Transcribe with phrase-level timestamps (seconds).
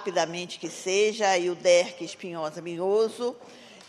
[0.00, 3.36] rapidamente que seja Ilderque Espinhosa Minhoso.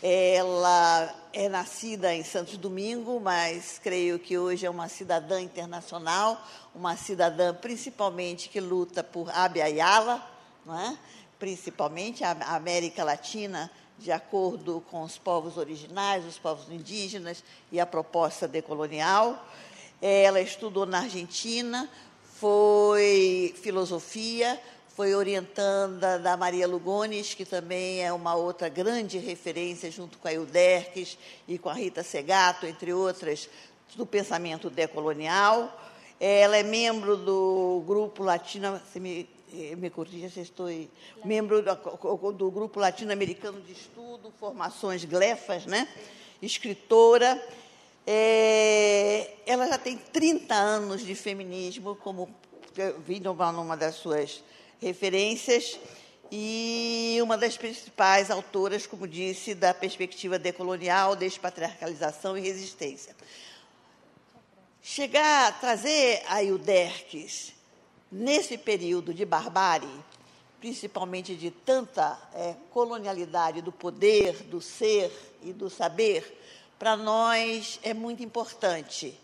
[0.02, 6.38] Ela é nascida em Santos Domingo, mas creio que hoje é uma cidadã internacional,
[6.74, 10.22] uma cidadã principalmente que luta por Abya Yala,
[10.66, 10.98] não é?
[11.38, 17.86] principalmente a América Latina, de acordo com os povos originais, os povos indígenas e a
[17.86, 19.42] proposta decolonial.
[20.02, 21.88] Ela estudou na Argentina,
[22.38, 24.60] foi filosofia,
[24.94, 30.32] foi orientanda da Maria Lugones, que também é uma outra grande referência, junto com a
[30.32, 31.16] Ilderques
[31.48, 33.48] e com a Rita Segato, entre outras,
[33.96, 35.80] do pensamento decolonial.
[36.20, 40.68] Ela é membro do grupo latino, você me, eh, me corrija se estou
[41.24, 45.88] membro da- do grupo latino-americano de estudo, formações glefas, né?
[46.42, 47.40] escritora.
[48.06, 52.28] É, ela já tem 30 anos de feminismo, como
[52.76, 54.42] eu vi numa das suas
[54.82, 55.78] referências,
[56.30, 63.14] e uma das principais autoras, como disse, da perspectiva decolonial, despatriarcalização e resistência.
[64.82, 67.52] Chegar trazer a Ilderques
[68.10, 69.88] nesse período de barbárie,
[70.58, 76.40] principalmente de tanta eh, colonialidade do poder, do ser e do saber,
[76.78, 79.16] para nós é muito importante.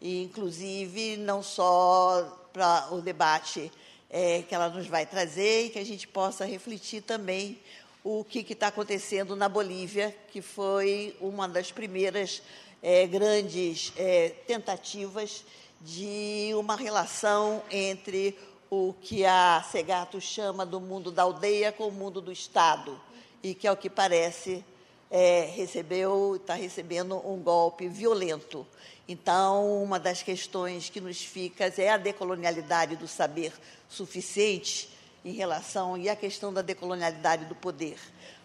[0.00, 3.70] E, inclusive, não só para o debate
[4.10, 7.58] eh, que ela nos vai trazer e que a gente possa refletir também
[8.04, 12.40] o que está acontecendo na Bolívia, que foi uma das primeiras
[12.82, 15.44] eh, grandes eh, tentativas
[15.80, 18.38] de uma relação entre
[18.70, 23.00] o que a Segato chama do mundo da aldeia com o mundo do Estado,
[23.42, 24.64] e que, ao que parece,
[25.10, 28.66] eh, recebeu, está recebendo um golpe violento.
[29.08, 33.52] Então, uma das questões que nos fica é a decolonialidade do saber
[33.88, 34.88] suficiente
[35.24, 37.98] em relação e a questão da decolonialidade do poder.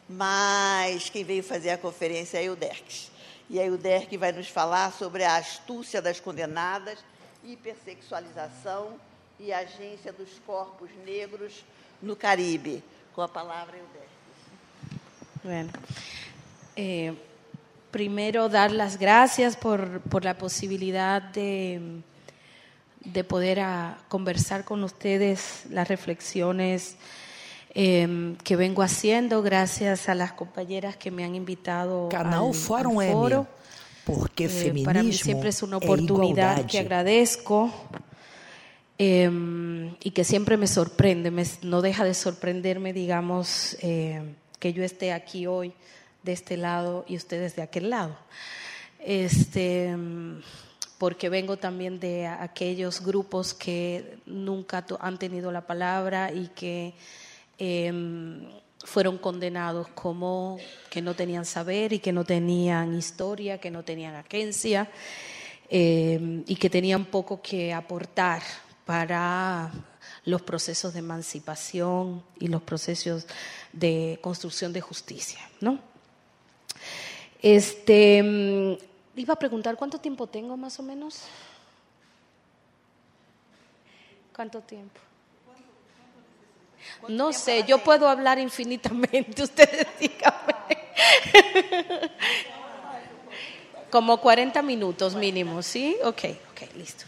[0.07, 3.11] Mas quem veio fazer a conferência é a Ilderques.
[3.49, 6.99] E a Ilderque vai nos falar sobre a astúcia das condenadas,
[7.43, 8.99] hipersexualização
[9.39, 11.65] e agência dos corpos negros
[12.01, 12.83] no Caribe.
[13.13, 14.11] Com a palavra, Ilderque.
[15.43, 15.71] Bueno,
[16.75, 17.13] eh,
[17.91, 22.01] primero dar las gracias por, por la posibilidad de,
[23.03, 26.95] de poder ah, conversar con ustedes las reflexiones
[27.73, 32.99] eh, que vengo haciendo, gracias a las compañeras que me han invitado Canal al, Fórum
[32.99, 33.47] al foro.
[34.05, 37.71] porque Eh, feminismo para mí siempre es una é oportunidad que agradezco
[38.97, 44.21] eh, y que siempre me sorprende, me- no deja de sorprenderme, digamos, eh,
[44.59, 45.73] que yo esté aquí hoy
[46.23, 48.15] de este lado y ustedes de aquel lado.
[48.99, 49.95] Este,
[50.97, 56.93] porque vengo también de aquellos grupos que nunca han tenido la palabra y que
[57.57, 58.47] em,
[58.83, 60.59] fueron condenados como
[60.89, 64.89] que no tenían saber y que no tenían historia, que no tenían agencia
[65.69, 68.43] eh, y que tenían poco que aportar
[68.85, 69.71] para
[70.25, 73.25] los procesos de emancipación y los procesos
[73.73, 75.90] de construcción de justicia, ¿no?
[77.41, 81.23] Este, mm, iba a preguntar cuánto tiempo tengo más o menos.
[84.35, 84.99] ¿Cuánto tiempo?
[87.07, 90.55] No sé, yo puedo hablar infinitamente, ustedes díganme.
[93.89, 95.97] Como 40 minutos mínimo, ¿sí?
[96.03, 97.05] Ok, ok, listo.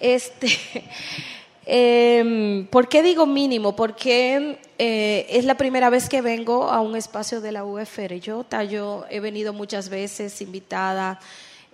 [0.00, 0.48] Este,
[1.66, 3.76] em, ¿Por qué digo mínimo?
[3.76, 8.18] Porque eh, es la primera vez que vengo a un espacio de la UFR.
[8.18, 11.20] Yo, yo he venido muchas veces invitada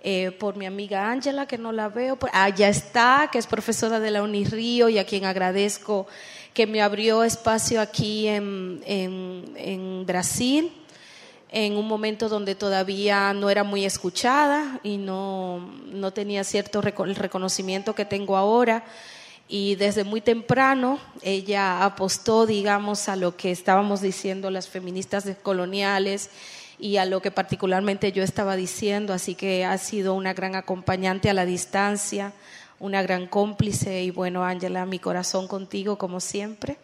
[0.03, 2.17] eh, por mi amiga Ángela, que no la veo.
[2.17, 6.05] Por, ah, está, que es profesora de la Unirrío y a quien agradezco
[6.53, 10.73] que me abrió espacio aquí en, Brasil
[11.49, 15.59] en un momento donde todavía no era muy escuchada y no,
[15.93, 18.83] no tenía cierto el reconocimiento que tengo ahora.
[19.49, 26.29] Y desde muy temprano ella apostó, digamos, a lo que estábamos diciendo las feministas coloniales
[26.79, 29.13] y a lo que particularmente yo estaba diciendo.
[29.13, 32.33] Así que ha sido una gran acompañante a la distancia,
[32.79, 34.03] una gran cómplice.
[34.03, 36.77] Y bueno, Ángela, mi corazón contigo, como siempre.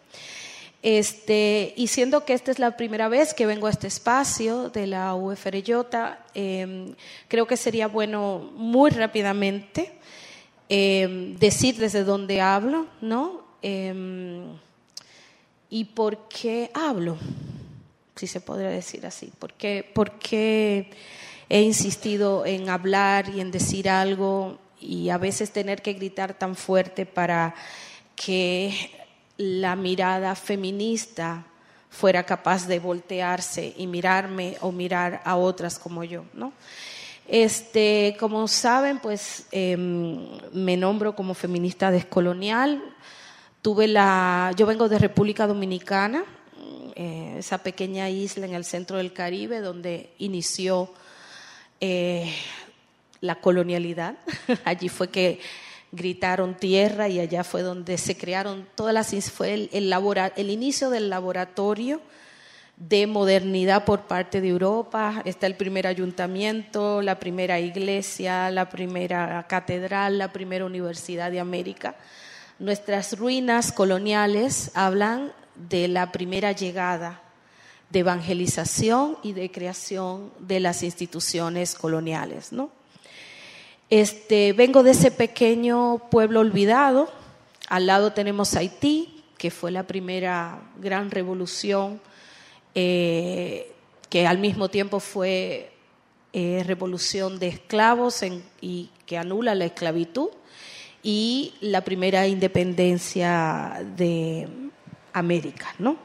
[0.82, 4.86] Este, y siendo que esta es la primera vez que vengo a este espacio de
[4.86, 6.94] la UFRJ, em,
[7.28, 9.92] creo que sería bueno muy rápidamente
[10.68, 13.42] em, decir desde dónde hablo, ¿no?
[13.62, 14.56] Em,
[15.70, 17.16] y por qué hablo,
[18.16, 19.32] si se podría decir así.
[19.38, 20.90] ¿Por qué, por qué
[21.48, 26.56] he insistido en hablar y en decir algo y a veces tener que gritar tan
[26.56, 27.54] fuerte para
[28.16, 28.90] que
[29.36, 31.44] la mirada feminista
[31.90, 36.52] fuera capaz de voltearse y mirarme o mirar a otras como yo, ¿no?
[37.26, 42.82] Este, como saben, pues em, me nombro como feminista descolonial.
[43.62, 46.24] Tuve la, yo vengo de República Dominicana,
[46.96, 50.92] eh, esa pequeña isla en el centro del Caribe donde inició
[51.80, 52.32] eh,
[53.20, 54.16] la colonialidad.
[54.64, 55.40] Allí fue que
[55.94, 61.08] gritaron tierra y allá fue donde se crearon todas las fue el, el, inicio del
[61.08, 62.00] laboratorio
[62.76, 65.22] de modernidad por parte de Europa.
[65.24, 71.94] Está el primer ayuntamiento, la primera iglesia, la primera catedral, la primera universidad de América.
[72.58, 77.20] Nuestras ruinas coloniales hablan de la primera llegada
[77.90, 82.70] de evangelización y de creación de las instituciones coloniales, ¿no?
[83.90, 87.08] Este, vengo de ese pequeño pueblo olvidado.
[87.68, 92.00] Al lado tenemos Haití, que fue la primera gran revolución,
[92.74, 93.72] eh,
[94.10, 95.70] que al mismo tiempo fue
[96.32, 98.22] eh, revolución de esclavos
[98.60, 100.30] y que anula la esclavitud,
[101.04, 104.48] y la primera independencia de
[105.12, 105.96] América, ¿no?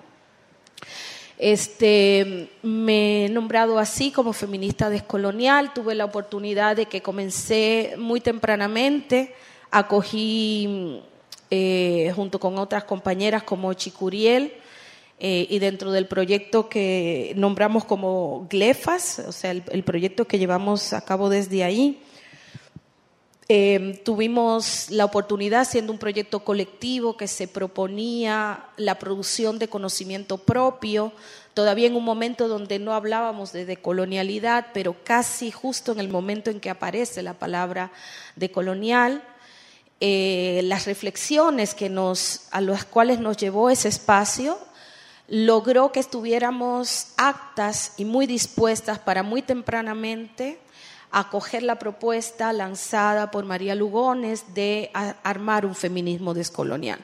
[1.38, 8.20] Este, me he nombrado así como feminista descolonial, tuve la oportunidad de que comencé muy
[8.20, 9.34] tempranamente,
[9.72, 11.00] acogí
[11.50, 14.52] eh, junto con otras compañeras como Chicuriel,
[15.20, 20.94] eh, y dentro del proyecto que nombramos como GLEFAS, o sea, el, proyecto que llevamos
[20.94, 22.02] a cabo desde ahí,
[23.52, 30.38] Em, tuvimos la oportunidad, siendo un proyecto colectivo que se proponía la producción de conocimiento
[30.38, 31.12] propio,
[31.56, 36.52] todavía en un momento donde no hablábamos de decolonialidad, pero casi justo en el momento
[36.52, 37.92] en que aparece la palabra
[38.36, 39.24] decolonial,
[40.00, 44.60] eh, las reflexiones que nos, a las cuales nos llevó ese espacio
[45.30, 50.60] logró que estuviéramos actas y muy dispuestas para muy tempranamente
[51.12, 54.92] acoger la propuesta lanzada por María Lugones de
[55.24, 57.00] armar un feminismo descolonial.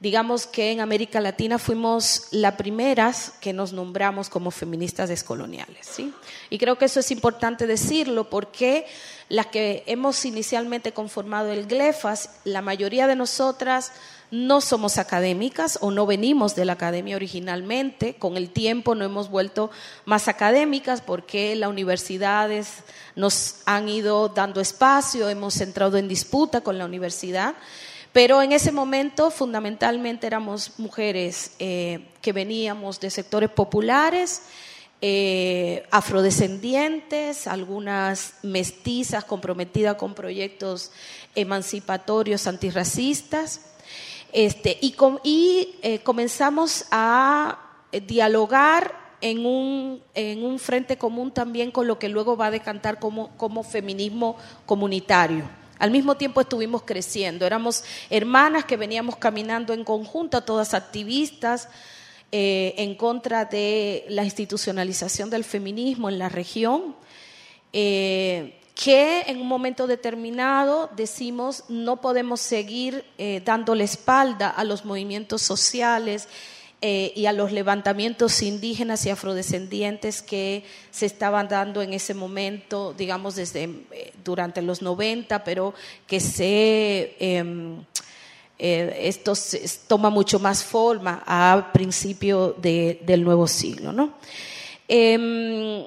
[0.00, 5.86] Digamos que en América Latina fuimos las primeras que nos nombramos como feministas descoloniales.
[5.86, 6.12] ¿sí?
[6.50, 8.86] Y creo que eso es importante decirlo porque
[9.28, 13.92] las que hemos inicialmente conformado el GLEFAS, la mayoría de nosotras
[14.34, 18.14] no somos académicas o no venimos de la academia originalmente.
[18.14, 19.70] Con el tiempo no hemos vuelto
[20.06, 22.82] más académicas porque las universidades
[23.14, 27.54] nos han ido dando espacio, hemos entrado en disputa con la universidad.
[28.12, 34.42] Pero en ese momento fundamentalmente éramos mujeres eh, que veníamos de sectores populares,
[35.00, 40.90] eh, afrodescendientes, algunas mestizas comprometidas con proyectos
[41.36, 43.73] emancipatorios antirracistas.
[44.34, 47.56] Este, y, eh, comenzamos a
[48.06, 52.98] dialogar en un, en un frente común también con lo que luego va a decantar
[52.98, 54.36] como, como feminismo
[54.66, 55.48] comunitario.
[55.78, 61.68] Al mismo tiempo estuvimos creciendo, éramos hermanas que veníamos caminando en conjunto, todas activistas
[62.32, 66.96] eh, en contra de la institucionalización del feminismo en la región,
[67.72, 74.84] eh, que en un momento determinado decimos no podemos seguir eh, dándole espalda a los
[74.84, 76.28] movimientos sociales
[76.82, 82.92] eh, y a los levantamientos indígenas y afrodescendientes que se estaban dando en ese momento,
[82.92, 85.74] digamos, desde eh, durante los 90, pero
[86.06, 87.16] que se...
[87.18, 87.84] Em,
[89.88, 93.92] toma mucho más forma a principio del nuevo siglo.
[93.92, 94.14] ¿no?
[94.88, 95.84] Em,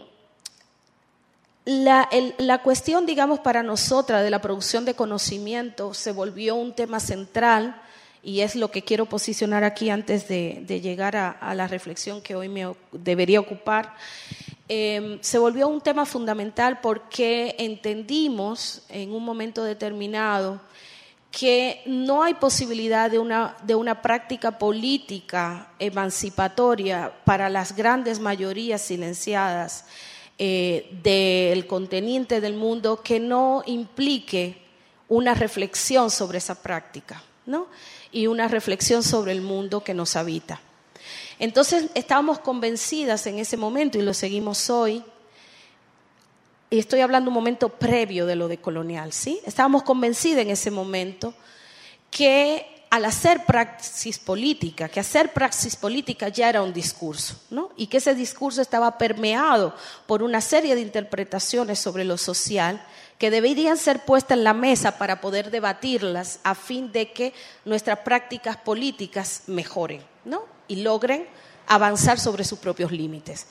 [1.67, 7.81] la, cuestión, digamos, para nosotras de la producción de conocimiento se volvió un tema central
[8.24, 12.47] y es lo que quiero posicionar aquí antes de, llegar a, la reflexión que hoy
[12.47, 13.95] me debería ocupar.
[14.69, 20.62] Em, se volvió un tema fundamental porque entendimos en un momento determinado
[21.31, 28.81] que no hay posibilidad de una, de una práctica política emancipatoria para las grandes mayorías
[28.81, 29.83] silenciadas
[30.38, 34.58] eh, del continente del mundo que no implique
[35.08, 37.24] una reflexión sobre esa práctica.
[37.46, 37.67] ¿no?
[38.12, 40.62] y una reflexión sobre el mundo que nos habita.
[41.39, 45.03] Entonces estábamos convencidas en ese momento y lo seguimos hoy.
[46.70, 49.39] Y estoy hablando un momento previo de lo de colonial, ¿sí?
[49.46, 51.34] Estábamos convencidas en ese momento
[52.12, 57.72] que al hacer praxis política, que hacer praxis política ya era un discurso, ¿no?
[57.75, 59.75] Y que ese discurso estaba permeado
[60.06, 62.82] por una serie de interpretaciones sobre lo social
[63.17, 67.34] que deberían ser puestas en la mesa para poder debatirlas a fin de que
[67.65, 70.46] nuestras prácticas políticas mejoren, ¿no?
[70.67, 71.27] Y logren
[71.67, 73.48] avanzar sobre sus propios límites.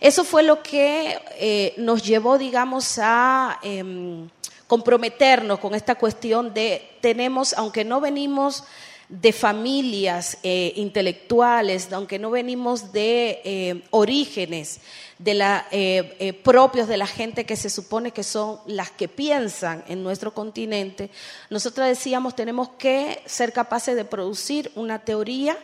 [0.00, 4.28] Eso fue lo que eh, nos llevó, digamos, a em,
[4.66, 8.64] comprometernos con esta cuestión de tenemos, aunque no venimos
[9.08, 14.80] de familias eh, intelectuales, aunque no venimos de eh, orígenes
[15.18, 19.84] de la, eh, propios de la gente que se supone que son las que piensan
[19.86, 21.10] en nuestro continente,
[21.50, 25.56] nosotros decíamos tenemos que ser capaces de producir una teoría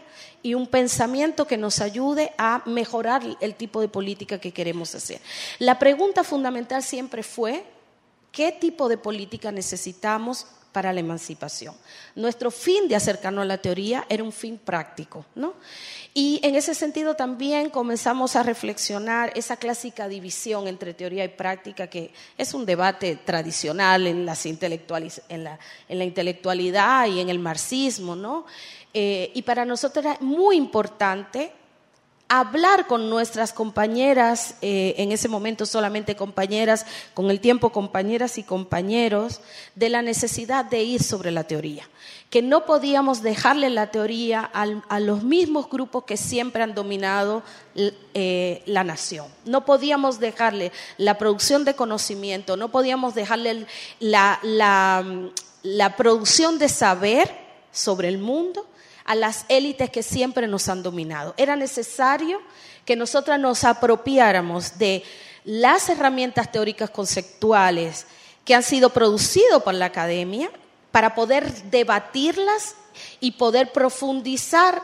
[0.42, 5.21] y un pensamiento que nos ayude a mejorar el tipo de política que queremos hacer.
[5.59, 7.64] La pregunta fundamental siempre fue,
[8.33, 11.75] ¿Qué tipo de política necesitamos para la emancipación?
[12.17, 15.53] Nuestro fin de acercarnos a la teoría era un fin práctico, ¿no?
[16.15, 21.89] Y en ese sentido también comenzamos a reflexionar esa clásica división entre teoría y práctica,
[21.89, 28.47] que es un debate tradicional en, la, intelectualidad y en el marxismo, ¿no?
[28.95, 31.53] Eh, y para nosotros era muy importante
[32.41, 38.43] hablar con nuestras compañeras, eh, en ese momento solamente compañeras, con el tiempo compañeras y
[38.43, 39.43] compañeros,
[39.75, 41.87] de la necesidad de ir sobre la teoría,
[42.31, 47.43] que no podíamos dejarle la teoría a los mismos grupos que siempre han dominado
[47.75, 49.27] eh, la nación.
[49.45, 53.67] No podíamos dejarle la producción de conocimiento, no podíamos dejarle
[54.01, 54.41] la,
[55.62, 57.31] la producción de saber
[57.73, 58.65] sobre el mundo
[59.04, 61.35] a las élites que siempre nos han dominado.
[61.37, 62.40] Era necesario
[62.85, 65.02] que nosotras nos apropiáramos de
[65.44, 68.06] las herramientas teóricas conceptuales
[68.44, 70.50] que han sido producidas por la academia
[70.90, 72.76] para poder debatirlas
[73.21, 74.82] y poder profundizar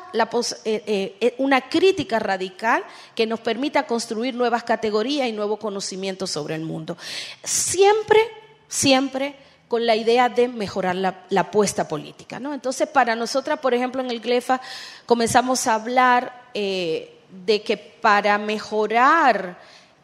[0.64, 2.82] eh, eh, una crítica radical
[3.14, 6.96] que nos permita construir nuevas categorías y nuevo conocimiento sobre el mundo.
[7.44, 8.20] Siempre,
[8.68, 9.37] siempre
[9.68, 12.40] con la idea de mejorar la, apuesta política.
[12.40, 12.54] ¿no?
[12.54, 14.60] Entonces, para nosotras, por ejemplo, en el GLEFA
[15.04, 19.58] comenzamos a hablar eh, de que para mejorar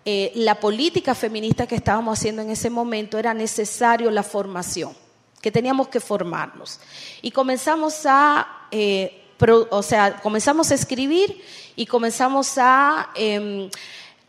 [0.05, 4.95] eh, la política feminista que estábamos haciendo en ese momento era necesario la formación,
[5.41, 6.79] que teníamos que formarnos.
[7.23, 9.23] Y comenzamos a, eh,
[9.71, 11.43] o sea, comenzamos a escribir
[11.75, 13.71] y comenzamos a, em,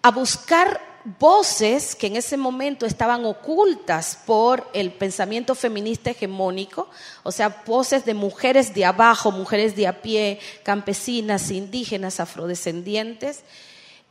[0.01, 6.89] a buscar voces que en ese momento estaban ocultas por el pensamiento feminista hegemónico,
[7.23, 13.43] o sea, voces de mujeres de abajo, mujeres de a pie, campesinas, indígenas, afrodescendientes,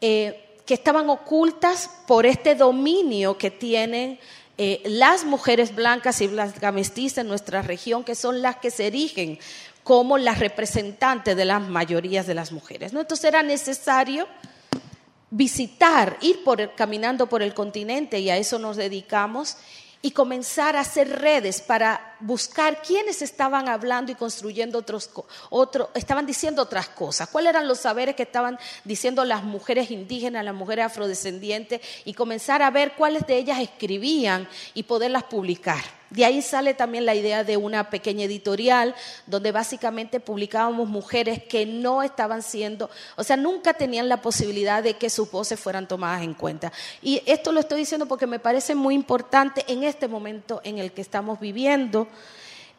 [0.00, 4.18] eh, que estaban ocultas por este dominio que tienen
[4.56, 9.38] eh, las mujeres blancas y blancas en nuestra región, que son las que se erigen
[9.82, 12.92] como las representantes de las mayorías de las mujeres.
[12.92, 13.00] ¿no?
[13.00, 14.28] Entonces era necesario
[15.36, 19.56] visitar, ir por caminando por el continente y a eso nos dedicamos
[20.00, 25.10] y comenzar a hacer redes para buscar quiénes estaban hablando y construyendo otros,
[25.50, 30.42] otro, estaban diciendo otras cosas, cuáles eran los saberes que estaban diciendo las mujeres indígenas,
[30.42, 35.84] las mujeres afrodescendientes y comenzar a ver cuáles de ellas escribían y poderlas publicar.
[36.14, 38.94] De ahí sale también la idea de una pequeña editorial
[39.26, 44.94] donde básicamente publicábamos mujeres que no estaban siendo, o sea, nunca tenían la posibilidad de
[44.94, 46.72] que sus voces fueran tomadas en cuenta.
[47.02, 50.92] Y esto lo estoy diciendo porque me parece muy importante en este momento en el
[50.92, 52.06] que estamos viviendo.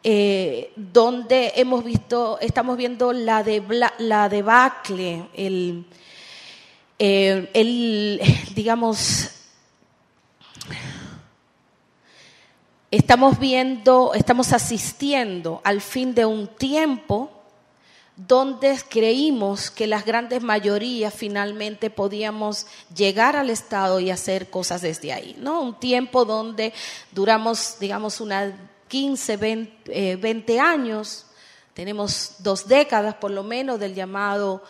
[0.04, 3.64] Eh, donde hemos visto, estamos viendo la, de,
[3.98, 5.86] la debacle, el,
[7.00, 8.22] eh, el
[8.54, 9.32] digamos,
[12.96, 17.30] Estamos viendo, estamos asistiendo al fin de un tiempo
[18.16, 25.12] donde creímos que las grandes mayorías finalmente podíamos llegar al Estado y hacer cosas desde
[25.12, 25.60] ahí, ¿no?
[25.60, 26.72] Un tiempo donde
[27.12, 28.54] duramos, digamos, unas
[28.88, 31.26] 15, 20, años,
[31.74, 34.64] tenemos dos décadas por lo menos del llamado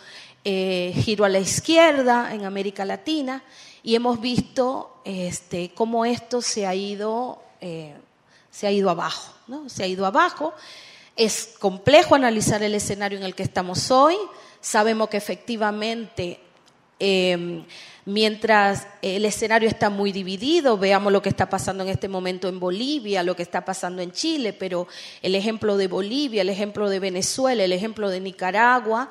[0.44, 3.42] eh, giro a la izquierda en América Latina
[3.82, 7.94] y hemos visto este, cómo esto se ha ido eh,
[8.56, 9.68] se ha ido abajo, ¿no?
[9.68, 10.54] Se ha ido abajo.
[11.14, 14.16] Es complejo analizar el escenario en el que estamos hoy.
[14.62, 16.40] Sabemos que efectivamente,
[16.98, 17.66] em,
[18.06, 22.60] mientras el escenario está muy dividido, veamos lo que está pasando en este momento en
[22.60, 24.86] Bolivia, lo que está pasando en Chile, pero
[25.22, 29.10] el ejemplo de Bolivia, el ejemplo de Venezuela, el ejemplo de Nicaragua,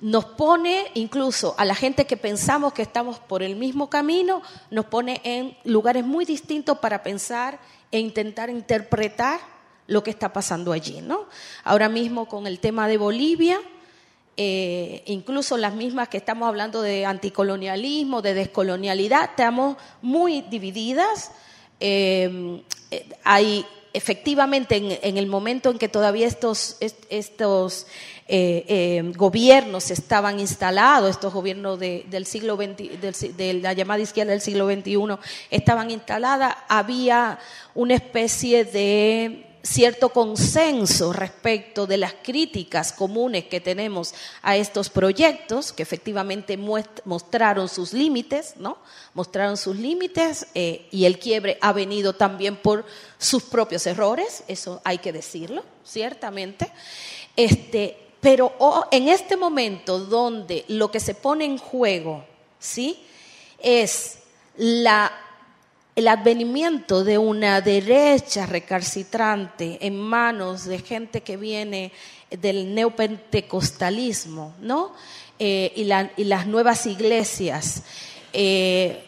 [0.00, 4.86] nos pone, incluso a la gente que pensamos que estamos por el mismo camino, nos
[4.86, 7.58] pone en lugares muy distintos para pensar
[7.90, 9.40] e intentar interpretar
[9.88, 11.00] lo que está pasando allí.
[11.00, 11.26] ¿no?
[11.64, 13.58] Ahora mismo con el tema de Bolivia,
[14.38, 21.30] eh, incluso las mismas que estamos hablando de anticolonialismo, de descolonialidad, estamos muy divididas.
[21.80, 23.64] Eh, eh, hay
[23.94, 26.76] efectivamente en, el momento en que todavía estos,
[27.08, 27.86] estos
[29.16, 34.98] gobiernos estaban instalados, estos gobiernos del siglo XX, de la llamada izquierda del siglo XXI,
[35.50, 37.38] estaban instaladas, había
[37.74, 45.72] una especie de cierto consenso respecto de las críticas comunes que tenemos a estos proyectos,
[45.72, 48.78] que efectivamente mostraron sus límites, ¿no?
[49.14, 52.86] Mostraron sus límites eh, y el quiebre ha venido también por
[53.18, 56.70] sus propios errores, eso hay que decirlo, ciertamente.
[57.34, 58.52] Este, pero
[58.90, 62.24] en este momento donde lo que se pone en juego,
[62.58, 63.04] ¿sí?
[63.58, 64.18] Es
[64.56, 65.25] la
[65.96, 71.90] el advenimiento de una derecha recalcitrante en manos de gente que viene
[72.30, 74.92] del neopentecostalismo, ¿no?
[75.38, 77.82] Eh, y, las nuevas iglesias
[78.34, 79.04] eh,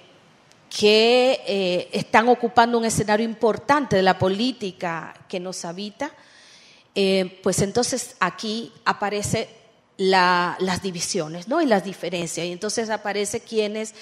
[0.71, 6.11] que eh, están ocupando un escenario importante de la política que nos habita,
[7.42, 9.47] pues entonces aquí aparecen
[9.99, 11.61] las divisiones, ¿no?
[11.62, 12.45] Y las diferencias.
[12.45, 13.95] Y entonces aparece quienes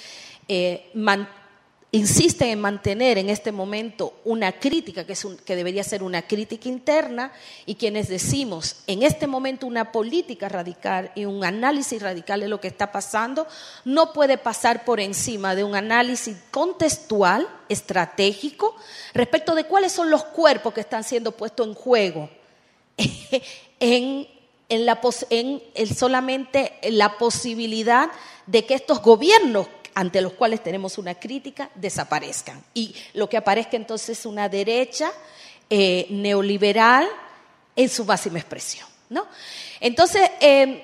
[1.91, 6.67] insisten en mantener en este momento una crítica que, es que debería ser una crítica
[6.67, 7.31] interna
[7.65, 12.59] y quienes decimos en este momento una política radical y un análisis radical de lo
[12.59, 13.47] que está pasando
[13.85, 18.75] no puede pasar por encima de un análisis contextual, estratégico,
[19.13, 22.29] respecto de cuáles son los cuerpos que están siendo puestos en juego
[23.79, 24.27] en,
[24.67, 25.61] en, la, en
[25.95, 28.09] solamente la posibilidad
[28.45, 32.63] de que estos gobiernos ante los cuales tenemos una crítica desaparezcan.
[32.75, 35.11] Y lo que aparezca entonces es una derecha
[35.71, 37.07] eh, neoliberal
[37.75, 38.87] en su máxima expresión.
[39.09, 39.25] ¿no?
[39.79, 40.81] Entonces, em,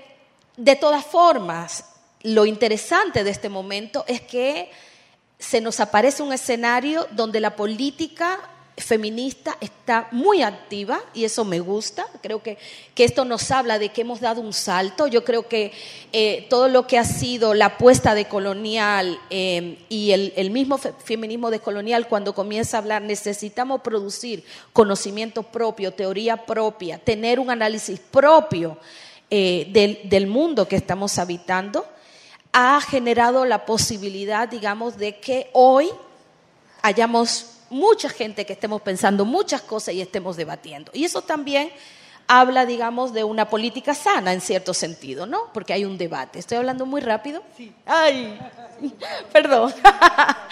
[0.58, 1.86] de todas formas,
[2.23, 4.71] lo interesante de este momento es que
[5.38, 8.39] se nos aparece un escenario donde la política
[8.78, 12.06] feminista está muy activa y eso me gusta.
[12.22, 12.58] Creo que,
[12.96, 15.08] que, esto nos habla de que hemos dado un salto.
[15.08, 15.72] Yo creo que
[16.12, 20.78] eh, todo lo que ha sido la apuesta de colonial eh, y el, el, mismo
[20.78, 27.52] feminismo de colonial, cuando comienza a hablar, necesitamos producir conocimiento propio, teoría propia, tener un
[27.52, 28.78] análisis propio
[29.30, 31.86] eh, del, del mundo que estamos habitando,
[32.52, 35.90] ha generado la posibilidad, digamos, de que hoy
[36.84, 40.92] hayamos mucha gente que estemos pensando muchas cosas y estemos debatiendo.
[40.94, 41.72] Y eso también
[42.28, 45.52] habla, digamos, de una política sana en cierto sentido, ¿no?
[45.54, 46.40] Porque hay un debate.
[46.40, 47.44] ¿Estoy hablando muy rápido?
[47.58, 47.74] Sí.
[47.86, 48.40] Ay,
[49.34, 49.74] perdón.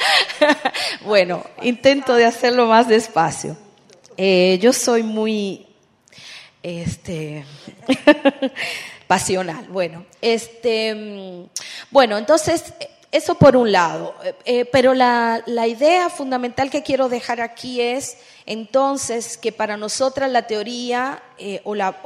[1.06, 3.56] bueno, intento de hacerlo más despacio.
[4.18, 5.68] Eh, yo soy muy,
[6.64, 7.46] este,
[9.08, 9.66] pasional.
[9.70, 11.50] Bueno, este, mm,
[11.92, 12.74] bueno, entonces
[13.12, 18.18] eso por un lado, eh, eh, pero la, idea fundamental que quiero dejar aquí es
[18.46, 22.02] entonces que para nosotras la teoría eh, o, la,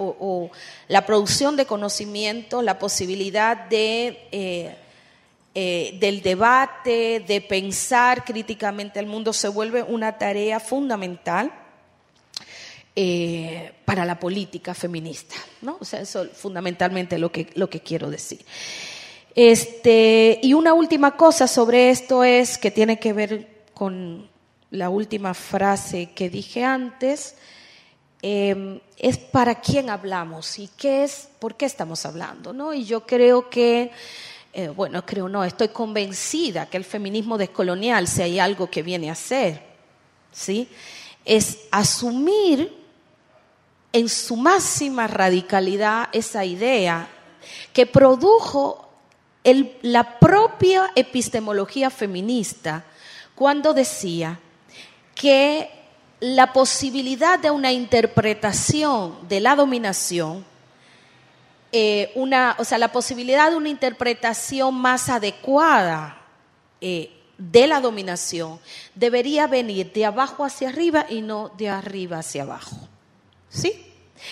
[0.88, 4.76] la, producción de conocimiento, la posibilidad de,
[5.54, 11.52] del debate, de pensar críticamente el mundo se vuelve una tarea fundamental.
[13.86, 15.78] para la política feminista, ¿no?
[15.80, 18.44] O sea, eso fundamentalmente lo que, lo que quiero decir.
[19.36, 24.30] Este, y una última cosa sobre esto es que tiene que ver con
[24.72, 27.36] la última frase que dije antes,
[28.22, 32.74] em, es para quién hablamos y qué es, por qué estamos hablando, ¿no?
[32.74, 33.92] Y yo creo que,
[34.54, 39.10] eh, bueno, creo no, estoy convencida que el feminismo descolonial, si hay algo que viene
[39.10, 39.62] a hacer,
[40.32, 40.70] ¿sí?
[41.26, 42.74] Es asumir
[43.92, 47.10] en su máxima radicalidad esa idea
[47.74, 48.85] que produjo
[49.82, 52.84] la propia epistemología feminista
[53.36, 54.40] cuando decía
[55.14, 55.70] que
[56.20, 60.46] la posibilidad de una interpretación de la dominación,
[61.72, 66.22] eh, una, o sea, la posibilidad de una interpretación más adecuada
[66.82, 68.60] eh, de la dominación
[68.96, 72.88] debería venir de abajo hacia arriba y no de arriba hacia abajo.
[73.50, 73.86] ¿Sí?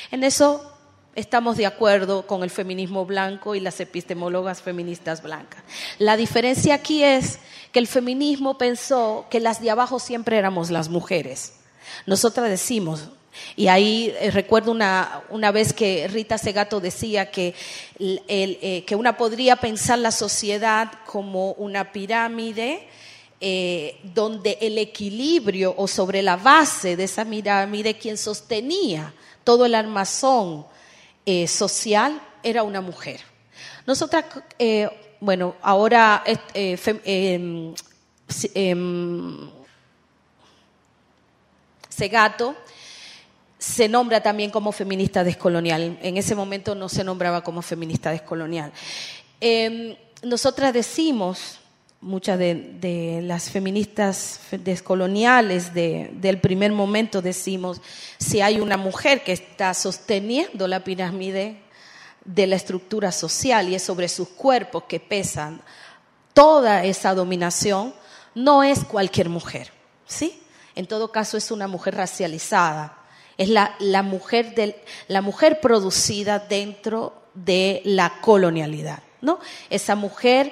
[0.09, 0.72] En eso
[1.15, 5.63] estamos de acuerdo con el feminismo blanco y las epistemólogas feministas blancas.
[5.99, 7.39] La diferencia aquí es
[7.71, 11.53] que el feminismo pensó que las de abajo siempre éramos las mujeres.
[12.05, 13.09] Nosotras decimos,
[13.55, 17.55] Y ahí eh, recuerdo una, una, vez que Rita Segato decía que,
[17.99, 22.87] eh, que una podría pensar la sociedad como una pirámide
[23.41, 29.75] eh, donde el equilibrio o sobre la base de esa pirámide quien sostenía todo el
[29.75, 30.65] armazón
[31.47, 33.21] social era una mujer.
[33.85, 34.25] Nosotras,
[35.19, 37.73] bueno, ahora em,
[38.53, 39.49] em,
[41.89, 42.55] Segato
[43.57, 45.97] se nombra también como feminista descolonial.
[46.01, 48.73] En ese momento no se nombraba como feminista descolonial.
[49.39, 51.59] Em, nosotras decimos,
[52.03, 57.81] muchas de, las feministas descoloniales del primer momento decimos,
[58.17, 61.61] si hay una mujer que está sosteniendo la pirámide
[62.25, 65.61] de la estructura social y es sobre sus cuerpos que pesan
[66.33, 67.93] toda esa dominación,
[68.35, 69.71] no es cualquier mujer,
[70.05, 70.41] ¿sí?
[70.75, 72.97] En todo caso es una mujer racializada,
[73.37, 74.75] es la, la, mujer del,
[75.07, 79.39] la mujer producida dentro de la colonialidad, ¿no?
[79.69, 80.51] Esa mujer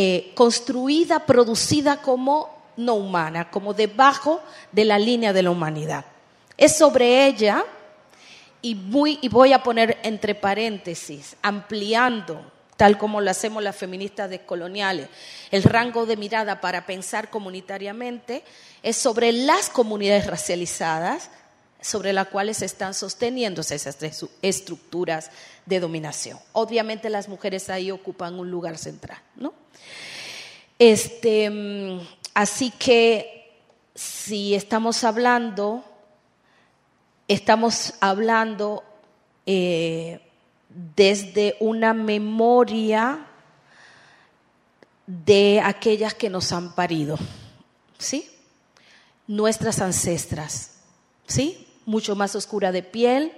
[0.00, 6.04] eh, construida, producida como no humana, como debajo de la línea de la humanidad.
[6.56, 7.64] Es sobre ella,
[8.62, 12.40] y, muy, y voy a poner entre paréntesis, ampliando,
[12.76, 15.08] tal como lo hacemos las feministas descoloniales,
[15.50, 18.44] el rango de mirada para pensar comunitariamente,
[18.84, 21.28] es sobre las comunidades racializadas,
[21.80, 25.30] sobre las cuales están sosteniéndose esas tres estructuras
[25.66, 26.38] de dominación.
[26.52, 29.54] Obviamente las mujeres ahí ocupan un lugar central, ¿no?
[30.78, 32.00] Este, mm,
[32.34, 33.52] así que
[33.94, 35.84] si estamos hablando,
[37.26, 38.84] estamos hablando
[39.46, 40.20] eh,
[40.68, 43.26] desde una memoria
[45.06, 47.18] de aquellas que nos han parido,
[47.98, 48.30] ¿sí?
[49.26, 50.72] Nuestras ancestras,
[51.26, 51.67] ¿sí?
[51.88, 53.32] Mucho más oscura de piel,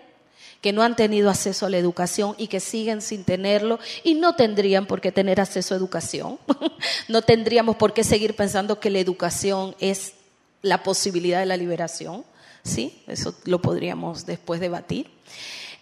[0.61, 4.35] que no han tenido acceso a la educación y que siguen sin tenerlo y no
[4.35, 6.39] tendrían por qué tener acceso a educación.
[7.09, 10.15] no tendríamos por qué seguir pensando que la educación es
[10.63, 12.25] la posibilidad de la liberación.
[12.65, 13.03] ¿Sí?
[13.07, 15.09] Eso lo podríamos después debatir.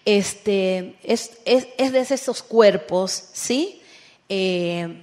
[0.04, 3.82] Este, es, es, de esos cuerpos, ¿sí?
[4.28, 5.02] Eh,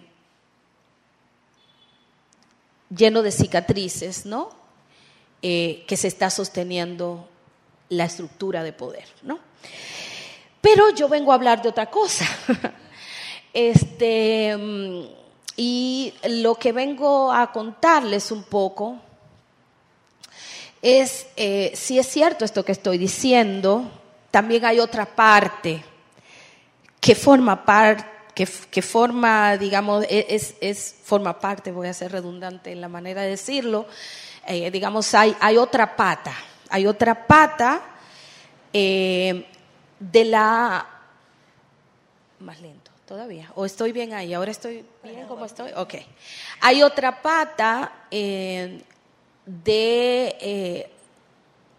[2.95, 4.51] lleno de cicatrices, ¿no?
[5.41, 7.27] Eh, que se está sosteniendo
[7.89, 9.39] la estructura de poder, ¿no?
[10.61, 12.25] Pero yo vengo a hablar de otra cosa.
[13.57, 15.05] Este, mm,
[15.55, 18.97] y lo que vengo a contarles un poco
[20.81, 23.89] es, eh, si es cierto esto que estoy diciendo,
[24.29, 25.81] también hay otra parte
[26.99, 32.71] que forma parte que, forma, digamos, e, es, es, forma parte, voy a ser redundante
[32.71, 33.87] en la manera de decirlo,
[34.45, 36.33] eh, digamos, hay, hay otra pata,
[36.69, 37.81] hay otra pata
[38.73, 39.45] eh,
[39.99, 40.85] de la...
[42.39, 43.51] Más lento, todavía.
[43.55, 44.33] ¿O estoy bien ahí?
[44.33, 45.71] ¿Ahora estoy bien como estoy?
[45.75, 45.95] Ok.
[46.61, 48.81] Hay otra pata eh,
[49.45, 50.89] de eh,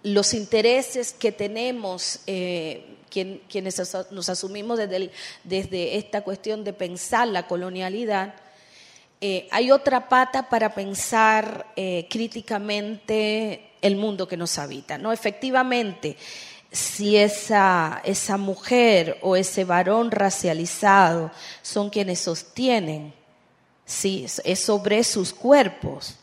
[0.04, 5.10] los intereses que tenemos quienes nos asumimos desde,
[5.44, 8.34] desde, esta cuestión de pensar la colonialidad,
[9.50, 11.66] hay otra pata para pensar
[12.10, 14.98] críticamente el mundo que nos habita.
[14.98, 15.12] ¿no?
[15.12, 16.16] Efectivamente,
[16.70, 21.30] si esa, esa mujer o ese varón racializado
[21.62, 23.14] son quienes sostienen,
[23.84, 26.16] sí, es sobre sus cuerpos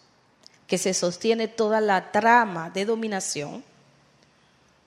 [0.67, 3.63] que se sostiene toda la trama de dominación,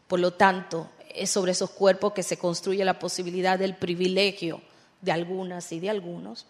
[0.09, 4.61] por lo tanto, es sobre esos cuerpos que se construye la posibilidad del privilegio
[5.01, 6.47] de algunas y de algunos.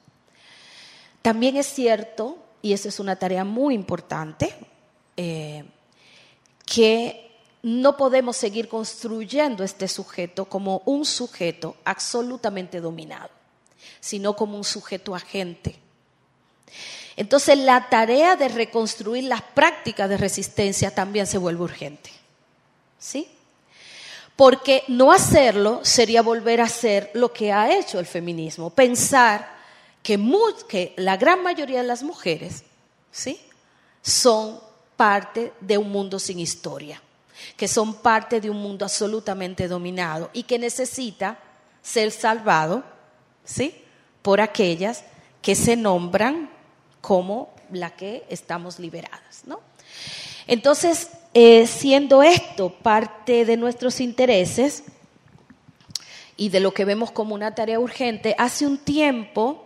[1.22, 4.54] También es cierto, y esa es una tarea muy importante,
[5.16, 5.64] eh,
[6.66, 7.26] que
[7.62, 13.30] no podemos seguir construyendo este sujeto como un sujeto absolutamente dominado,
[14.00, 15.78] sino como un sujeto agente.
[17.16, 22.10] Entonces la tarea de reconstruir las prácticas de resistencia también se vuelve urgente.
[22.98, 23.28] ¿Sí?
[24.34, 29.56] Porque no hacerlo sería volver a hacer lo que ha hecho el feminismo, pensar
[30.02, 30.20] que,
[30.68, 32.64] que la gran mayoría de las mujeres
[33.10, 33.40] ¿sí?
[34.02, 34.60] son
[34.96, 37.00] parte de un mundo sin historia,
[37.56, 41.38] que son parte de un mundo absolutamente dominado y que necesita
[41.82, 42.82] ser salvado,
[43.44, 43.82] ¿sí?
[44.22, 45.04] Por aquellas
[45.42, 46.50] que se nombran
[47.00, 49.60] como la que estamos liberadas, ¿no?
[50.46, 54.84] Entonces, eh, siendo esto parte de nuestros intereses
[56.36, 59.65] y de lo que vemos como una tarea urgente, hace un tiempo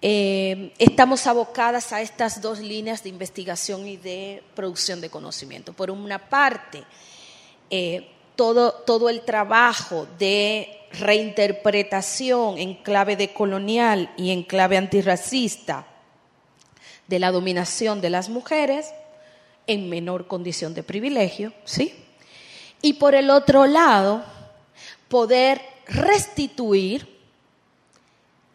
[0.00, 5.72] eh, estamos abocadas a estas dos líneas de investigación y de producción de conocimiento.
[5.72, 6.84] Por una parte,
[7.70, 15.86] eh, todo, todo el trabajo de reinterpretación en clave de colonial y en clave antirracista
[17.08, 18.92] de la dominación de las mujeres
[19.66, 21.94] en menor condición de privilegio, ¿sí?
[22.80, 24.24] Y por el otro lado,
[25.08, 27.17] poder restituir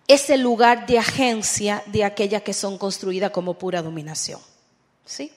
[0.08, 4.40] ese lugar de agencia de aquellas que son construidas como pura dominación,
[5.06, 5.32] ¿sí?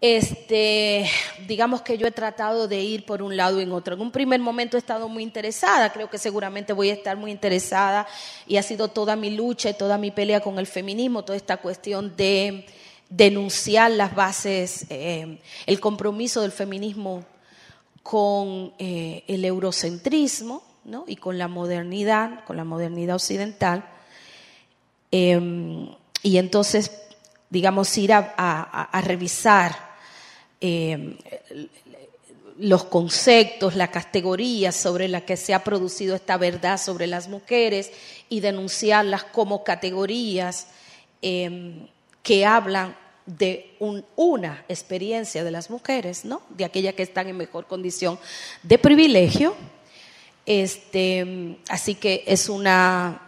[0.00, 1.10] Este,
[1.48, 3.94] digamos que yo he tratado de ir por un lado y en otro.
[3.94, 7.32] En un primer momento he estado muy interesada, creo que seguramente voy a estar muy
[7.32, 8.06] interesada
[8.46, 11.56] y ha sido toda mi lucha y toda mi pelea con el feminismo, toda esta
[11.56, 12.64] cuestión de
[13.08, 17.24] denunciar las bases, eh, el compromiso del feminismo
[18.04, 20.67] con eh, el eurocentrismo
[21.06, 23.84] y con la modernidad, con la modernidad occidental.
[25.10, 25.88] Em,
[26.22, 26.90] y entonces,
[27.50, 29.88] digamos, ir a revisar
[30.60, 31.16] eh,
[32.58, 37.92] los conceptos, las categorías sobre las que se ha producido esta verdad sobre las mujeres
[38.28, 40.66] y denunciarlas como categorías
[41.22, 41.86] em,
[42.24, 42.96] que hablan
[43.26, 43.76] de
[44.16, 46.42] una experiencia de las mujeres, ¿no?
[46.48, 48.18] De aquellas que están en mejor condición
[48.64, 49.54] de privilegio.
[50.50, 53.20] Este, así que es una,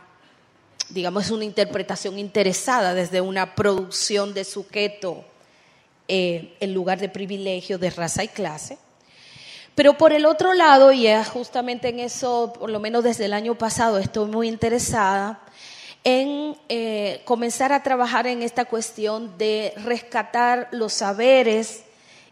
[0.88, 5.22] digamos, es una interpretación interesada desde una producción de sujeto
[6.08, 8.78] eh, en lugar de privilegio de raza y clase.
[9.74, 13.54] Pero por el otro lado, y justamente en eso, por lo menos desde el año
[13.54, 15.40] pasado, estoy muy interesada
[16.04, 21.82] en eh, comenzar a trabajar en esta cuestión de rescatar los saberes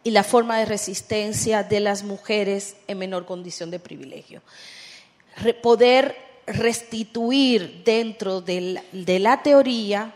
[0.03, 4.40] y la forma de resistencia de las mujeres en menor condición de privilegio.
[5.62, 10.14] Poder restituir dentro de la teoría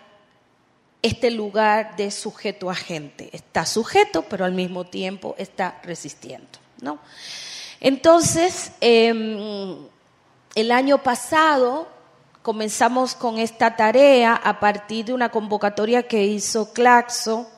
[1.03, 3.29] este lugar de sujeto agente.
[3.33, 6.59] Está sujeto, pero al mismo tiempo está resistiendo.
[6.81, 6.99] ¿no?
[7.81, 9.79] Entonces, em,
[10.55, 11.89] el año pasado
[12.43, 17.49] comenzamos con esta tarea a partir de una convocatoria que hizo Claxo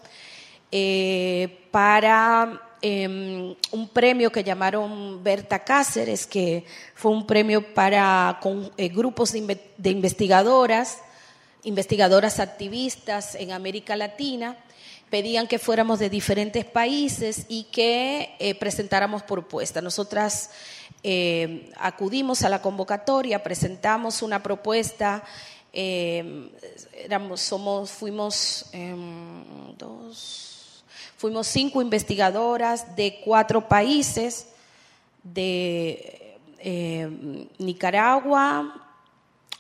[0.70, 8.38] eh, para em, un premio que llamaron Berta Cáceres, que fue un premio para
[8.76, 10.98] eh, grupos de investigadoras
[11.64, 14.58] investigadoras activistas en América Latina
[15.14, 19.80] pedían que fuéramos de diferentes países y que eh, presentáramos propuestas.
[19.80, 20.50] Nosotras
[21.04, 25.22] eh, acudimos a la convocatoria, presentamos una propuesta,
[25.72, 26.50] eh,
[26.96, 29.44] éramos, somos, fuimos em,
[29.78, 30.53] dos,
[31.24, 34.46] fuimos cinco investigadoras de cuatro países,
[35.22, 36.36] de
[37.56, 38.74] Nicaragua,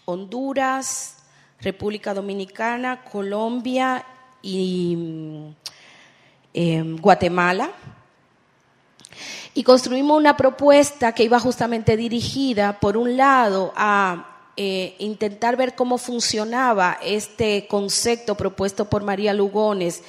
[0.04, 1.16] Honduras,
[1.62, 4.04] República Dominicana, Colombia
[4.42, 5.54] y
[6.52, 7.70] em, Guatemala.
[9.54, 15.74] Y construimos una propuesta que iba justamente dirigida, por un lado, a eh, intentar ver
[15.74, 20.02] cómo funcionaba este concepto propuesto por María Lugones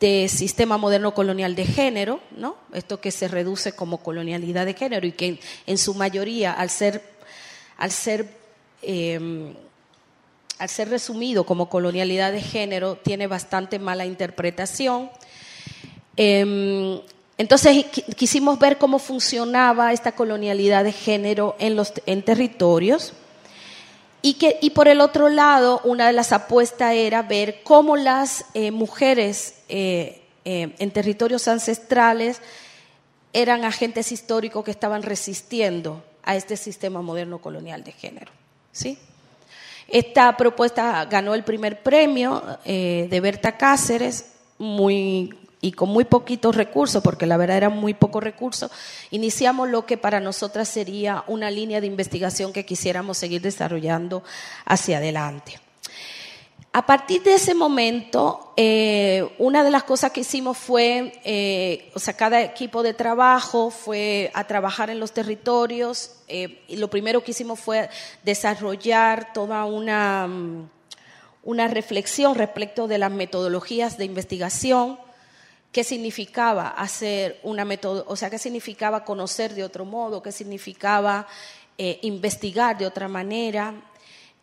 [0.00, 2.56] de sistema moderno colonial de género, ¿no?
[2.72, 7.02] Esto que se reduce como colonialidad de género y que en, su mayoría, al ser,
[7.78, 8.28] al ser
[8.82, 9.54] em,
[10.58, 15.10] al ser resumido como colonialidad de género, tiene bastante mala interpretación.
[16.16, 17.00] Em,
[17.38, 17.84] entonces
[18.16, 23.12] quisimos ver cómo funcionaba esta colonialidad de género en los en territorios
[24.22, 28.46] y que y por el otro lado una de las apuestas era ver cómo las
[28.54, 32.40] eh, mujeres eh, eh, en territorios ancestrales
[33.32, 38.32] eran agentes históricos que estaban resistiendo a este sistema moderno colonial de género,
[38.72, 38.98] ¿sí?
[39.88, 45.32] Esta propuesta ganó el primer premio de Berta Cáceres, muy
[45.66, 48.70] y con muy poquitos recursos, porque la verdad eran muy pocos recursos,
[49.10, 54.22] iniciamos lo que para nosotras sería una línea de investigación que quisiéramos seguir desarrollando
[54.64, 55.58] hacia adelante.
[56.72, 61.98] A partir de ese momento, eh, una de las cosas que hicimos fue, eh, o
[61.98, 66.12] sea, cada equipo de trabajo fue a trabajar en los territorios.
[66.28, 67.88] Eh, y lo primero que hicimos fue
[68.24, 70.68] desarrollar toda una, mm,
[71.44, 74.98] una reflexión respecto de las metodologías de investigación,
[75.76, 81.26] qué significaba hacer una método, o sea, qué significaba conocer de otro modo, qué significaba
[82.00, 83.74] investigar de otra manera,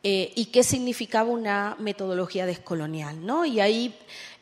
[0.06, 3.26] eh, y qué significaba una metodología descolonial.
[3.26, 3.46] ¿no?
[3.46, 3.96] Y ahí,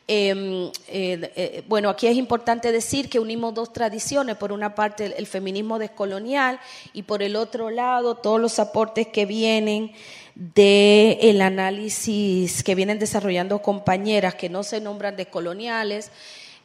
[0.08, 5.14] em, eh, eh, bueno, aquí es importante decir que unimos dos tradiciones, por una parte
[5.16, 6.58] el, feminismo descolonial
[6.92, 9.92] y por el otro lado todos los aportes que vienen
[10.34, 16.10] del análisis que vienen desarrollando compañeras que no se nombran descoloniales.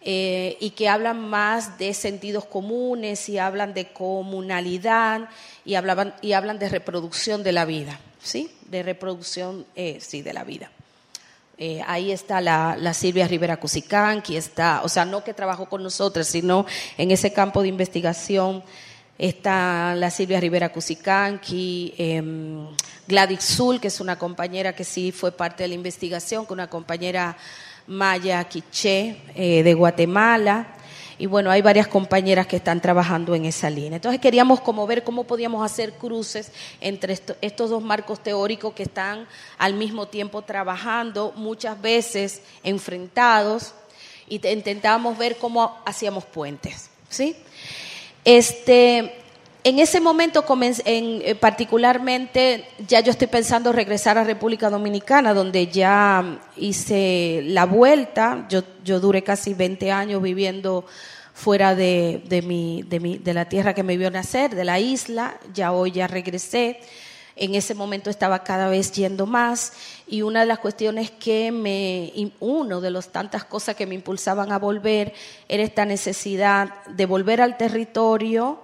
[0.09, 5.27] Eh, y que hablan más de sentidos comunes y hablan de comunalidad
[5.65, 8.49] y, hablaban, y hablan de reproducción de la vida, ¿sí?
[8.67, 10.71] De reproducción, eh, sí, de la vida.
[11.57, 15.83] Eh, ahí está la, la, Silvia Rivera Cusicanqui, está, o sea, no que trabajó con
[15.83, 16.65] nosotros, sino
[16.97, 18.63] en ese campo de investigación
[19.17, 22.23] está la Silvia Rivera Cusicanqui, eh,
[23.09, 26.69] Gladys Zul, que es una compañera que sí fue parte de la investigación, con una
[26.69, 27.35] compañera
[27.87, 30.75] Maya Quiché eh, de Guatemala.
[31.19, 33.95] Y bueno, hay varias compañeras que están trabajando en esa línea.
[33.95, 39.27] Entonces queríamos como ver cómo podíamos hacer cruces entre estos dos marcos teóricos que están
[39.57, 43.73] al mismo tiempo trabajando, muchas veces enfrentados,
[44.29, 46.91] y intentábamos ver cómo hacíamos puentes.
[47.09, 47.35] ¿sí?
[48.23, 49.15] Este,
[49.67, 50.45] en ese momento,
[50.85, 57.65] en, eh, particularmente, ya yo estoy pensando regresar a República Dominicana, donde ya hice la
[57.65, 58.45] vuelta.
[58.47, 60.85] Yo, yo duré casi 20 años viviendo
[61.33, 64.79] fuera de, de, mi, de, mi, de la tierra que me vio nacer, de la
[64.79, 65.37] isla.
[65.53, 66.79] Ya hoy ya regresé.
[67.35, 69.73] En ese momento estaba cada vez yendo más
[70.07, 74.53] y una de las cuestiones que me, uno de las tantas cosas que me impulsaban
[74.53, 75.13] a volver
[75.49, 78.61] era esta necesidad de volver al territorio,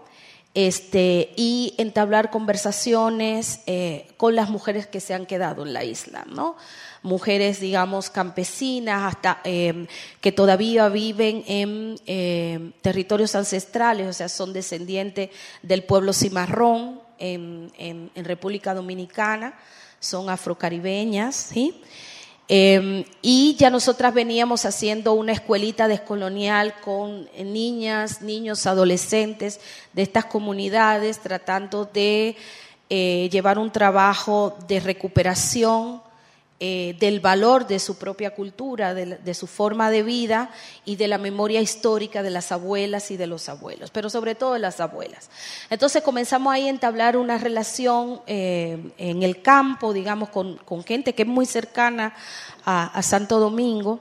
[0.53, 6.25] este, y entablar conversaciones eh, con las mujeres que se han quedado en la isla,
[6.29, 6.55] ¿no?
[7.01, 9.87] Mujeres, digamos, campesinas, hasta em,
[10.21, 15.31] que todavía viven en em, territorios ancestrales, o sea, son descendientes
[15.63, 19.55] del pueblo cimarrón en, en, en República Dominicana,
[19.99, 21.81] son afrocaribeñas, ¿sí?
[22.49, 29.61] Eh, y ya nosotras veníamos haciendo una escuelita descolonial con niñas, niños, adolescentes
[29.93, 32.35] de estas comunidades, tratando de
[32.89, 36.02] eh, llevar un trabajo de recuperación
[36.65, 40.49] eh, del valor de su propia cultura, de, su forma de vida
[40.85, 44.53] y de la memoria histórica de las abuelas y de los abuelos, pero sobre todo
[44.53, 45.29] de las abuelas.
[45.69, 51.23] Entonces comenzamos ahí a entablar una relación eh, en el campo, digamos, con, gente que
[51.23, 52.15] es muy cercana
[52.63, 53.99] a, Santo Domingo.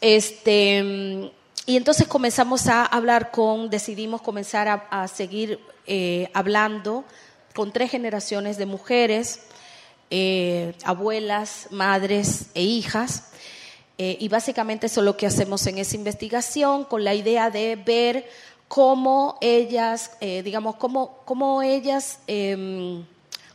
[0.00, 1.30] Este,
[1.66, 7.04] y entonces comenzamos a hablar con, decidimos comenzar a, seguir eh, hablando
[7.54, 9.40] con tres generaciones de mujeres
[10.12, 13.30] eh, abuelas, madres e hijas.
[13.96, 17.76] Eh, y básicamente eso es lo que hacemos en esa investigación con la idea de
[17.76, 18.28] ver
[18.66, 23.04] cómo ellas, eh, digamos, cómo, cómo ellas, em,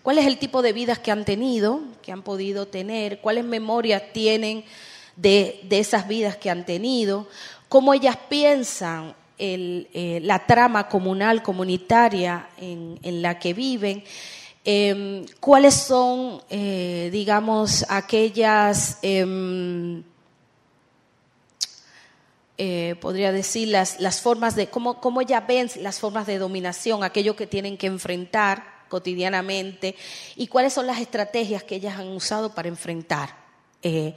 [0.02, 4.04] cuál es el tipo de vidas que han tenido, que han podido tener, cuáles memorias
[4.14, 4.64] tienen
[5.18, 7.28] de, de esas vidas que han tenido,
[7.68, 14.06] cómo ellas piensan la trama comunal, comunitaria en, en la que viven
[14.68, 20.02] Em, cuáles son, eh, digamos, aquellas, em,
[22.58, 27.36] eh, podría decir, las, las formas de, cómo, cómo ven las formas de dominación, aquello
[27.36, 29.96] que tienen que enfrentar cotidianamente
[30.36, 33.36] y cuáles son las estrategias que ellas han usado para enfrentar
[33.84, 34.16] eh,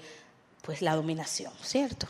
[0.63, 2.09] pues la dominación, ¿cierto?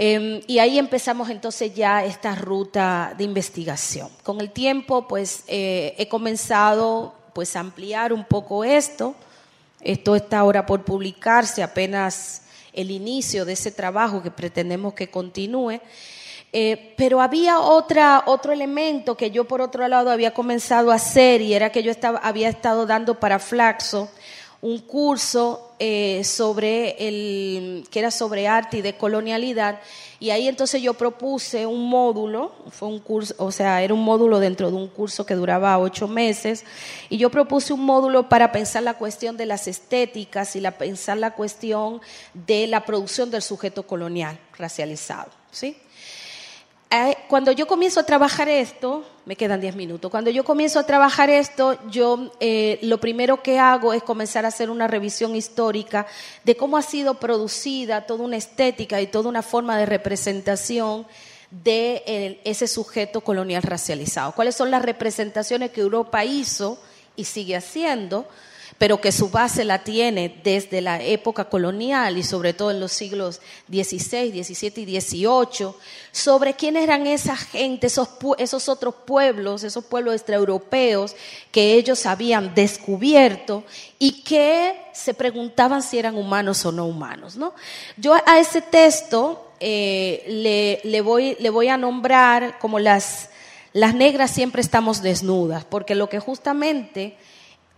[0.00, 4.08] Em, y ahí empezamos entonces ya esta ruta de investigación.
[4.22, 9.16] Con el tiempo, pues eh, he comenzado pues a ampliar un poco esto.
[9.80, 15.80] Esto está ahora por publicarse, apenas el inicio de ese trabajo que pretendemos que continúe.
[16.52, 21.42] Eh, pero había otra, otro elemento que yo por otro lado había comenzado a hacer
[21.42, 24.08] y era que yo estaba, había estado dando para Flaxo
[24.60, 29.80] un curso eh, sobre el, que era sobre arte y de colonialidad.
[30.18, 34.40] Y ahí entonces yo propuse un módulo, fue un curso, o sea, era un módulo
[34.40, 36.64] dentro de un curso que duraba ocho meses,
[37.08, 41.18] y yo propuse un módulo para pensar la cuestión de las estéticas y la, pensar
[41.18, 42.00] la cuestión
[42.34, 45.76] de la producción del sujeto colonial racializado, ¿sí?
[46.90, 50.86] Eh, cuando yo comienzo a trabajar esto, me quedan 10 minutos, cuando yo comienzo a
[50.86, 56.06] trabajar esto, yo eh, lo primero que hago es comenzar a hacer una revisión histórica
[56.44, 61.06] de cómo ha sido producida toda una estética y toda una forma de representación
[61.50, 64.32] de ese sujeto colonial racializado.
[64.32, 66.78] ¿Cuáles son las representaciones que Europa hizo
[67.16, 68.26] y sigue haciendo?
[68.78, 72.92] Pero que su base la tiene desde la época colonial y sobre todo en los
[72.92, 75.74] siglos XVI, XVII y XVIII,
[76.12, 78.08] sobre quiénes eran esa gente, esos,
[78.38, 81.16] esos otros pueblos, esos pueblos extraeuropeos
[81.50, 83.64] que ellos habían descubierto
[83.98, 87.36] y que se preguntaban si eran humanos o no humanos.
[87.36, 87.54] ¿no?
[87.96, 93.30] Yo a ese texto eh, le, le, voy, le voy a nombrar como las,
[93.72, 97.16] las negras siempre estamos desnudas, porque lo que justamente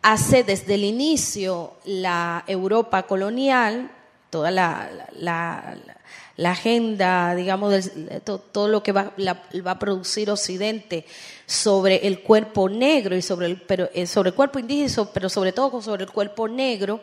[0.03, 3.91] hace desde el inicio la Europa colonial,
[4.31, 7.91] toda la, la, agenda, digamos,
[8.25, 11.05] todo, lo que va, va, a producir Occidente
[11.45, 15.53] sobre el cuerpo negro y sobre el, pero, eh, sobre el cuerpo indígena, pero sobre
[15.53, 17.03] todo sobre el cuerpo negro,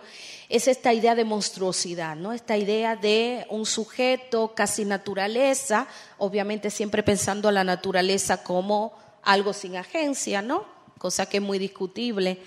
[0.50, 2.32] es esta idea de monstruosidad, ¿no?
[2.32, 5.88] Esta idea de un sujeto casi naturaleza,
[6.18, 8.93] obviamente siempre pensando a la naturaleza como
[9.24, 10.64] algo sin agencia, ¿no?
[10.98, 12.39] Cosa que es muy discutible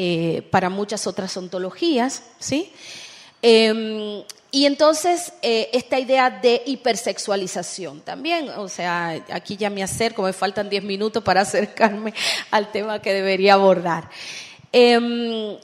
[0.00, 2.72] eh, para muchas otras ontologías, ¿sí?
[3.42, 4.22] Em,
[4.52, 10.32] y entonces eh, esta idea de hipersexualización también, o sea, aquí ya me acerco, me
[10.32, 12.14] faltan 10 minutos para acercarme
[12.52, 14.08] al tema que debería abordar.
[14.70, 15.56] Em,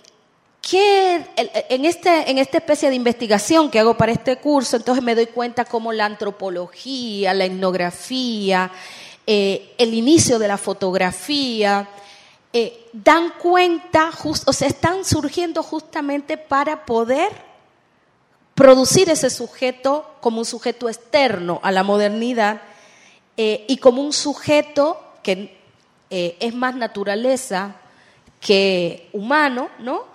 [0.72, 5.26] en, este, en esta especie de investigación que hago para este curso, entonces me doy
[5.26, 8.72] cuenta cómo la antropología, la etnografía,
[9.28, 11.88] eh, el inicio de la fotografía,
[12.54, 17.30] eh, dan cuenta, o sea, están surgiendo justamente para poder
[18.54, 22.62] producir ese sujeto como un sujeto externo a la modernidad
[23.36, 25.62] eh, y como un sujeto que
[26.08, 27.74] es más naturaleza
[28.38, 30.14] que humano, ¿no?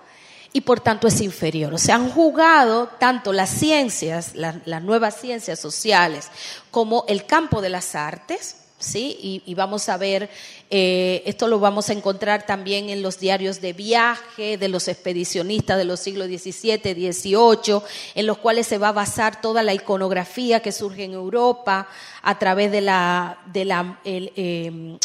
[0.52, 1.74] y por tanto es inferior.
[1.74, 6.28] O sea, han jugado tanto las ciencias, las, nuevas ciencias sociales,
[6.70, 9.42] como el campo de las artes, ¿sí?
[9.46, 10.28] Y, vamos a ver,
[10.70, 15.78] eh, esto lo vamos a encontrar también en los diarios de viaje de los expedicionistas
[15.78, 17.82] de los siglos XVII, XVIII,
[18.16, 21.86] en los cuales se va a basar toda la iconografía que surge en Europa
[22.22, 24.98] a través de la, de la eh,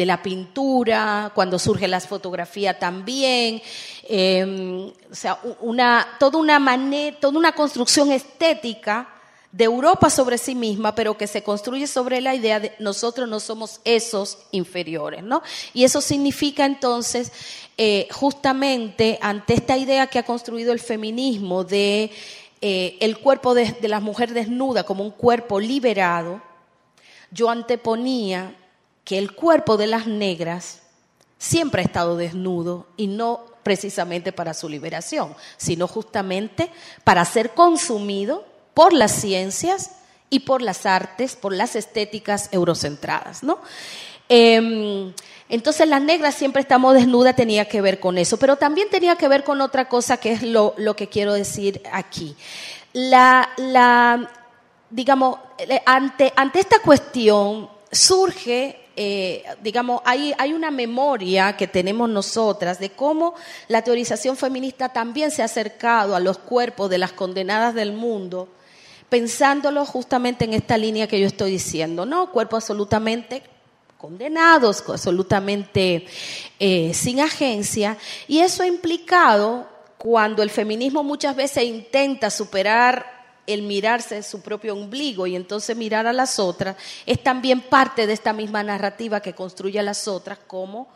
[0.00, 3.60] de la pintura, cuando surge la fotografía también,
[4.08, 9.19] em, o sea, una, toda, una manera, toda una construcción estética
[9.52, 13.40] de Europa sobre sí misma, pero que se construye sobre la idea de nosotros no
[13.40, 15.42] somos esos inferiores, ¿no?
[15.74, 17.32] Y eso significa entonces,
[17.76, 22.12] eh, justamente ante esta idea que ha construido el feminismo de
[22.60, 26.40] eh, el cuerpo de, de la mujer desnuda como un cuerpo liberado,
[27.32, 28.54] yo anteponía
[29.04, 30.82] que el cuerpo de las negras
[31.38, 36.70] siempre ha estado desnudo y no precisamente para su liberación, sino justamente
[37.02, 38.49] para ser consumido
[38.80, 39.90] por las ciencias
[40.30, 43.58] y por las artes, por las estéticas eurocentradas, ¿no?
[44.26, 45.12] Em,
[45.50, 49.28] entonces las negras siempre estamos desnudas, tenía que ver con eso, pero también tenía que
[49.28, 52.34] ver con otra cosa que es lo, que quiero decir aquí.
[52.94, 53.50] La,
[54.88, 55.36] digamos,
[55.84, 62.88] ante, ante esta cuestión surge eh, digamos, hay, hay una memoria que tenemos nosotras de
[62.92, 63.34] cómo
[63.68, 68.48] la teorización feminista también se ha acercado a los cuerpos de las condenadas del mundo,
[69.10, 72.30] pensándolo justamente en esta línea que yo estoy diciendo, ¿no?
[72.30, 73.42] Cuerpos absolutamente
[73.98, 76.06] condenados, absolutamente
[76.58, 83.62] eh, sin agencia, y eso ha implicado cuando el feminismo muchas veces intenta superar el
[83.62, 88.12] mirarse en su propio ombligo y entonces mirar a las otras, es también parte de
[88.12, 90.88] esta misma narrativa que construye a las otras como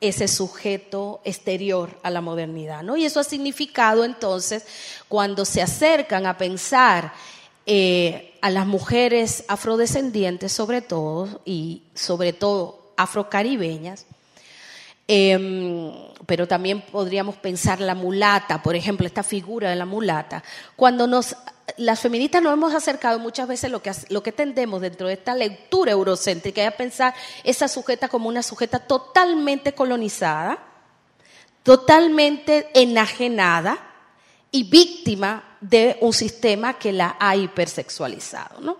[0.00, 2.82] ese sujeto exterior a la modernidad.
[2.82, 2.96] ¿no?
[2.96, 4.66] Y eso ha significado entonces,
[5.08, 7.12] cuando se acercan a pensar
[7.66, 14.06] eh, a las mujeres afrodescendientes sobre todo, y sobre todo afrocaribeñas,
[15.06, 15.92] Em,
[16.26, 20.42] pero también podríamos pensar la mulata, por ejemplo, esta figura de la mulata.
[20.76, 21.36] Cuando nos,
[21.76, 25.34] las feministas nos hemos acercado muchas veces lo que, lo que tendemos dentro de esta
[25.34, 30.58] lectura eurocéntrica es pensar esa sujeta como una sujeta totalmente colonizada,
[31.62, 33.93] totalmente enajenada
[34.54, 38.60] y víctima de un sistema que la ha hipersexualizado.
[38.60, 38.76] ¿no?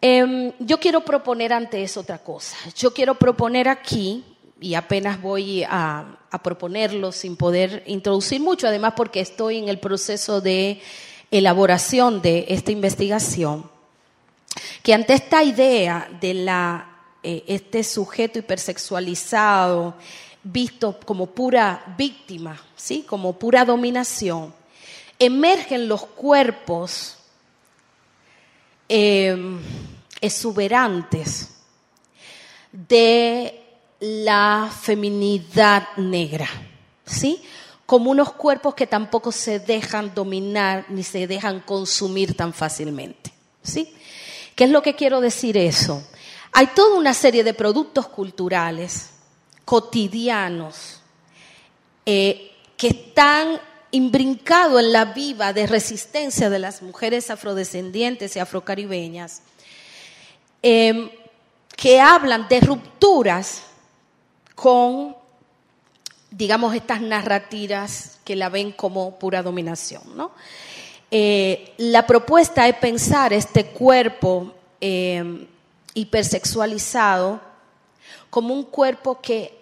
[0.00, 2.56] Em, yo quiero proponer ante eso otra cosa.
[2.76, 4.24] Yo quiero proponer aquí
[4.60, 6.14] y apenas voy a,
[6.44, 10.80] proponerlo sin poder introducir mucho, además porque estoy en el proceso de
[11.32, 13.68] elaboración de esta investigación,
[14.84, 19.96] que ante esta idea de la, eh, este sujeto hipersexualizado,
[20.52, 23.02] visto como pura víctima, ¿sí?
[23.02, 24.54] como pura dominación,
[25.18, 27.16] emergen los cuerpos
[28.88, 29.36] eh,
[30.20, 31.50] exuberantes
[32.72, 33.62] de
[34.00, 36.48] la feminidad negra,
[37.04, 37.42] ¿sí?
[37.84, 43.32] Como unos cuerpos que tampoco se dejan dominar ni se dejan consumir tan fácilmente,
[43.62, 43.94] ¿sí?
[44.54, 46.02] ¿Qué es lo que quiero decir eso?
[46.52, 49.10] Hay toda una serie de productos culturales
[49.68, 50.98] cotidianos
[52.06, 53.60] eh, que están
[53.90, 59.42] imbrincados en la viva de resistencia de las mujeres afrodescendientes y afrocaribeñas,
[60.62, 61.10] eh,
[61.76, 63.64] que hablan de rupturas
[64.54, 65.14] con,
[66.30, 70.00] digamos, estas narrativas que la ven como pura dominación.
[70.16, 70.32] ¿no?
[71.10, 75.46] eh, la propuesta es pensar este cuerpo eh,
[75.92, 77.38] hipersexualizado
[78.30, 79.57] como un cuerpo que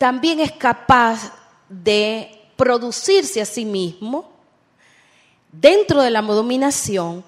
[0.00, 1.30] también es capaz
[1.68, 4.32] de producirse a sí mismo
[5.52, 7.22] dentro de la dominación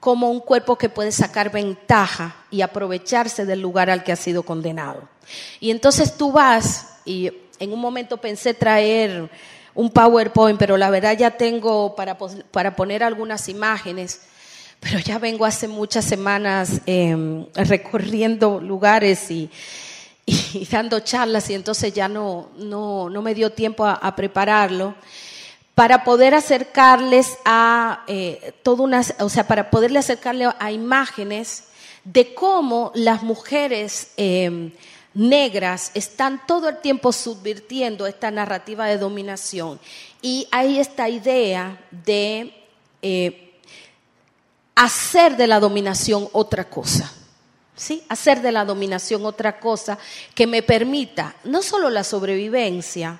[0.00, 4.42] como un cuerpo que puede sacar ventaja y aprovecharse del lugar al que ha sido
[4.42, 5.08] condenado.
[5.60, 9.30] Y entonces tú vas, y en un momento pensé traer
[9.74, 14.20] un PowerPoint, pero la verdad ya tengo para, para poner algunas imágenes,
[14.78, 19.48] pero ya vengo hace muchas semanas em, recorriendo lugares y,
[20.26, 24.94] y, dando charlas y entonces ya no, no, no me dio tiempo a prepararlo
[25.80, 31.64] para poder acercarles a eh, unas, o sea, para poderle acercarle a imágenes
[32.04, 34.72] de cómo las mujeres em,
[35.14, 39.80] negras están todo el tiempo subvirtiendo esta narrativa de dominación.
[40.20, 42.52] Y hay esta idea de
[43.00, 43.54] eh,
[44.74, 47.10] hacer de la dominación otra cosa.
[47.80, 48.02] ¿Sí?
[48.10, 49.96] Hacer de la dominación otra cosa
[50.34, 53.18] que me permita no solo la sobrevivencia,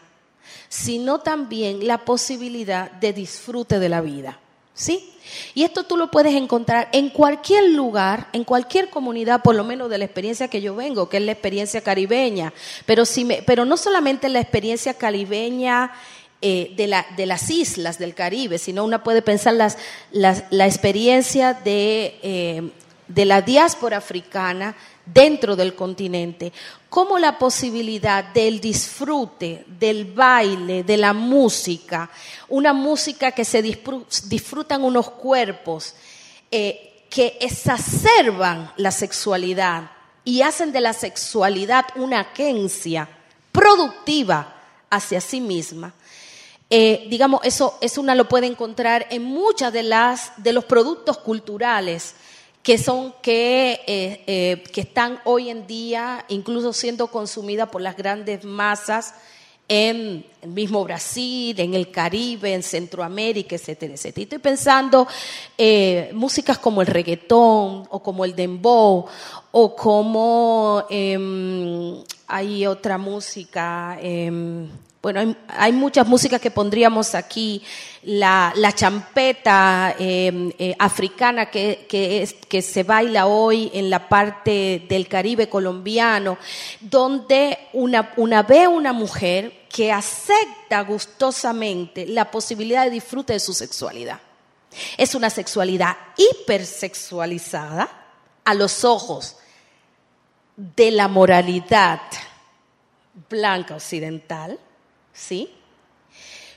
[0.69, 4.39] sino también la posibilidad de disfrute de la vida.
[4.75, 5.15] ¿Sí?
[5.55, 9.89] Y esto tú lo puedes encontrar en cualquier lugar, en cualquier comunidad, por lo menos
[9.89, 12.53] de la experiencia que yo vengo, que es la experiencia caribeña.
[12.85, 15.91] Pero, si pero no solamente la experiencia caribeña
[16.43, 19.79] eh, de, la, de, las islas del Caribe, sino una puede pensar las,
[20.13, 22.71] la experiencia de, eh,
[23.11, 26.53] de la diáspora africana dentro del continente,
[26.89, 32.09] como la posibilidad del disfrute, del baile, de la música,
[32.49, 35.95] una música que se disfrutan unos cuerpos
[36.51, 39.91] eh, que exacerban la sexualidad
[40.25, 43.09] y hacen de la sexualidad una agencia
[43.51, 44.55] productiva
[44.89, 45.93] hacia sí misma.
[46.73, 51.19] Eh, digamos, eso, eso una lo puede encontrar en muchas de las de los productos
[51.19, 52.15] culturales
[52.63, 57.97] que son que, eh, eh, que están hoy en día incluso siendo consumidas por las
[57.97, 59.15] grandes masas
[59.67, 64.25] en el mismo Brasil, en el Caribe, en Centroamérica, etcétera, etcétera.
[64.25, 65.07] estoy pensando
[65.57, 69.07] eh, músicas como el reggaetón o como el dembow
[69.53, 73.97] o como em, hay otra música.
[75.03, 77.63] Bueno, hay, muchas músicas que pondríamos aquí,
[78.03, 85.49] la, champeta em, eh, africana que, que, se baila hoy en la parte del Caribe
[85.49, 86.37] colombiano,
[86.81, 93.55] donde una, una ve una mujer que acepta gustosamente la posibilidad de disfrute de su
[93.55, 94.21] sexualidad.
[94.99, 97.89] Es una sexualidad hipersexualizada
[98.45, 99.37] a los ojos
[100.57, 102.03] de la moralidad
[103.31, 104.59] blanca occidental
[105.21, 105.51] ¿sí?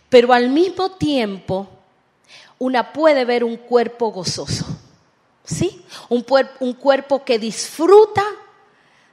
[0.09, 1.67] Pero al mismo tiempo,
[2.59, 4.65] una puede ver un cuerpo gozoso,
[5.43, 5.83] ¿sí?
[6.07, 6.25] Un,
[6.59, 8.23] un cuerpo que disfruta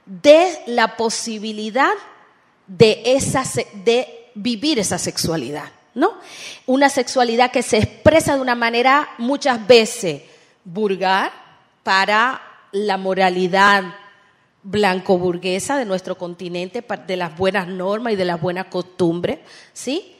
[0.05, 1.91] de la posibilidad
[2.65, 3.43] de, esa,
[3.83, 6.13] de vivir esa sexualidad, ¿no?
[6.65, 10.21] Una sexualidad que se expresa de una manera muchas veces
[10.63, 11.31] vulgar
[11.83, 12.41] para
[12.71, 13.83] la moralidad
[14.63, 19.39] blanco-burguesa de nuestro continente, de las buenas normas y de las buenas costumbres,
[19.73, 20.15] ¿sí?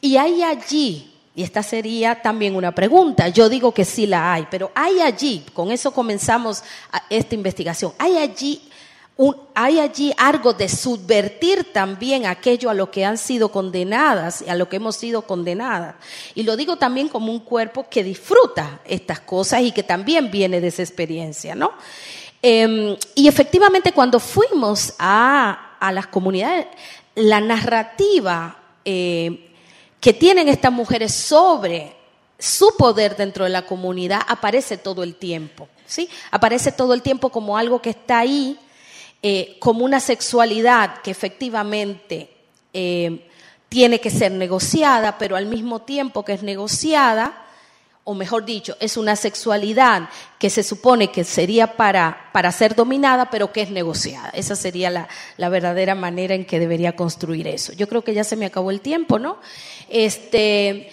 [0.00, 4.46] Y hay allí, y esta sería también una pregunta, yo digo que sí la hay,
[4.50, 6.62] pero hay allí, con eso comenzamos
[7.08, 8.62] esta investigación, hay allí
[9.54, 14.54] hay allí algo de subvertir también aquello a lo que han sido condenadas y a
[14.54, 15.96] lo que hemos sido condenadas.
[16.34, 20.60] Y lo digo también como un cuerpo que disfruta estas cosas y que también viene
[20.60, 21.72] de esa experiencia, ¿no?
[22.42, 26.66] Em, y efectivamente cuando fuimos a, las comunidades,
[27.14, 29.50] la narrativa eh,
[30.00, 31.96] que tienen estas mujeres sobre
[32.38, 36.08] su poder dentro de la comunidad aparece todo el tiempo, ¿sí?
[36.30, 38.58] Aparece todo el tiempo como algo que está ahí,
[39.22, 42.30] eh, como una sexualidad que efectivamente
[42.72, 43.26] eh,
[43.68, 47.44] tiene que ser negociada, pero al mismo tiempo que es negociada,
[48.04, 53.30] o mejor dicho, es una sexualidad que se supone que sería para, para ser dominada,
[53.30, 54.30] pero que es negociada.
[54.30, 57.72] Esa sería la, la, verdadera manera en que debería construir eso.
[57.74, 59.38] Yo creo que ya se me acabó el tiempo, ¿no?
[59.88, 60.90] Este,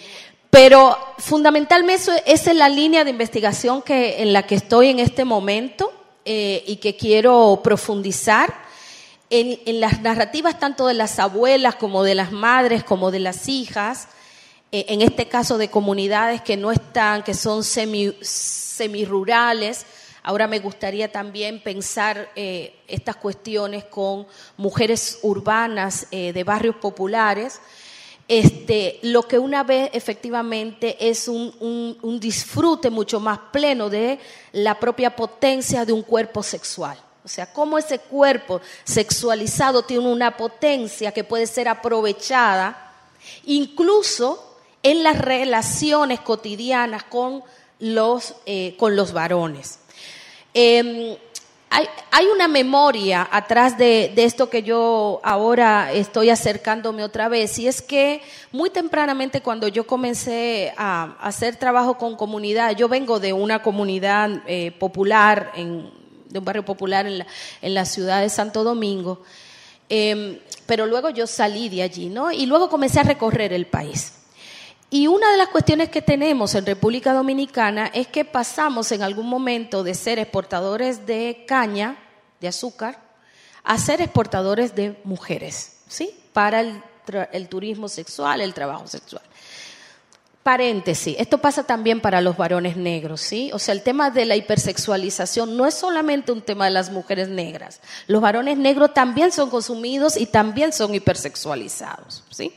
[0.50, 5.24] pero fundamentalmente esa es la línea de investigación que, en la que estoy en este
[5.24, 5.92] momento
[6.24, 8.68] eh, y que quiero profundizar.
[9.30, 13.46] En, en las narrativas tanto de las abuelas como de las madres como de las
[13.46, 14.08] hijas,
[14.70, 19.86] en este caso de comunidades que no están, que son semi, semirurales.
[20.22, 24.26] Ahora me gustaría también pensar eh, estas cuestiones con
[24.58, 27.60] mujeres urbanas eh, de barrios populares,
[28.26, 34.18] este, lo que una vez efectivamente es un, un, un disfrute mucho más pleno de
[34.52, 36.98] la propia potencia de un cuerpo sexual.
[37.24, 42.84] O sea, cómo ese cuerpo sexualizado tiene una potencia que puede ser aprovechada
[43.44, 44.47] incluso
[44.82, 47.42] en las relaciones cotidianas con
[47.78, 49.80] los, eh, con los varones.
[50.54, 51.18] Eh,
[51.70, 57.58] hay, hay, una memoria atrás de, de, esto que yo ahora estoy acercándome otra vez,
[57.58, 58.22] y es que
[58.52, 64.42] muy tempranamente cuando yo comencé a, hacer trabajo con comunidad, yo vengo de una comunidad
[64.46, 65.90] eh, popular, en,
[66.30, 67.26] de un barrio popular en la,
[67.60, 69.20] en la ciudad de Santo Domingo,
[69.90, 72.30] eh, pero luego yo salí de allí, ¿no?
[72.32, 74.12] Y luego comencé a recorrer el país.
[74.90, 79.28] Y una de las cuestiones que tenemos en República Dominicana es que pasamos en algún
[79.28, 81.98] momento de ser exportadores de caña,
[82.40, 82.98] de azúcar,
[83.64, 86.10] a ser exportadores de mujeres, ¿sí?
[86.32, 89.22] Para el, turismo sexual, el trabajo sexual.
[90.42, 93.50] Paréntesis, esto pasa también para los varones negros, ¿sí?
[93.52, 97.28] O sea, el tema de la hipersexualización no es solamente un tema de las mujeres
[97.28, 97.82] negras.
[98.06, 102.54] Los varones negros también son consumidos y también son hipersexualizados, ¿sí?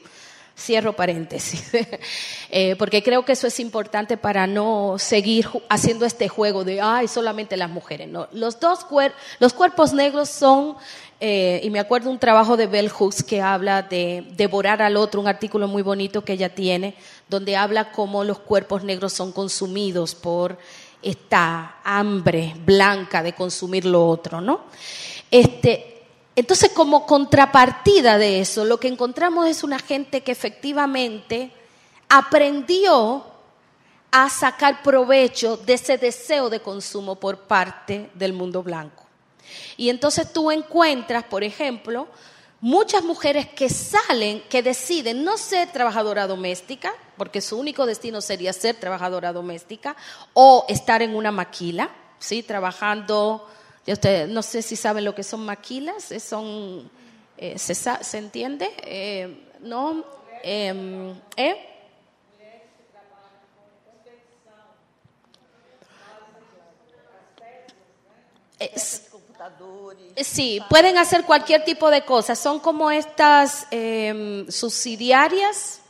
[0.58, 1.72] Cierro paréntesis,
[2.52, 7.08] eh, porque creo que eso es importante para no seguir haciendo este juego de, ay,
[7.08, 8.08] solamente las mujeres.
[8.10, 10.76] No, los dos cuer los cuerpos negros son,
[11.20, 15.22] eh, y me acuerdo un trabajo de Bell Hooks que habla de devorar al otro,
[15.22, 16.96] un artículo muy bonito que ella tiene,
[17.30, 20.58] donde habla cómo los cuerpos negros son consumidos por
[21.02, 24.66] esta hambre blanca de consumir lo otro, ¿no?
[25.32, 26.01] Este,
[26.36, 31.52] entonces, como contrapartida de eso, lo que encontramos es una gente que efectivamente
[32.08, 33.26] aprendió
[34.12, 39.06] a sacar provecho de ese deseo de consumo por parte del mundo blanco.
[39.78, 42.08] Y entonces tú encuentras, por ejemplo,
[42.62, 48.54] muchas mujeres que salen, que deciden no ser trabajadora doméstica, porque su único destino sería
[48.54, 49.96] ser trabajadora doméstica,
[50.34, 52.44] o estar en una maquila, ¿sí?
[52.44, 53.48] trabajando
[53.88, 56.90] Usted, no sé si saben lo que son maquilas, son,
[57.38, 58.72] eh, ¿se, ¿se, entiende?
[58.84, 60.04] Eh, ¿No?
[60.44, 61.68] Em, ¿eh?
[68.60, 69.10] Es,
[70.18, 72.38] sí, pueden hacer cualquier tipo de cosas.
[72.38, 75.81] Son como estas eh, subsidiarias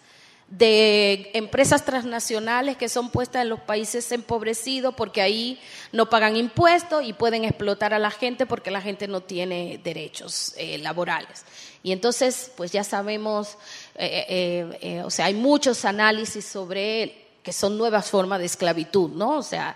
[0.52, 5.58] de empresas transnacionales que son puestas en los países empobrecidos porque ahí
[5.93, 10.54] no pagan impuestos y pueden explotar a la gente porque la gente no tiene derechos
[10.58, 11.45] eh, laborales.
[11.84, 13.58] Y entonces, pues ya sabemos,
[13.95, 19.38] eh, eh, o sea, hay muchos análisis sobre que son nuevas formas de esclavitud, ¿no?
[19.38, 19.76] O sea,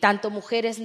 [0.00, 0.80] tanto mujeres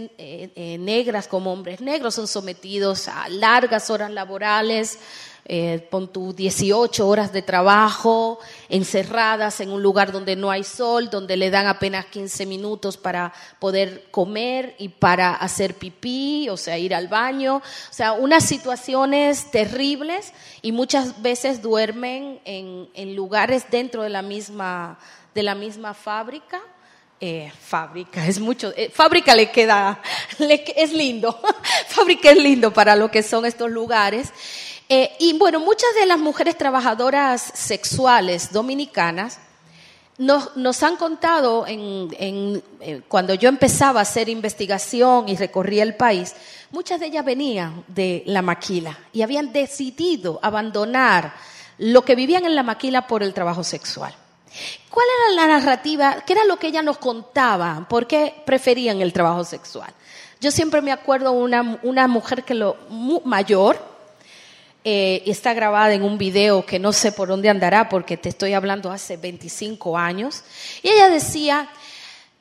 [0.55, 4.99] negras como hombres negros son sometidos a largas horas laborales,
[5.45, 8.39] eh, pon tu 18 horas de trabajo,
[8.69, 13.33] encerradas en un lugar donde no hay sol, donde le dan apenas 15 minutos para
[13.59, 17.57] poder comer y para hacer pipí, o sea, ir al baño.
[17.57, 20.31] O sea, unas situaciones terribles
[20.61, 24.97] y muchas veces duermen en, en lugares dentro de la misma,
[25.35, 26.61] de la misma fábrica.
[27.25, 30.01] Eh, fábrica, es mucho, eh, fábrica le queda,
[30.39, 31.39] le, es lindo,
[31.87, 34.33] fábrica es lindo para lo que son estos lugares.
[34.89, 39.39] Eh, y bueno, muchas de las mujeres trabajadoras sexuales dominicanas
[40.17, 46.35] nos, han contado en, eh, cuando yo empezaba a hacer investigación y recorría el país,
[46.71, 51.33] muchas de ellas venían de la maquila y habían decidido abandonar
[51.79, 54.13] lo que vivían en la maquila por el trabajo sexual.
[54.89, 56.17] ¿Cuál era la narrativa?
[56.25, 57.87] ¿Qué era lo que ellas nos contaban?
[57.87, 59.91] ¿Por qué preferían el trabajo sexual?
[60.39, 62.77] Yo siempre me acuerdo una, una mujer que lo
[63.25, 63.92] mayor,
[64.85, 68.53] eh, está grabada en un video que no sé por dónde andará porque te estoy
[68.53, 70.43] hablando hace 25 años.
[70.81, 71.69] Y ella decía,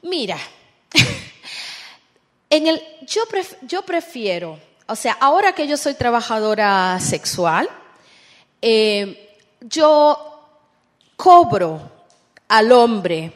[0.02, 0.38] mira,
[2.50, 7.68] en el, yo, pref, yo prefiero, o sea, ahora que yo soy trabajadora sexual,
[8.60, 10.48] eh, yo
[11.16, 11.90] cobro
[12.48, 13.32] al hombre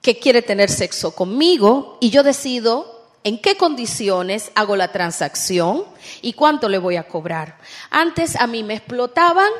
[0.00, 5.84] que quiere tener sexo conmigo y yo decido en qué condiciones hago la transacción
[6.20, 7.58] y cuánto le voy a cobrar.
[7.90, 9.50] Antes a mí me explotaban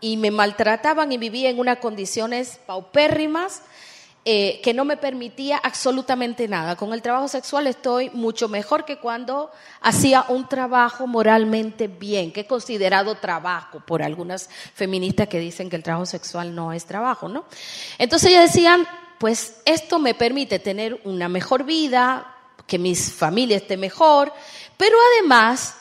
[0.00, 3.62] y me maltrataban y vivía en unas condiciones paupérrimas
[4.24, 6.76] eh, que no me permitía absolutamente nada.
[6.76, 9.50] Con el trabajo sexual estoy mucho mejor que cuando
[9.80, 15.74] hacía un trabajo moralmente bien, que es considerado trabajo por algunas feministas que dicen que
[15.74, 17.44] el trabajo sexual no es trabajo, ¿no?
[17.98, 18.86] Entonces ellas decían,
[19.18, 22.32] pues esto me permite tener una mejor vida,
[22.72, 24.32] que mi familia esté mejor,
[24.78, 25.74] pero además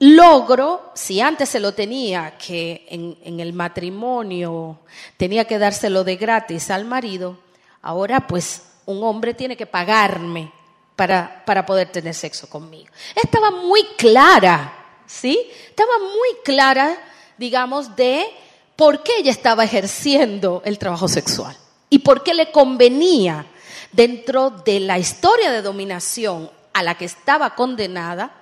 [0.00, 4.80] logro, si antes se lo tenía, que en, en, el matrimonio
[5.16, 7.38] tenía que dárselo de gratis al marido,
[7.80, 10.50] ahora pues un hombre tiene que pagarme
[10.96, 12.92] para, para poder tener sexo conmigo.
[13.14, 14.76] Estaba muy clara,
[15.06, 15.48] ¿sí?
[15.68, 16.98] Estaba muy clara,
[17.38, 18.26] digamos, de
[18.74, 21.56] por qué ella estaba ejerciendo el trabajo sexual
[21.88, 23.46] y por qué le convenía
[23.94, 28.32] dentro de la historia de dominación a la que estaba condenada,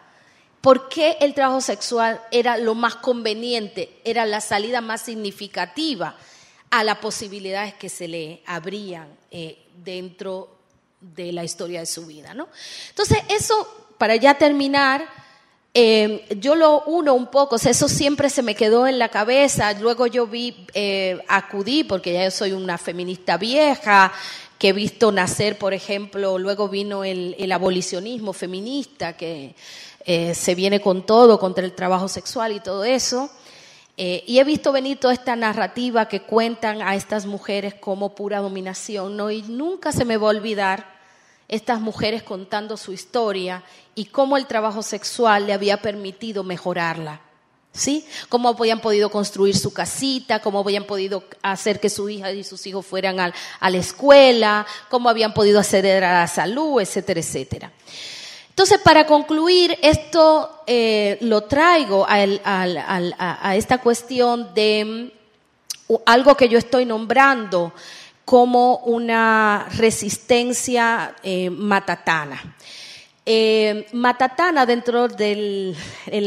[0.61, 6.17] por qué el trabajo sexual era lo más conveniente, era la salida más significativa
[6.71, 10.57] a las posibilidades que se le abrían eh, dentro
[11.01, 12.33] de la historia de su vida.
[12.33, 12.49] ¿no?
[12.91, 15.07] Entonces, eso, para ya terminar,
[15.75, 20.07] eh, yo lo uno un poco, eso siempre se me quedó en la cabeza, luego
[20.07, 24.13] yo vi, eh, acudí, porque ya yo soy una feminista vieja,
[24.63, 29.57] que he visto nacer, por ejemplo, luego vino el, abolicionismo feminista, que
[30.05, 33.29] eh, se viene con todo, contra el trabajo sexual y todo eso.
[33.97, 39.17] y he visto venir toda esta narrativa que cuentan a estas mujeres como pura dominación,
[39.17, 39.33] ¿no?
[39.33, 40.87] Y nunca se me va a olvidar
[41.49, 43.65] estas mujeres contando su historia
[43.97, 47.21] y cómo el trabajo sexual le había permitido mejorarla.
[47.75, 48.07] ¿Sí?
[48.29, 52.67] Cómo habían podido construir su casita, cómo habían podido hacer que su hija y sus
[52.67, 57.73] hijos fueran a, la escuela, cómo habían podido acceder a la salud, etcétera, etcétera.
[58.51, 65.11] Entonces, para concluir, esto eh, lo traigo a, esta cuestión de
[66.05, 67.73] algo que yo estoy nombrando
[68.27, 72.57] como una resistencia eh, matatana.
[73.25, 75.77] Eh, matatana dentro del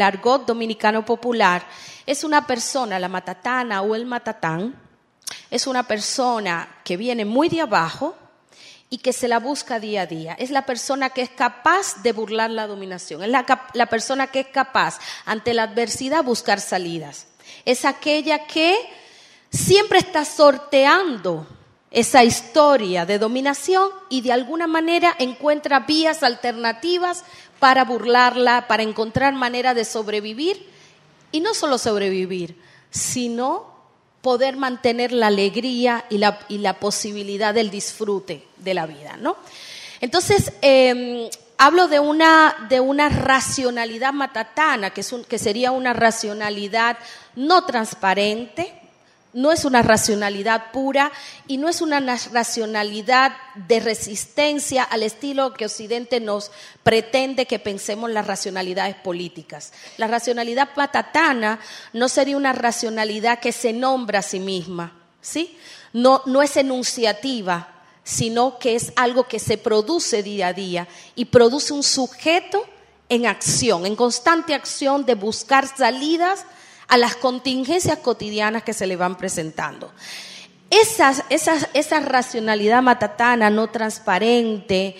[0.02, 1.68] argot dominicano popular
[2.06, 4.76] es una persona, la matatana o el matatán,
[5.50, 8.16] es una persona que viene muy de abajo
[8.89, 10.34] y que se la busca día a día.
[10.39, 14.41] Es la persona que es capaz de burlar la dominación, es la, la persona que
[14.41, 17.28] es capaz ante la adversidad buscar salidas.
[17.66, 18.78] Es aquella que
[19.50, 21.48] siempre está sorteando
[21.92, 27.24] esa historia de dominación y de alguna manera encuentra vías alternativas
[27.60, 30.70] para burlarla, para encontrar manera de sobrevivir
[31.32, 32.60] y no solo sobrevivir,
[32.90, 33.74] sino
[34.22, 39.38] poder mantener la alegría y la, y la posibilidad del disfrute de la vida, ¿no?
[40.02, 46.98] Entonces, em, hablo de una, de una racionalidad matatana, que, es que sería una racionalidad
[47.36, 48.74] no transparente,
[49.36, 51.12] no es una racionalidad pura
[51.46, 53.34] y no es una racionalidad
[53.68, 56.52] de resistencia al estilo que Occidente nos
[56.84, 59.74] pretende que pensemos las racionalidades políticas.
[59.98, 61.60] La racionalidad patatana
[61.92, 65.58] no sería una racionalidad que se nombra a sí misma, ¿sí?
[65.92, 67.74] No, no es enunciativa,
[68.06, 72.66] sino que es algo que se produce día a día y produce un sujeto
[73.10, 76.46] en acción, en constante acción de buscar salidas
[76.88, 79.92] a las contingencias cotidianas que se le van presentando.
[80.70, 84.96] esa racionalidad matatana, no transparente,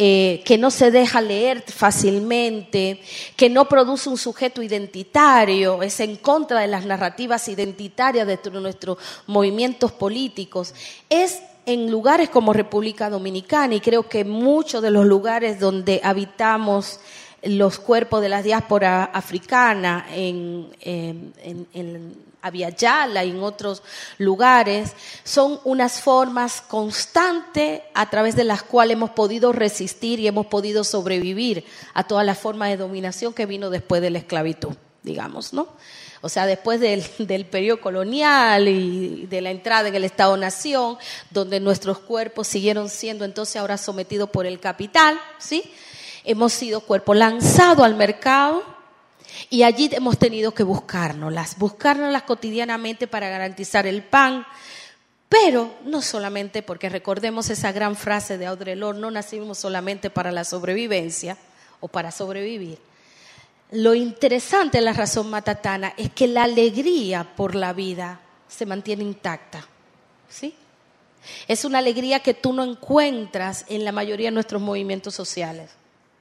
[0.00, 3.00] eh, que no se deja leer fácilmente,
[3.34, 8.98] que no produce un sujeto identitario, es en contra de las narrativas identitarias de nuestros
[9.26, 10.72] movimientos políticos,
[11.10, 17.00] es en lugares como República Dominicana y creo que muchos de los lugares donde habitamos
[17.42, 21.32] los cuerpos de la diáspora africana en, en,
[21.72, 23.82] en, y en otros
[24.16, 24.92] lugares,
[25.24, 30.84] son unas formas constantes a través de las cuales hemos podido resistir y hemos podido
[30.84, 31.64] sobrevivir
[31.94, 35.68] a todas las formas de dominación que vino después de la esclavitud, digamos, ¿no?
[36.20, 40.98] O sea, después del, del periodo colonial y de la entrada en el Estado-Nación,
[41.30, 45.70] donde nuestros cuerpos siguieron siendo entonces ahora sometidos por el capital, ¿sí?
[46.28, 48.62] Hemos sido cuerpo lanzado al mercado
[49.48, 54.46] y allí hemos tenido que buscárnoslas, buscárnoslas cotidianamente para garantizar el pan.
[55.30, 60.30] Pero no solamente porque recordemos esa gran frase de Audre Lorde, no nacimos solamente para
[60.30, 61.36] la sobrevivencia
[61.80, 62.78] o para sobrevivir.
[63.70, 69.04] Lo interesante de la razón matatana es que la alegría por la vida se mantiene
[69.04, 69.66] intacta.
[70.28, 70.54] ¿Sí?
[71.46, 75.77] Es una alegría que tú no encuentras en la mayoría de nuestros movimientos sociales.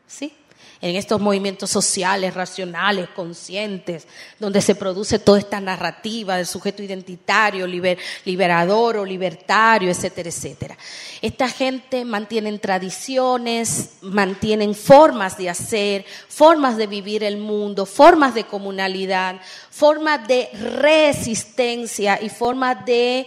[0.08, 0.34] ¿Sí?
[0.80, 4.08] En estos movimientos sociales, racionales, conscientes,
[4.40, 10.78] donde se produce toda esta narrativa del sujeto identitario, liberador o libertario, etcétera, etcétera.
[11.22, 18.44] Esta gente mantiene tradiciones, mantienen formas de hacer, formas de vivir el mundo, formas de
[18.44, 19.42] comunalidad,
[19.72, 23.26] formas de resistencia y formas de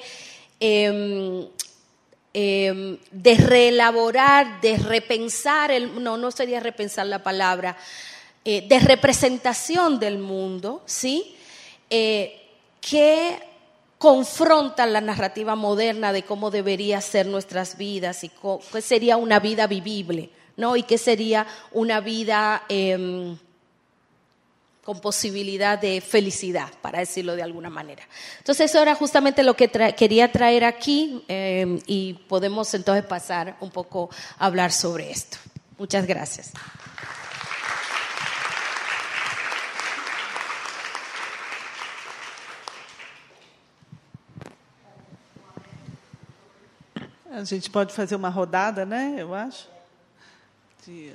[0.61, 1.49] em,
[2.33, 7.77] Em, de reelaborar, de repensar, el, no, no sería repensar la palabra,
[8.45, 11.35] eh, de representación del mundo, ¿sí?
[11.91, 12.41] Eh,
[12.81, 13.37] que
[13.99, 18.31] confrontan la narrativa moderna de cómo debería ser nuestras vidas y
[18.73, 20.77] qué sería una vida vivible, ¿no?
[20.77, 23.37] Y qué sería una vida em,
[24.85, 28.03] con posibilidad de felicidad, para decirlo de alguna manera.
[28.39, 33.71] Entonces, eso era justamente lo que quería traer aquí em, y podemos entonces pasar un
[33.71, 35.37] poco a hablar sobre esto.
[35.79, 36.53] Muchas gracias.
[47.33, 49.15] A gente pode fazer uma rodada, né?
[49.17, 49.69] Eu acho.
[50.85, 51.15] De,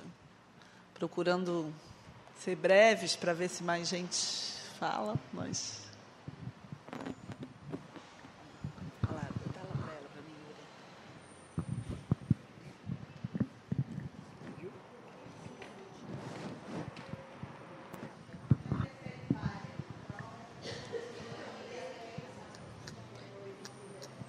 [0.93, 1.71] procurando
[2.45, 4.15] ser breves para ver se mais gente
[4.77, 5.15] fala.
[5.33, 5.83] Mas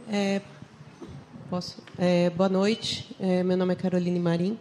[0.08, 0.40] É,
[1.50, 1.82] posso?
[1.98, 3.14] É, boa noite.
[3.20, 4.58] É, meu nome é Caroline Marim.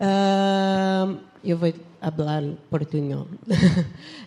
[0.00, 1.68] Uh, eu vou
[2.10, 2.42] falar.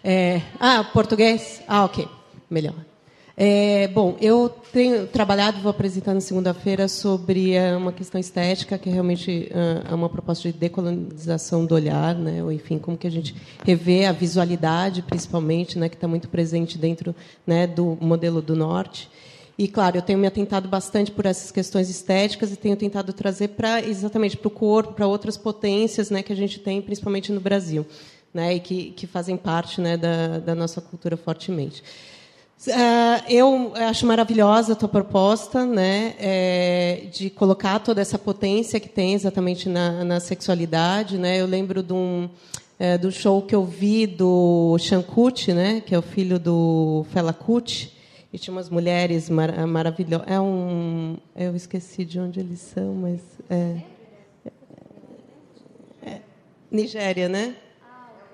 [0.04, 1.62] É, ah, português?
[1.68, 2.08] Ah, ok.
[2.50, 2.76] Melhor.
[3.40, 8.90] É, bom, eu tenho trabalhado, vou apresentar na segunda-feira, sobre é, uma questão estética, que
[8.90, 9.52] realmente
[9.88, 12.44] é uma proposta de decolonização do olhar, né?
[12.44, 15.88] ou enfim, como que a gente revê a visualidade, principalmente, né?
[15.88, 17.16] que está muito presente dentro
[17.46, 17.68] né?
[17.68, 19.08] do modelo do Norte.
[19.58, 23.50] E, claro, eu tenho me atentado bastante por essas questões estéticas e tenho tentado trazer
[23.50, 27.40] para exatamente para o corpo, para outras potências né, que a gente tem, principalmente no
[27.40, 27.84] Brasil,
[28.32, 31.82] né, e que, que fazem parte né, da, da nossa cultura fortemente.
[32.68, 38.90] Uh, eu acho maravilhosa a tua proposta né, é, de colocar toda essa potência que
[38.90, 41.18] tem exatamente na, na sexualidade.
[41.18, 41.40] Né?
[41.40, 42.30] Eu lembro de um,
[42.80, 47.34] é, do show que eu vi do Shankut, né, que é o filho do Fela
[47.34, 47.97] Kuti,
[48.32, 50.28] e tinha umas mulheres mar maravilhosas.
[50.28, 51.18] É um.
[51.36, 53.22] Eu esqueci de onde eles são, mas.
[53.50, 53.78] É,
[56.06, 56.22] é,
[56.70, 57.56] Nigéria, né?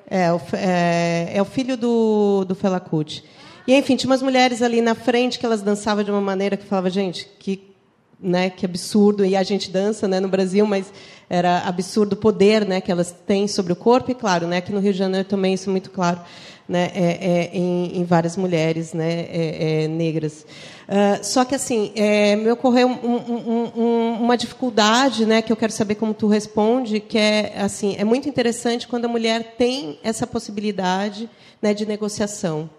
[0.09, 0.27] É,
[0.57, 3.23] é, é, o filho do, do Fela Kuti.
[3.67, 6.65] E, enfim, tinha umas mulheres ali na frente que elas dançavam de uma maneira que
[6.65, 7.71] falava, gente, que,
[8.19, 9.25] né, que absurdo.
[9.25, 10.91] E a gente dança né, no Brasil, mas
[11.30, 14.11] era absurdo o poder né, que elas têm sobre o corpo.
[14.11, 16.19] E, claro, né, aqui no Rio de Janeiro também isso é muito claro
[16.67, 20.45] né, é, é, em, em, várias mulheres né, é, é negras.
[20.84, 25.55] Uh, só que assim é, me ocorreu um, um, um, uma dificuldade, né, que eu
[25.55, 29.99] quero saber como tu responde, que é assim é muito interessante quando a mulher tem
[30.03, 31.30] essa possibilidade
[31.61, 32.69] né, de negociação.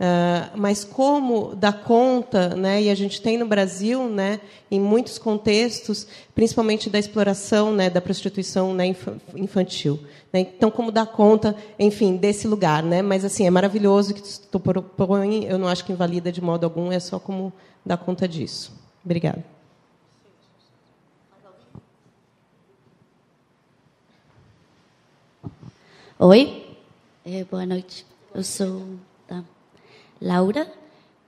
[0.00, 4.40] Uh, mas como dar conta, né, e a gente tem no Brasil, né,
[4.70, 8.86] em muitos contextos, principalmente da exploração, né, da prostituição né,
[9.36, 10.00] infantil.
[10.32, 10.40] Né?
[10.40, 12.82] Então, como dar conta, enfim, desse lugar.
[12.82, 13.02] Né?
[13.02, 16.90] Mas, assim, é maravilhoso que tu propõe, eu não acho que invalida de modo algum,
[16.90, 17.52] é só como
[17.84, 18.72] dar conta disso.
[19.04, 19.44] Obrigada.
[26.18, 26.66] Oi,
[27.22, 28.06] é, boa noite.
[28.34, 28.82] Eu sou
[30.20, 30.70] Laura,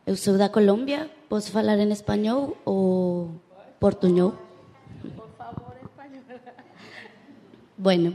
[0.06, 1.08] eu sou da Colômbia.
[1.26, 3.30] Posso falar em espanhol ou
[3.80, 4.34] portuñol?
[5.16, 6.22] Por favor, espanhol.
[7.78, 8.14] Bueno,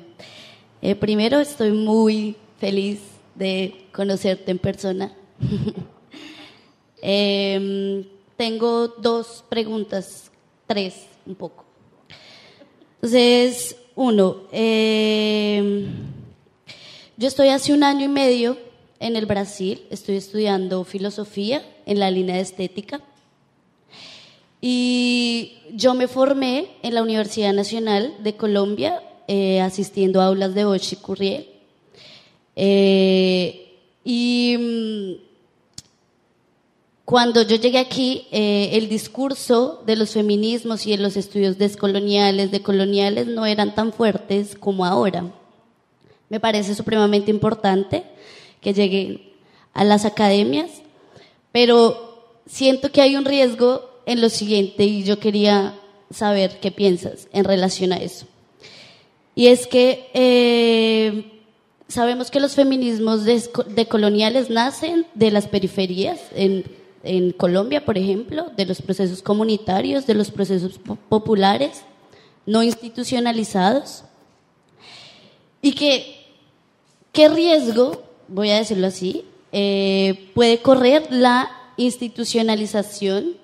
[0.80, 3.02] eh, primero estoy muy feliz
[3.34, 5.12] de conocerte en persona.
[7.02, 8.06] eh,
[8.38, 10.32] tengo dos preguntas,
[10.68, 11.66] tres un poco.
[12.98, 15.88] Entonces, uno, eh,
[17.18, 18.67] yo estoy hace un año y medio
[19.00, 23.02] en el Brasil, estoy estudiando filosofía en la línea de estética.
[24.60, 30.66] Y yo me formé en la Universidad Nacional de Colombia eh, asistiendo a aulas de
[30.66, 31.48] Ochi Curriel.
[32.56, 35.28] Eh, y mm,
[37.06, 42.52] cuando yo llegué aquí, eh, el discurso de los feminismos y de los estudios descoloniales,
[42.52, 45.32] decoloniales, no eran tan fuertes como ahora.
[46.30, 48.04] Me parece supremamente importante
[48.62, 49.22] que lleguen
[49.74, 50.70] a las academias,
[51.52, 52.08] pero
[52.46, 55.76] siento que hay un riesgo en lo siguiente y yo quería
[56.10, 58.26] saber qué piensas en relación a eso.
[59.36, 61.38] Y es que eh,
[61.88, 66.64] sabemos que los feminismos decoloniales nacen de las periferias, en,
[67.38, 70.78] Colombia, por ejemplo, de los procesos comunitarios, de los procesos
[71.08, 71.84] populares,
[72.46, 74.04] no institucionalizados.
[75.62, 76.26] Y que,
[77.14, 83.38] ¿qué riesgo voy a decirlo así, eh, puede correr la institucionalización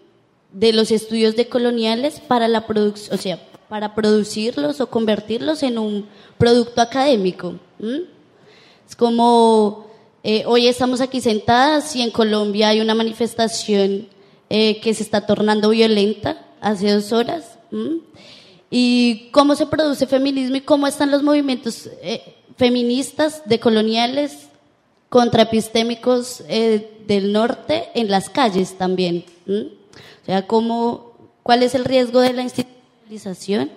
[0.51, 6.07] de los estudios decoloniales para la producción, o sea, para producirlos o convertirlos en un
[6.38, 7.55] producto académico.
[8.88, 9.88] Es como
[10.23, 14.07] eh, hoy estamos aquí sentadas y en Colombia hay una manifestación
[14.49, 17.57] eh, que se está tornando violenta hace dos horas.
[18.69, 24.49] Y cómo se produce feminismo y cómo están los movimientos eh, feministas decoloniales
[25.14, 29.24] contraepistémicos eh, del norte en las calles también.
[29.47, 33.70] O sea, cómo, ¿cuál es el riesgo de la institucionalización?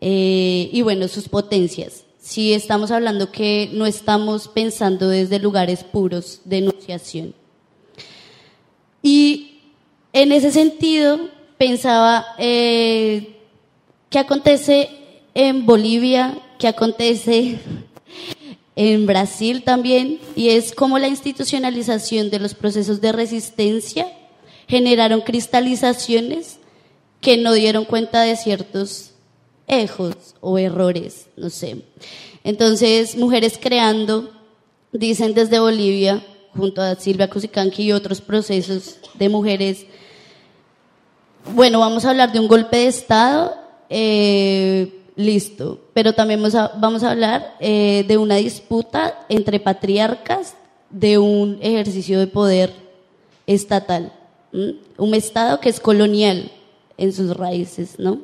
[0.00, 2.04] Eh, y bueno, sus potencias.
[2.20, 7.34] Si estamos hablando que no estamos pensando desde lugares puros de enunciación.
[9.02, 9.58] Y
[10.12, 11.18] en ese sentido,
[11.58, 13.38] pensaba, eh,
[14.08, 14.88] ¿qué acontece
[15.34, 16.38] en Bolivia?
[16.60, 17.58] ¿Qué acontece
[18.76, 20.20] en Brasil también?
[20.34, 24.06] Y es cómo la institucionalización de los procesos de resistencia
[24.66, 26.58] generaron cristalizaciones
[27.20, 29.12] que no dieron cuenta de ciertos
[29.66, 31.82] ejos o errores, no sé.
[32.44, 34.32] Entonces, mujeres creando,
[34.92, 39.86] dicen desde Bolivia, junto a Silvia Cusicanqui y otros procesos de mujeres,
[41.54, 43.54] bueno, vamos a hablar de un golpe de Estado,
[43.88, 50.54] eh, listo, pero también vamos a, vamos a hablar eh, de una disputa entre patriarcas
[50.90, 52.72] de un ejercicio de poder
[53.46, 54.12] estatal,
[54.52, 56.50] un Estado que es colonial
[56.98, 58.20] en sus raíces, ¿no?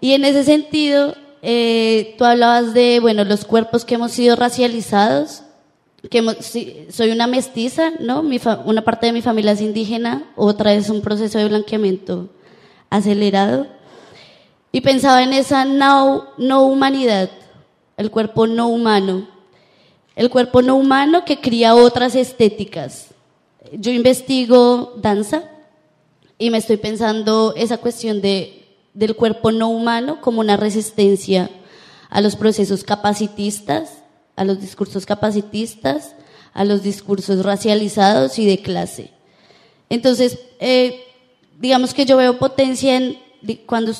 [0.00, 5.42] Y en ese sentido, eh, tú hablabas de, bueno, los cuerpos que hemos sido racializados,
[6.10, 8.22] que soy una mestiza, ¿no?
[8.64, 12.28] Una parte de mi familia es indígena, otra es un proceso de blanqueamiento
[12.90, 13.66] acelerado.
[14.74, 17.30] Y pensaba en esa no, humanidad,
[17.96, 19.28] el cuerpo no humano,
[20.16, 23.10] el cuerpo no humano que cría otras estéticas.
[23.70, 25.44] Yo investigo danza
[26.38, 31.50] y me estoy pensando esa cuestión de, del cuerpo no humano como una resistencia
[32.10, 34.02] a los procesos capacitistas,
[34.34, 36.16] a los discursos capacitistas,
[36.52, 39.12] a los discursos racializados y de clase.
[39.88, 41.00] Entonces, eh,
[41.60, 43.22] digamos que yo veo potencia en
[43.66, 43.92] cuando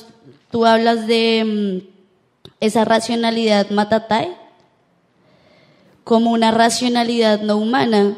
[0.54, 4.36] tú hablas de mm, esa racionalidad matatay
[6.04, 8.16] como una racionalidad no humana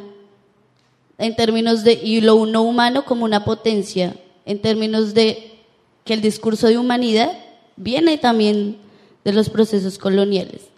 [1.16, 5.62] en términos de y lo no humano como una potencia en términos de
[6.04, 7.32] que el discurso de humanidad
[7.76, 8.80] viene también
[9.24, 10.68] de los procesos coloniales.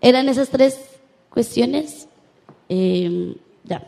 [0.00, 0.80] ¿Eran esas tres
[1.28, 2.08] cuestiones?
[2.70, 3.86] Eh, ya.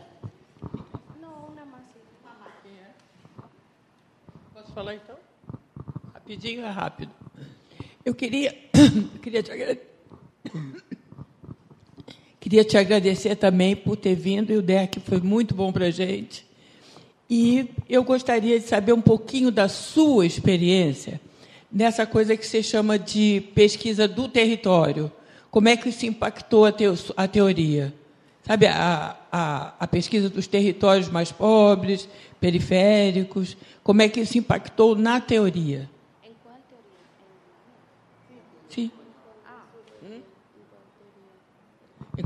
[4.52, 5.09] Posso falar então?
[6.30, 7.10] Rapidinho é rápido.
[8.04, 8.56] Eu queria,
[9.20, 9.80] queria, te agrade-
[12.38, 15.90] queria te agradecer também por ter vindo, e o DEC foi muito bom para a
[15.90, 16.46] gente.
[17.28, 21.20] E eu gostaria de saber um pouquinho da sua experiência
[21.68, 25.10] nessa coisa que você chama de pesquisa do território.
[25.50, 27.92] Como é que isso impactou a, teo, a teoria?
[28.46, 32.08] Sabe, a, a, a pesquisa dos territórios mais pobres,
[32.40, 35.90] periféricos, como é que isso impactou na teoria?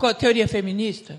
[0.04, 1.18] Em qual teoria feminista?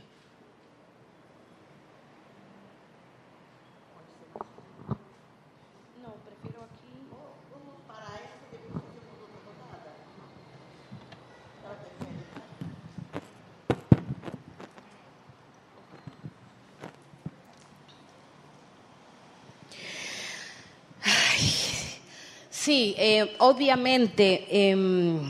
[22.52, 25.28] Sí, eh, obviamente, em,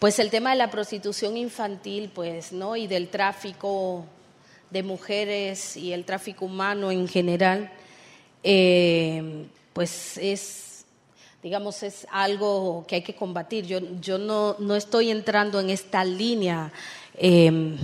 [0.00, 2.74] pues el tema de la prostitución infantil, pues, ¿no?
[2.74, 4.06] Y del tráfico
[4.70, 7.70] de mujeres y el tráfico humano en general,
[8.42, 9.44] eh,
[9.74, 10.86] pues es,
[11.42, 13.66] digamos, es algo que hay que combatir.
[13.66, 16.72] Yo, yo no, no estoy entrando en esta línea.
[17.18, 17.76] em,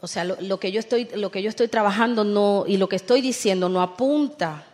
[0.00, 2.96] o sea, lo, que yo estoy, lo que yo estoy trabajando no, y lo que
[2.96, 4.64] estoy diciendo no apunta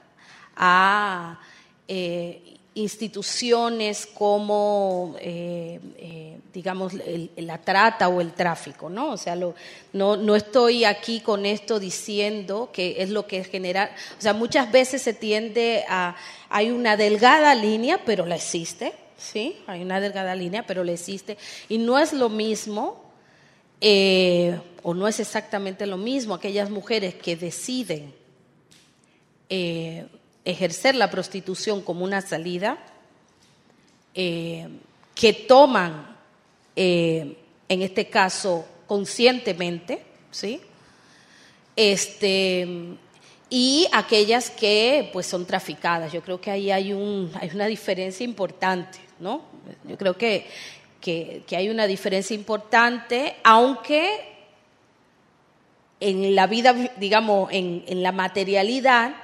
[0.55, 1.41] a
[1.89, 9.13] eh, instituciones como, eh, eh, digamos, el- la trata o el tráfico, ¿no?
[9.13, 9.55] O sea, no,
[10.17, 15.03] no estoy aquí con esto diciendo que es lo que genera, o sea, muchas veces
[15.03, 16.17] se tiende a,
[16.49, 19.57] hay una delgada línea, pero la existe, ¿sí?
[19.69, 23.03] Hay una delgada línea, pero la existe, y no es lo mismo
[23.81, 28.13] eh, o no es exactamente lo mismo aquellas mujeres que deciden
[30.45, 32.79] ejercer la prostitución como una salida,
[34.15, 34.69] eh,
[35.15, 36.17] que toman,
[36.77, 37.37] eh,
[37.69, 40.61] en este caso, conscientemente, ¿sí?
[41.77, 42.67] Este,
[43.49, 46.13] y aquellas que pues son traficadas.
[46.13, 49.43] Yo creo que ahí hay, un, hay una diferencia importante, ¿no?
[49.85, 50.47] Yo creo que,
[51.01, 54.35] que, que hay una diferencia importante, aunque
[56.01, 59.15] en la vida, digamos, en, en la materialidad,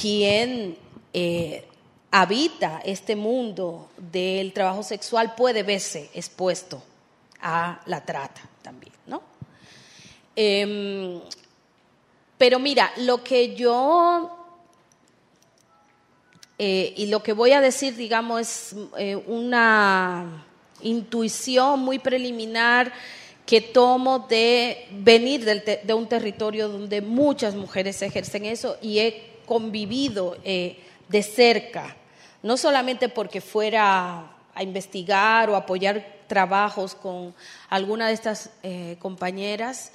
[0.00, 0.76] quien
[1.12, 1.64] eh,
[2.10, 6.82] habita este mundo del trabajo sexual puede verse expuesto
[7.40, 9.22] a la trata también, ¿no?
[10.34, 11.20] Em,
[12.36, 14.36] pero mira, lo que yo
[16.58, 20.44] eh, y lo que voy a decir, digamos, es eh, una
[20.82, 22.92] intuición muy preliminar
[23.44, 30.36] que tomo de venir de un territorio donde muchas mujeres ejercen eso y he convivido
[30.44, 30.76] eh,
[31.08, 31.96] de cerca,
[32.42, 37.34] no solamente porque fuera a investigar o apoyar trabajos con
[37.68, 39.92] alguna de estas eh, compañeras,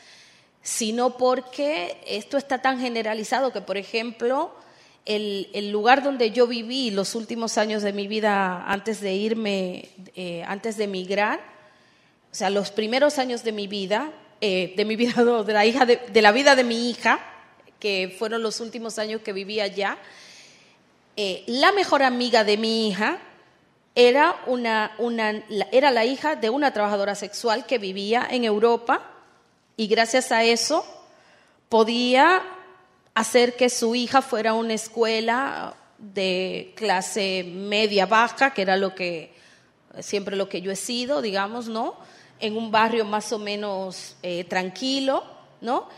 [0.62, 4.54] sino porque esto está tan generalizado que, por ejemplo,
[5.06, 10.44] el, lugar donde yo viví los últimos años de mi vida antes de irme, eh,
[10.48, 11.40] antes de emigrar,
[12.32, 16.22] o sea, los primeros años de mi vida, de mi vida, de la, hija de
[16.22, 17.20] la vida de mi hija,
[17.82, 19.98] que fueron los últimos años que vivía allá,
[21.18, 23.20] eh, la mejor amiga de mi hija
[23.96, 24.96] era, una,
[25.72, 29.12] era la hija de una trabajadora sexual que vivía en Europa
[29.76, 30.86] y gracias a eso
[31.68, 32.44] podía
[33.14, 38.96] hacer que su hija fuera a una escuela de clase media baja, que era lo
[38.96, 39.34] que
[40.00, 41.96] siempre lo que yo he sido, digamos, ¿no?
[42.40, 45.24] En un barrio más o menos eh, tranquilo,
[45.60, 45.90] ¿no?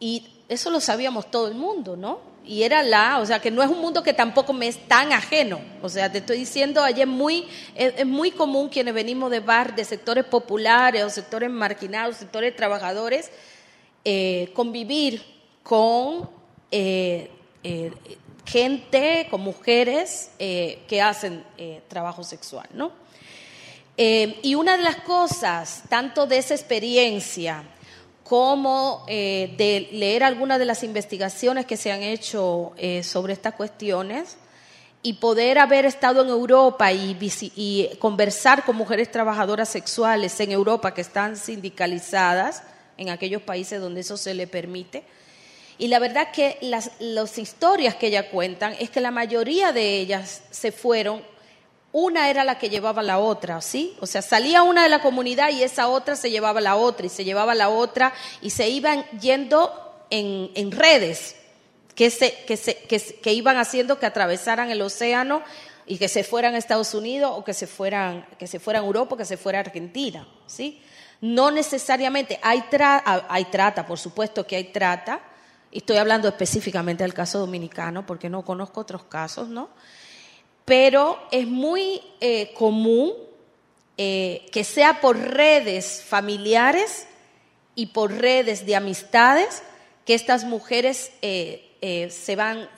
[0.00, 2.18] Y eso lo sabíamos todo el mundo, ¿no?
[2.44, 5.12] Y era la, o sea, que no es un mundo que tampoco me es tan
[5.12, 5.60] ajeno.
[5.80, 7.46] O sea, te estoy diciendo, es muy,
[7.76, 13.30] es, muy común quienes venimos de bar, de sectores populares o sectores marginados, sectores trabajadores,
[14.04, 15.22] eh, convivir
[15.62, 16.28] con
[16.72, 17.30] eh,
[17.62, 17.92] eh,
[18.44, 21.44] gente, con mujeres que hacen
[21.86, 22.90] trabajo sexual, ¿no?
[23.96, 27.64] y una de las cosas, tanto de esa experiencia,
[28.30, 33.54] como eh, de leer algunas de las investigaciones que se han hecho eh, sobre estas
[33.54, 34.36] cuestiones
[35.02, 41.00] y poder haber estado en Europa y, conversar con mujeres trabajadoras sexuales en Europa que
[41.00, 42.62] están sindicalizadas
[42.96, 45.02] en aquellos países donde eso se le permite.
[45.76, 49.98] Y la verdad que las, las historias que ellas cuentan es que la mayoría de
[49.98, 51.20] ellas se fueron
[51.92, 53.96] una era la que llevaba la otra, ¿sí?
[54.00, 57.08] O sea, salía una de la comunidad y esa otra se llevaba la otra y
[57.08, 61.36] se llevaba la otra y se iban yendo en, redes
[61.94, 65.42] que, se, que, se, que, iban haciendo que atravesaran el océano
[65.86, 68.86] y que se fueran a Estados Unidos o que se fueran, que se fueran a
[68.86, 70.80] Europa o que se fuera a Argentina, ¿sí?
[71.20, 72.64] No necesariamente, hay,
[73.28, 75.20] hay trata, por supuesto que hay trata,
[75.72, 79.70] y estoy hablando específicamente del caso dominicano porque no conozco otros casos, ¿no?
[80.64, 83.12] Pero es muy eh, común
[83.96, 87.06] eh, que sea por redes familiares
[87.74, 89.62] y por redes de amistades
[90.06, 91.66] que estas mujeres eh,
[92.10, 92.68] se van,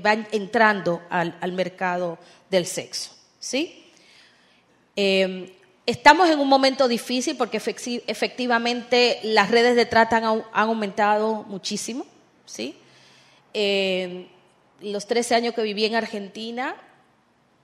[0.00, 2.18] van entrando al, mercado
[2.50, 3.10] del sexo.
[3.40, 3.84] ¿sí?
[4.94, 5.50] Em,
[5.86, 7.56] estamos en un momento difícil porque
[8.06, 12.06] efectivamente las redes de trata han, han aumentado muchísimo.
[12.46, 12.76] ¿sí?
[13.52, 14.26] Em,
[14.80, 16.74] los 13 años que viví en Argentina,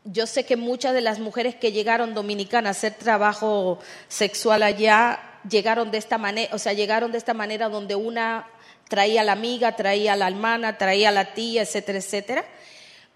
[0.05, 3.79] yo sé que muchas de las mujeres que llegaron dominicanas a hacer trabajo
[4.09, 8.47] sexual allá llegaron de esta manera, o sea, llegaron de esta manera donde una
[8.89, 12.45] traía la amiga, traía a la hermana, traía a la tía, etcétera, etcétera.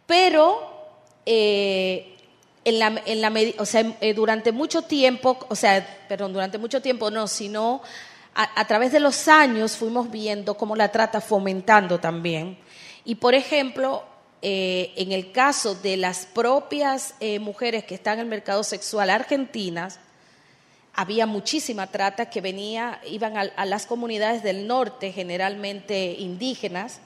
[0.06, 0.70] Pero
[1.26, 2.16] eh,
[2.64, 6.80] en la, en la, o sea, eh, durante mucho tiempo, o sea, perdón, durante mucho
[6.80, 7.82] tiempo no, sino
[8.34, 12.58] a través de los años fuimos viendo cómo la trata fomentando también.
[13.04, 14.02] Y por ejemplo,
[14.46, 19.08] eh, en el caso de las propias eh, mujeres que están en el mercado sexual
[19.08, 19.98] argentinas,
[20.92, 27.00] había muchísima trata que venía, iban a, las comunidades del norte, generalmente indígenas,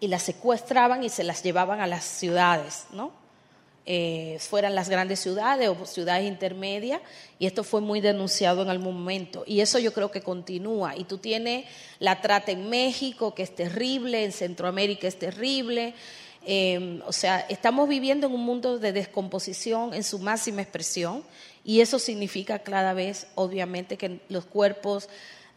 [0.00, 3.10] y las secuestraban y se las llevaban a las ciudades, ¿no?
[3.86, 7.00] Eh, fueran las grandes ciudades o ciudades intermedias,
[7.38, 9.44] y esto fue muy denunciado en algún momento.
[9.46, 10.94] Y eso yo creo que continúa.
[10.94, 11.64] Y tú tienes
[12.00, 15.94] la trata en México, que es terrible, en Centroamérica es terrible,
[16.46, 21.22] Em, o sea, estamos viviendo en un mundo de descomposición en su máxima expresión
[21.64, 25.08] y eso significa cada vez, obviamente, que los cuerpos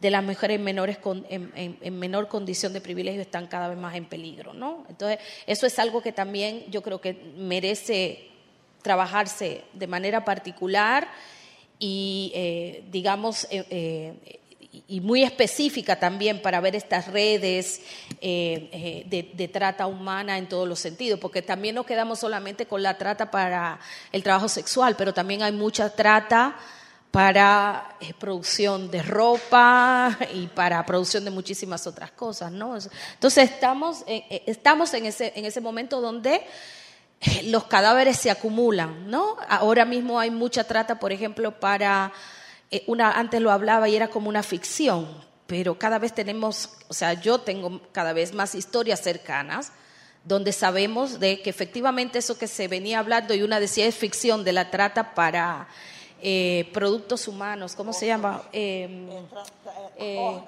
[0.02, 0.98] de las mujeres menores
[1.30, 4.86] en, menor condición de privilegio están cada vez más en peligro, ¿no?
[4.90, 8.28] Entonces, eso es algo que también yo creo que merece
[8.82, 11.08] trabajarse de manera particular
[11.80, 14.40] y, eh, digamos, eh, eh,
[14.88, 17.82] y muy específica también para ver estas redes
[18.22, 22.82] eh, eh, de, trata humana en todos los sentidos, porque también no quedamos solamente con
[22.82, 23.80] la trata para
[24.12, 26.56] el trabajo sexual, pero también hay mucha trata
[27.12, 32.76] para eh, producción de ropa y para producción de muchísimas otras cosas, ¿no?
[33.14, 36.42] Entonces estamos, estamos en, ese, en ese momento donde
[37.44, 39.38] los cadáveres se acumulan, ¿no?
[39.48, 42.12] Ahora mismo hay mucha trata, por ejemplo, para
[42.88, 45.08] una antes lo hablaba y era como una ficción,
[45.48, 49.72] pero cada vez tenemos, o sea, yo tengo cada vez más historias cercanas
[50.26, 54.44] donde sabemos de que efectivamente eso que se venía hablando y una decía es ficción
[54.46, 55.68] de la trata para
[56.22, 58.42] eh, productos humanos, ¿cómo se llama?
[58.54, 59.10] Eh,
[59.98, 60.40] eh,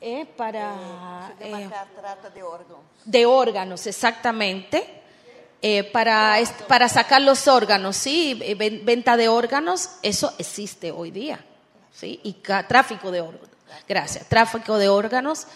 [0.00, 0.74] eh, para
[1.38, 2.80] Se llama eh, cá trata de órgãos.
[3.06, 4.84] de órganos, exactamente,
[5.62, 6.36] eh, para,
[6.68, 8.38] para sacar los órganos, ¿sí?
[8.42, 11.42] Eh, ven- Venta de órganos, eso existe hoy día,
[11.94, 12.20] ¿sí?
[12.22, 12.34] Y
[12.68, 13.48] tráfico de órganos,
[13.88, 15.46] gracias, tráfico de órganos,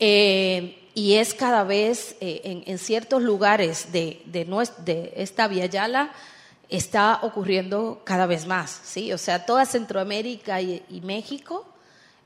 [0.00, 5.48] eh, y es cada vez eh, en, en ciertos lugares de, de, nues- de esta
[5.48, 6.12] Via Yala,
[6.72, 9.12] está ocurriendo cada vez más, ¿sí?
[9.12, 11.66] O sea, toda Centroamérica y, México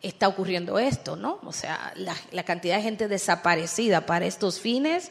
[0.02, 1.40] está ocurriendo esto, ¿no?
[1.44, 5.10] O sea, la, cantidad de gente desaparecida para estos fines,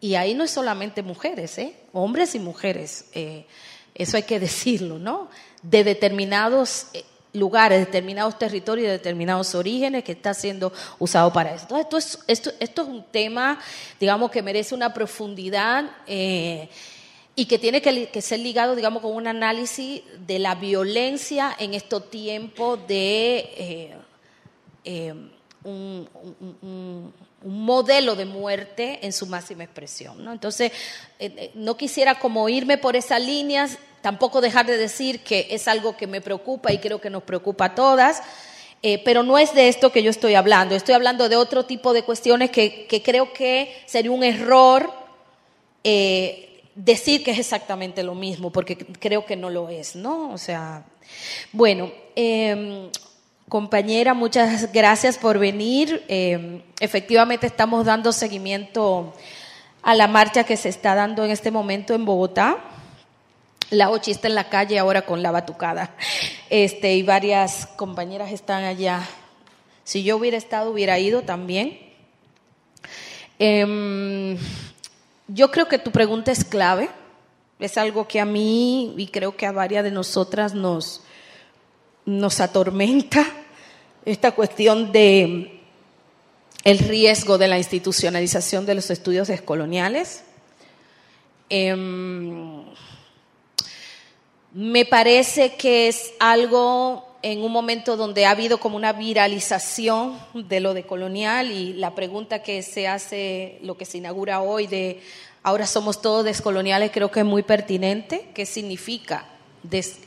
[0.00, 1.76] y ahí no es solamente mujeres, ¿eh?
[1.92, 3.46] Hombres y mujeres, eh,
[3.94, 5.30] eso hay que decirlo, ¿no?
[5.62, 6.88] De determinados
[7.36, 11.76] lugares, determinados territorios, de determinados orígenes que está siendo usado para esto.
[11.78, 13.58] Entonces, esto es, esto, esto es un tema,
[14.00, 16.68] digamos, que merece una profundidad eh,
[17.34, 22.10] y que tiene que, ser ligado, digamos, con un análisis de la violencia en estos
[22.10, 23.96] tiempos de eh,
[24.84, 25.14] eh,
[25.64, 26.08] un,
[27.42, 30.24] modelo de muerte en su máxima expresión.
[30.24, 30.32] ¿no?
[30.32, 30.72] Entonces,
[31.54, 36.06] no quisiera como irme por esas líneas, tampoco dejar de decir que es algo que
[36.06, 38.22] me preocupa y creo que nos preocupa a todas.
[38.80, 41.92] eh, pero no es de esto que yo estoy hablando, estoy hablando de otro tipo
[41.92, 44.92] de cuestiones que, que creo que sería un error
[45.82, 50.30] eh, decir que es exactamente lo mismo, porque creo que no lo es, ¿no?
[50.30, 50.84] O sea,
[51.50, 52.88] bueno, eh,
[53.48, 56.04] compañera, muchas gracias por venir.
[56.06, 59.14] Eh, efectivamente estamos dando seguimiento
[59.82, 62.75] a la marcha que se está dando en este momento en Bogotá.
[63.70, 65.94] La Ochi está en la calle ahora con la batucada.
[66.50, 69.08] Este, y varias compañeras están allá.
[69.82, 71.80] Si yo hubiera estado, hubiera ido también.
[73.40, 74.38] Em,
[75.26, 76.90] yo creo que tu pregunta es clave.
[77.58, 81.02] Es algo que a mí y creo que a varias de nosotras nos,
[82.04, 83.26] nos atormenta
[84.04, 85.60] esta cuestión de
[86.62, 90.22] el riesgo de la institucionalización de los estudios descoloniales.
[91.48, 92.65] Em,
[94.56, 100.60] me parece que es algo en un momento donde ha habido como una viralización de
[100.60, 105.02] lo de colonial y la pregunta que se hace, lo que se inaugura hoy de
[105.42, 108.30] ahora somos todos descoloniales, creo que es muy pertinente.
[108.32, 109.26] ¿Qué significa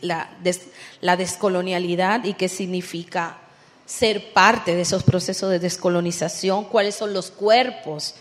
[0.02, 0.32] la,
[1.02, 3.38] la descolonialidad y qué significa
[3.86, 6.66] ser parte de esos procesos de descolonización?
[6.66, 8.16] ¿Cuáles son los cuerpos?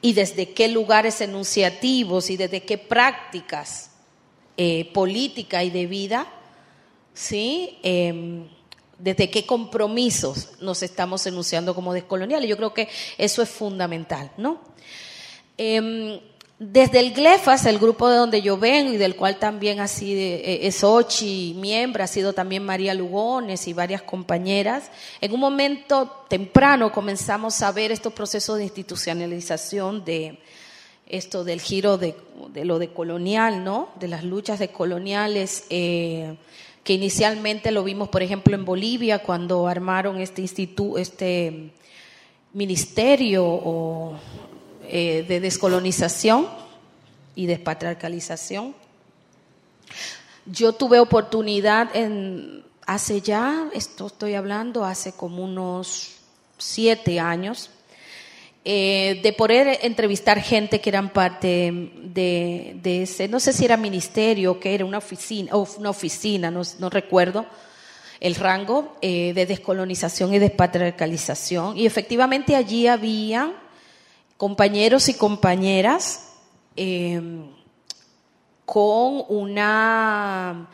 [0.00, 3.91] ¿Y desde qué lugares enunciativos y desde qué prácticas?
[4.56, 6.26] Eh, política y de vida,
[7.14, 7.78] ¿sí?
[7.82, 8.44] Eh,
[8.98, 12.48] desde qué compromisos nos estamos enunciando como descoloniales.
[12.48, 12.88] Yo creo que
[13.18, 14.60] eso es fundamental, ¿no?
[15.58, 16.20] Eh,
[16.64, 20.20] desde el GLEFAS, el grupo de donde yo vengo y del cual también ha sido,
[20.20, 24.88] eh, es Ochi, miembro, ha sido también María Lugones y varias compañeras,
[25.20, 30.38] en un momento temprano comenzamos a ver estos procesos de institucionalización de
[31.06, 32.14] esto del giro de,
[32.54, 33.90] lo de colonial, ¿no?
[33.98, 36.36] De las luchas de coloniales, eh,
[36.84, 41.70] que inicialmente lo vimos, por ejemplo, en Bolivia, cuando armaron este instituto, este
[42.52, 44.18] ministerio
[44.84, 46.48] eh, de descolonización
[47.34, 48.74] y despatriarcalización.
[50.46, 51.90] Yo tuve oportunidad
[52.86, 56.16] hace ya, esto estoy hablando, hace como unos
[56.58, 57.70] siete años,
[58.64, 63.76] eh, de poder entrevistar gente que eran parte de, de ese, no sé si era
[63.76, 67.46] ministerio, que era una oficina, o una oficina, no, no recuerdo
[68.22, 71.76] el rango eh, de descolonización y despatriarcalización.
[71.76, 73.52] Y efectivamente allí había
[74.36, 76.28] compañeros y compañeras
[76.76, 77.20] eh,
[78.64, 80.68] con una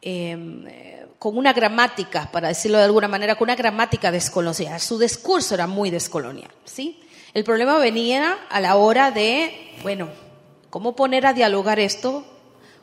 [0.00, 4.80] eh, con una gramática, para decirlo de alguna manera, con una gramática descolonial.
[4.80, 7.00] Su discurso era muy descolonial, ¿sí?
[7.32, 10.08] El problema venía a la hora de, bueno,
[10.68, 12.24] cómo poner a dialogar esto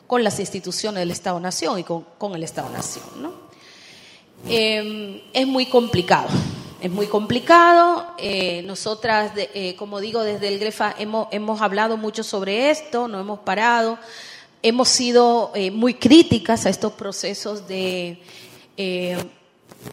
[0.06, 3.34] con las instituciones del Estado-Nación y con, con el Estado-Nación, ¿no?
[4.48, 6.30] Eh, es muy complicado.
[6.80, 8.14] Es muy complicado.
[8.16, 13.20] Eh, nosotras, eh, como digo, desde el GREFA hemos, hemos hablado mucho sobre esto, no
[13.20, 13.98] hemos parado.
[14.62, 18.20] Hemos sido eh, muy críticas a estos procesos de,
[18.76, 19.16] eh,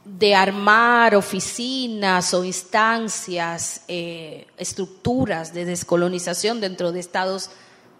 [0.03, 7.49] de armar oficinas o instancias, eh, estructuras de descolonización dentro de estados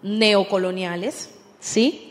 [0.02, 2.04] neocoloniales, ¿sí?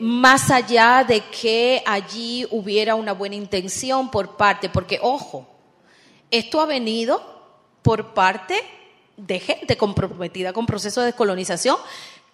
[0.00, 5.46] Más allá de que allí hubiera una buena intención por parte, porque ojo,
[6.30, 7.22] esto ha venido
[7.82, 8.62] por parte
[9.18, 11.76] de gente comprometida con procesos de descolonización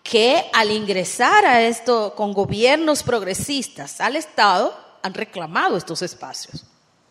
[0.09, 4.73] que al ingresar a esto con gobiernos progresistas al Estado
[5.03, 6.65] han reclamado estos espacios.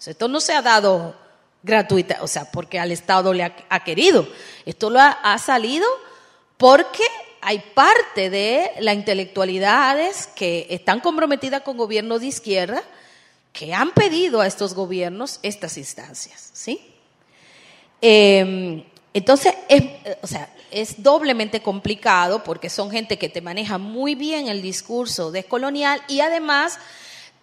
[0.05, 1.15] Esto no se ha dado
[1.61, 4.27] gratuita, o sea, porque al Estado le ha, querido.
[4.65, 5.85] Esto lo ha, salido
[6.57, 7.03] porque
[7.41, 12.81] hay parte de las intelectualidades que están comprometidas con gobiernos de izquierda
[13.51, 16.79] que han pedido a estos gobiernos estas instancias, ¿sí?
[18.01, 18.85] Eh,
[19.15, 19.81] entonces, es,
[20.21, 25.31] o sea, es doblemente complicado porque son gente que te maneja muy bien el discurso
[25.31, 26.77] descolonial y además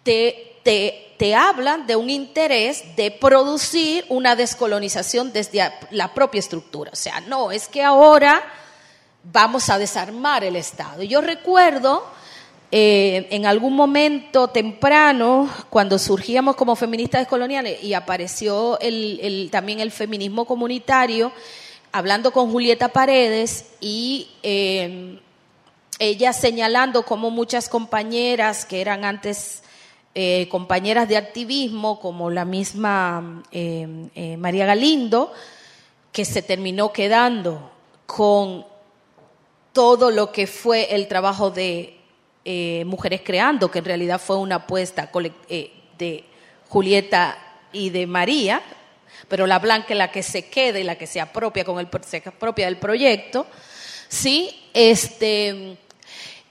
[0.03, 6.91] te, te, te hablan de un interés de producir una descolonización desde la propia estructura.
[6.93, 8.43] O sea, no, es que ahora
[9.25, 11.03] vamos a desarmar el Estado.
[11.05, 12.05] Yo recuerdo
[12.75, 18.79] eh, en algún momento temprano, cuando surgíamos como feministas descoloniales y apareció
[19.51, 21.33] también el feminismo comunitario,
[21.93, 25.19] hablando con Julieta Paredes y eh,
[25.99, 29.65] ella señalando como muchas compañeras que eran antes
[30.15, 33.43] eh, compañeras de activismo, como la misma
[34.39, 35.31] María Galindo,
[36.11, 37.71] que se terminó quedando
[38.07, 38.65] con
[39.75, 41.99] todo lo que fue el trabajo de
[42.45, 45.11] eh, Mujeres Creando, que en realidad fue una apuesta
[45.49, 46.25] eh, de
[46.69, 47.39] Julieta
[47.73, 48.63] y de María,
[49.29, 51.89] pero la blanca es la que se queda y la que se apropia con el
[52.27, 53.47] apropia del proyecto,
[54.09, 55.77] sí, este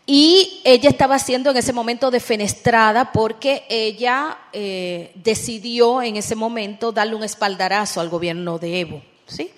[0.05, 6.91] y ella estaba siendo en ese momento defenestrada porque ella eh, decidió en ese momento
[6.91, 9.01] darle un espaldarazo al gobierno de Evo.
[9.27, 9.51] ¿sí?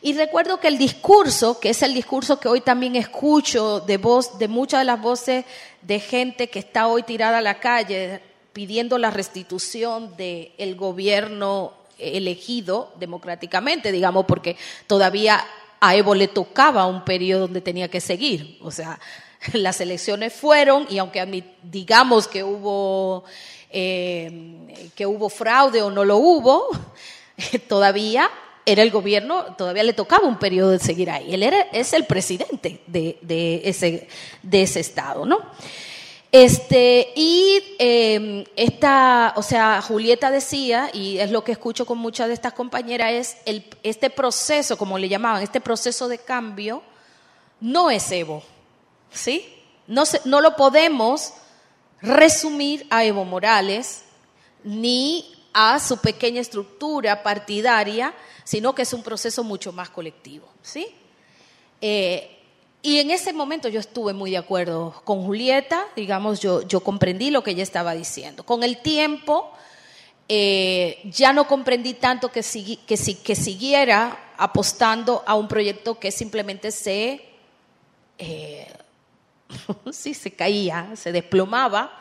[0.00, 4.38] Y recuerdo que el discurso, que es el discurso que hoy también escucho de voz,
[4.38, 5.44] de muchas de las voces
[5.82, 8.20] de gente que está hoy tirada a la calle
[8.52, 14.56] pidiendo la restitución del gobierno elegido democráticamente, digamos, porque
[14.86, 15.44] todavía
[15.80, 18.58] a Evo le tocaba un periodo donde tenía que seguir.
[18.62, 18.98] O sea,
[19.52, 23.24] las elecciones fueron, y aunque digamos que hubo,
[23.70, 26.68] eh, que hubo fraude o no lo hubo,
[27.68, 28.30] todavía
[28.68, 31.32] era el gobierno, todavía le tocaba un periodo de seguir ahí.
[31.32, 31.42] Él
[31.72, 34.08] es el presidente de, ese,
[34.52, 35.38] estado, ¿no?
[36.30, 42.28] Este, y eh, esta, o sea, Julieta decía, y es lo que escucho con muchas
[42.28, 43.10] de estas compañeras,
[43.46, 46.82] es este proceso, como le llamaban, este proceso de cambio,
[47.60, 48.42] no es Evo,
[49.10, 49.48] ¿sí?
[49.86, 51.32] No, no lo podemos
[52.02, 54.02] resumir a Evo Morales
[54.62, 58.14] ni a su pequeña estructura partidaria,
[58.44, 60.86] sino que es un proceso mucho más colectivo, ¿sí?
[61.80, 62.34] Eh,
[62.82, 67.30] y en ese momento yo estuve muy de acuerdo con Julieta, digamos, yo, yo comprendí
[67.30, 68.44] lo que ella estaba diciendo.
[68.44, 69.50] Con el tiempo,
[70.28, 75.98] eh, ya no comprendí tanto que, sigui- que, si- que siguiera apostando a un proyecto
[75.98, 77.24] que simplemente se,
[78.18, 78.68] eh,
[79.92, 81.98] sí, se caía, se desplomaba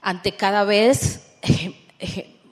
[0.00, 1.22] ante cada vez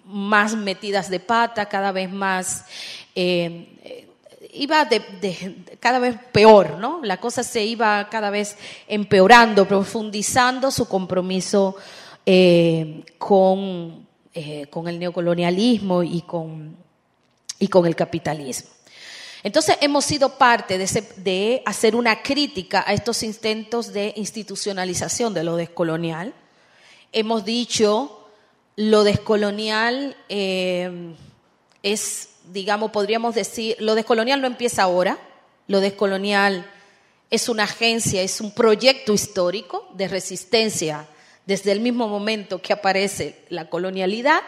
[0.05, 2.67] más metidas de pata, cada vez más,
[3.15, 4.09] eh, eh,
[4.53, 7.01] iba de, cada vez peor, ¿no?
[7.03, 8.57] La cosa se iba cada vez
[8.87, 11.77] empeorando, profundizando su compromiso
[12.27, 14.07] eh, con,
[14.71, 16.77] con el neocolonialismo y con,
[17.59, 18.71] y con el capitalismo.
[19.43, 25.45] Entonces hemos sido parte de, de hacer una crítica a estos intentos de institucionalización de
[25.45, 26.33] lo descolonial.
[27.13, 28.24] Hemos dicho
[28.77, 31.15] lo descolonial eh,
[31.83, 35.19] es, digamos, podríamos decir, lo descolonial no empieza ahora,
[35.67, 36.67] lo descolonial
[37.31, 41.07] es una agencia, es un proyecto histórico de resistencia
[41.47, 44.41] desde el mismo momento que aparece la colonialidad,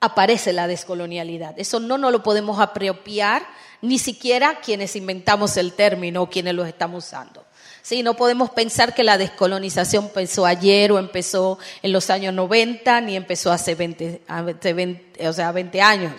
[0.00, 1.58] aparece la descolonialidad.
[1.58, 3.46] Eso no nos lo podemos apropiar
[3.82, 7.44] ni siquiera quienes inventamos el término o quienes lo estamos usando.
[7.88, 13.00] Sí, no podemos pensar que la descolonización empezó ayer o empezó en los años 90
[13.00, 16.12] ni empezó hace 20, hace 20, o sea, 20 años.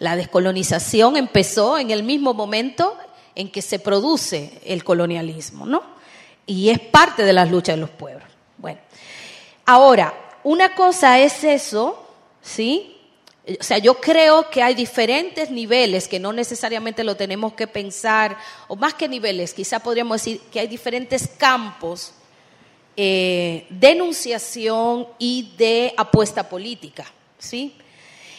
[0.00, 2.98] La descolonización empezó en el mismo momento
[3.34, 5.82] en que se produce el colonialismo, ¿no?
[6.44, 8.28] Y es parte de las luchas de los pueblos.
[8.58, 8.80] Bueno,
[9.64, 12.04] ahora, una cosa es eso
[12.44, 12.93] ¿sí?
[13.46, 18.38] O sea, yo creo que hay diferentes niveles que no necesariamente lo tenemos que pensar,
[18.68, 22.14] o más que niveles, quizá podríamos decir que hay diferentes campos
[22.96, 27.04] eh, de enunciación y de apuesta política,
[27.38, 27.76] ¿sí?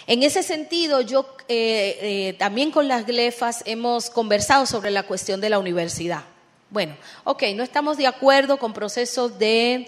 [0.08, 5.42] En ese sentido, yo eh, eh, también con las glefas hemos conversado sobre la cuestión
[5.42, 6.24] de la universidad.
[6.70, 6.96] Bueno,
[7.26, 9.88] ok, no estamos de acuerdo con procesos de,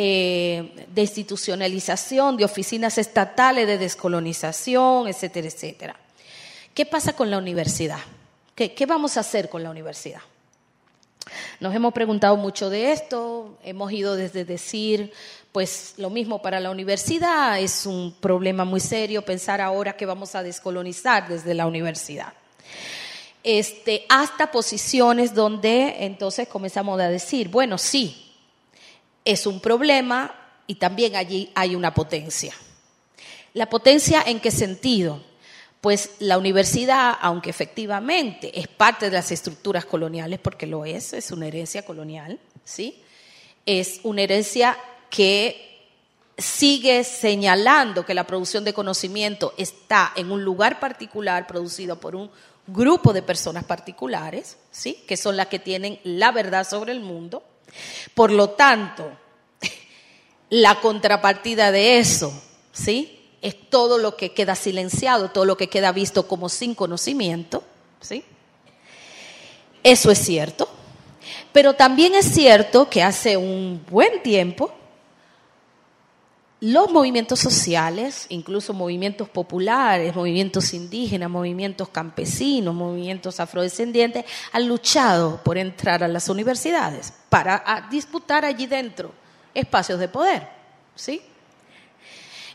[0.00, 5.96] eh, de institucionalización, de oficinas estatales, de descolonización, etcétera, etcétera.
[6.72, 7.98] ¿Qué pasa con la universidad?
[8.54, 10.20] ¿Qué, qué vamos a hacer con la universidad?
[11.58, 15.12] Nos hemos preguntado mucho de esto, hemos ido desde decir,
[15.50, 20.36] pues lo mismo para la universidad, es un problema muy serio pensar ahora que vamos
[20.36, 22.34] a descolonizar desde la universidad.
[23.42, 28.27] Este, hasta posiciones donde entonces comenzamos a decir, bueno, sí,
[29.28, 30.34] es un problema
[30.66, 32.54] y también allí hay una potencia.
[33.52, 35.22] ¿La potencia en qué sentido?
[35.80, 41.30] Pues la universidad, aunque efectivamente es parte de las estructuras coloniales, porque lo es, es
[41.30, 43.02] una herencia colonial, ¿sí?
[43.66, 44.76] Es una herencia
[45.10, 45.68] que
[46.38, 52.30] sigue señalando que la producción de conocimiento está en un lugar particular producido por un
[52.66, 55.02] grupo de personas particulares, ¿sí?
[55.06, 57.42] que son las que tienen la verdad sobre el mundo.
[58.14, 59.10] Por lo tanto,
[60.50, 62.32] la contrapartida de eso,
[62.72, 63.14] ¿sí?
[63.42, 67.62] Es todo lo que queda silenciado, todo lo que queda visto como sin conocimiento,
[68.00, 68.24] ¿sí?
[69.82, 70.68] Eso es cierto.
[71.52, 74.72] Pero también es cierto que hace un buen tiempo
[76.60, 85.56] los movimientos sociales, incluso movimientos populares, movimientos indígenas, movimientos campesinos, movimientos afrodescendientes, han luchado por
[85.56, 89.12] entrar a las universidades para disputar allí dentro
[89.54, 90.48] espacios de poder.
[90.96, 91.22] ¿sí?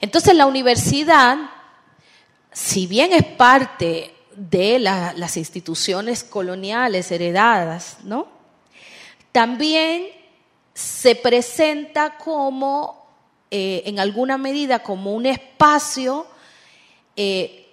[0.01, 1.38] Entonces la universidad,
[2.51, 8.27] si bien es parte de la, las instituciones coloniales heredadas, ¿no?
[9.31, 10.07] también
[10.73, 13.02] se presenta como
[13.55, 16.25] eh, en alguna medida como un espacio
[17.15, 17.67] eh,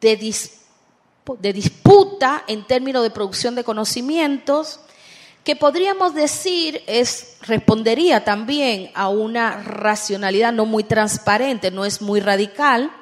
[0.00, 0.34] de,
[1.40, 4.78] de disputa en términos de producción de conocimientos,
[5.42, 12.20] que podríamos decir es, respondería también a una racionalidad no muy transparente, no es muy
[12.20, 12.92] radical,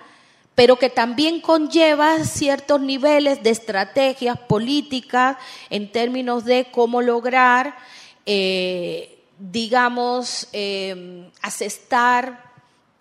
[0.55, 5.37] pero que también conlleva ciertos niveles de estrategias políticas
[5.69, 7.77] en términos de cómo lograr
[8.25, 9.14] eh,
[9.51, 12.53] digamos, eh, asestar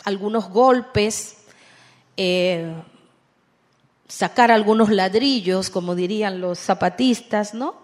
[0.04, 1.38] algunos golpes,
[2.18, 2.74] eh,
[4.08, 7.83] sacar algunos ladrillos, como dirían los zapatistas, ¿no?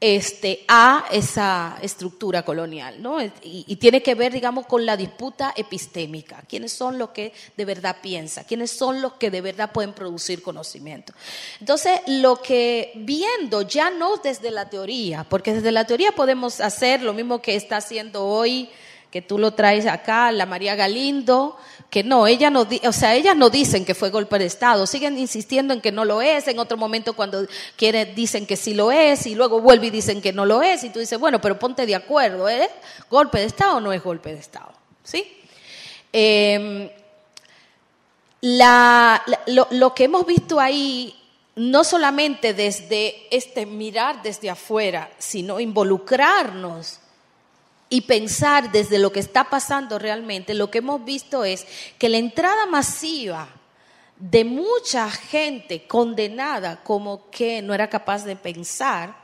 [0.00, 3.20] Este, a esa estructura colonial, ¿no?
[3.20, 6.44] Y, y, tiene que ver, digamos, con la disputa epistémica.
[6.48, 8.44] ¿Quiénes son los que de verdad piensan?
[8.44, 11.14] ¿Quiénes son los que de verdad pueden producir conocimiento?
[11.58, 17.02] Entonces, lo que viendo ya no desde la teoría, porque desde la teoría podemos hacer
[17.02, 18.70] lo mismo que está haciendo hoy
[19.10, 21.56] que tú lo traes acá, la María Galindo,
[21.90, 25.18] que no, ella no, o sea, ellas no dicen que fue golpe de Estado, siguen
[25.18, 27.46] insistiendo en que no lo es, en otro momento cuando
[27.76, 30.84] quieren dicen que sí lo es, y luego vuelve y dicen que no lo es,
[30.84, 32.68] y tú dices, bueno, pero ponte de acuerdo, ¿es
[33.10, 34.72] golpe de Estado o no es golpe de Estado?
[35.02, 35.40] ¿Sí?
[36.12, 36.94] Eh,
[38.42, 41.14] la, lo que hemos visto ahí
[41.58, 47.00] no solamente desde este mirar desde afuera, sino involucrarnos
[47.90, 51.66] y pensar desde lo que está pasando realmente, lo que hemos visto es
[51.98, 53.48] que la entrada masiva
[54.18, 59.16] de mucha gente condenada como que no era capaz de pensar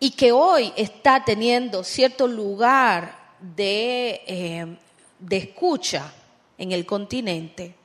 [0.00, 4.78] y que hoy está teniendo cierto lugar de, eh,
[5.18, 6.12] de escucha
[6.58, 7.76] en el continente,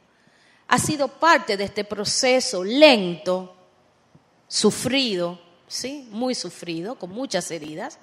[0.67, 3.55] ha sido parte de este proceso lento,
[4.47, 6.07] sufrido, ¿sí?
[6.11, 7.99] muy sufrido, con muchas heridas,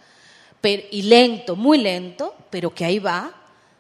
[0.65, 3.33] y lento, muy lento, pero que ahí va,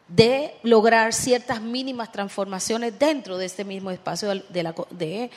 [0.08, 5.30] de lograr ciertas mínimas transformaciones dentro de este mismo espacio de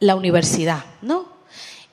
[0.00, 1.28] la, universidad, ¿no?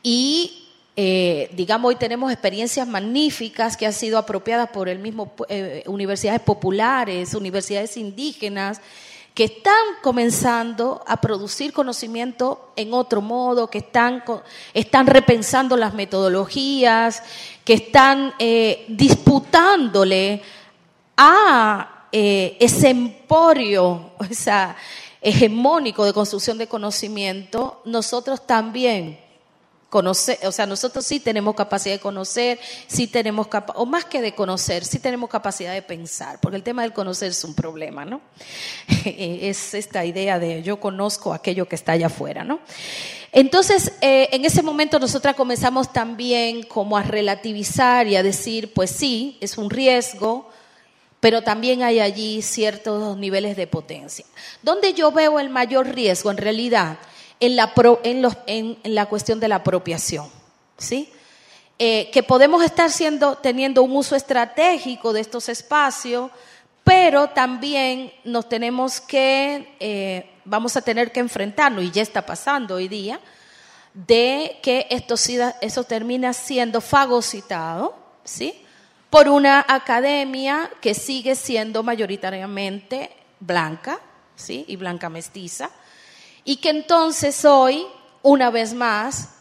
[0.01, 5.83] Y eh, digamos, hoy tenemos experiencias magníficas que han sido apropiadas por el mismo eh,
[5.87, 8.81] universidades populares, universidades indígenas,
[9.33, 14.23] que están comenzando a producir conocimiento en otro modo, que están,
[14.73, 17.23] están repensando las metodologías,
[17.63, 20.43] que están eh, disputándole
[21.17, 24.25] a eh, ese emporio, o
[25.21, 29.22] hegemónico de construcción de conocimiento, nosotros también
[29.93, 34.83] O sea, nosotros sí tenemos capacidad de conocer, sí tenemos o más que de conocer,
[34.83, 38.21] sí tenemos capacidad de pensar, porque el tema del conocer es un problema, ¿no?
[39.05, 42.59] es esta idea de yo conozco aquello que está allá afuera, ¿no?
[43.31, 48.91] Entonces, eh, en ese momento nosotras comenzamos también como a relativizar y a decir, pues
[48.91, 50.49] sí, es un riesgo,
[51.19, 54.25] pero también hay allí ciertos niveles de potencia.
[54.61, 56.97] Donde yo veo el mayor riesgo, en realidad,
[57.45, 57.73] en la,
[58.47, 60.29] en la cuestión de la apropiación,
[60.77, 61.11] ¿sí?
[61.79, 66.31] Eh, que podemos estar siendo, teniendo un uso estratégico de estos espacios,
[66.83, 72.75] pero también nos tenemos que, eh, vamos a tener que enfrentarnos, y ya está pasando
[72.75, 73.19] hoy día,
[73.93, 75.15] de que esto,
[75.61, 78.53] eso termina siendo fagocitado, ¿sí?
[79.09, 83.99] Por una academia que sigue siendo mayoritariamente blanca,
[84.35, 84.65] ¿sí?
[84.67, 85.69] Y blanca mestiza,
[86.45, 87.85] y que entonces hoy,
[88.21, 89.35] una vez más,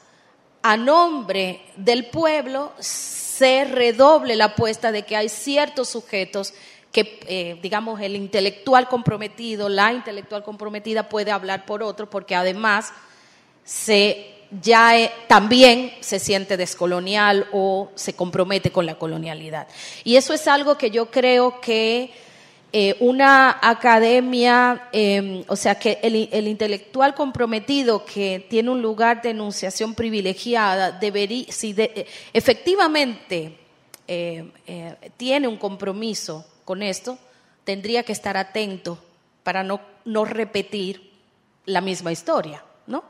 [0.62, 6.54] a nombre del pueblo, se redoble la apuesta de que hay ciertos sujetos
[6.92, 12.92] que, eh, digamos, el intelectual comprometido, la intelectual comprometida puede hablar por otro, porque además
[13.64, 14.28] se
[14.60, 19.66] ya eh, también se siente descolonial o se compromete con la colonialidad.
[20.04, 22.12] Y eso es algo que yo creo que
[22.74, 29.30] eh, una academia, em, o sea, que el, intelectual comprometido que tiene un lugar de
[29.30, 31.76] enunciación privilegiada, debería, si
[32.32, 33.58] efectivamente
[34.08, 37.18] eh, eh, tiene un compromiso con esto,
[37.64, 38.98] tendría que estar atento
[39.42, 41.12] para no, no repetir
[41.66, 43.04] la misma historia, ¿no?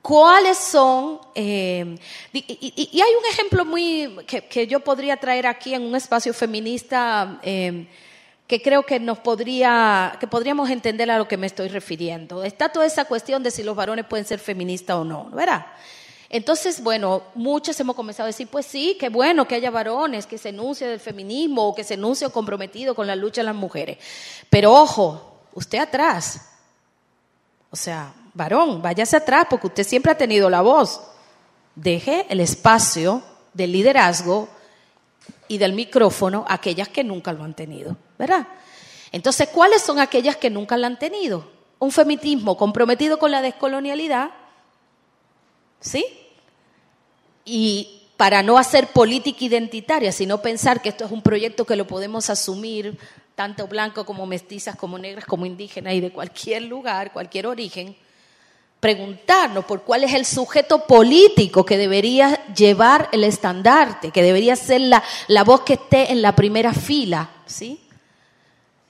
[0.00, 1.20] ¿Cuáles son?
[1.34, 1.96] Em,
[2.32, 7.86] y, hay un ejemplo muy que, yo podría traer aquí en un espacio feminista em,
[8.52, 12.44] que creo que nos podría, que podríamos entender a lo que me estoy refiriendo.
[12.44, 15.64] Está toda esa cuestión de si los varones pueden ser feministas o no, ¿verdad?
[16.28, 20.36] Entonces, bueno, muchos hemos comenzado a decir, pues sí, qué bueno que haya varones que
[20.36, 23.96] se enuncien del feminismo o que se enuncien comprometidos con la lucha de las mujeres.
[24.50, 26.42] Pero ojo, usted atrás.
[27.70, 31.00] O sea, varón, váyase atrás porque usted siempre ha tenido la voz.
[31.74, 33.22] Deje el espacio
[33.54, 34.46] del liderazgo
[35.52, 37.94] y del micrófono aquellas que nunca lo han tenido.
[38.18, 38.48] ¿verdad?
[39.10, 41.46] Entonces, ¿cuáles son aquellas que nunca la han tenido?
[41.78, 44.30] Un feminismo comprometido con la descolonialidad,
[45.78, 46.06] ¿sí?
[47.44, 51.86] Y para no hacer política identitaria, sino pensar que esto es un proyecto que lo
[51.86, 52.98] podemos asumir
[53.34, 57.94] tanto blanco como mestizas, como negras, como indígenas y de cualquier lugar, cualquier origen,
[58.82, 64.80] preguntarnos por cuál es el sujeto político que debería llevar el estandarte, que debería ser
[64.80, 67.78] la, la voz que esté en la primera fila, ¿sí?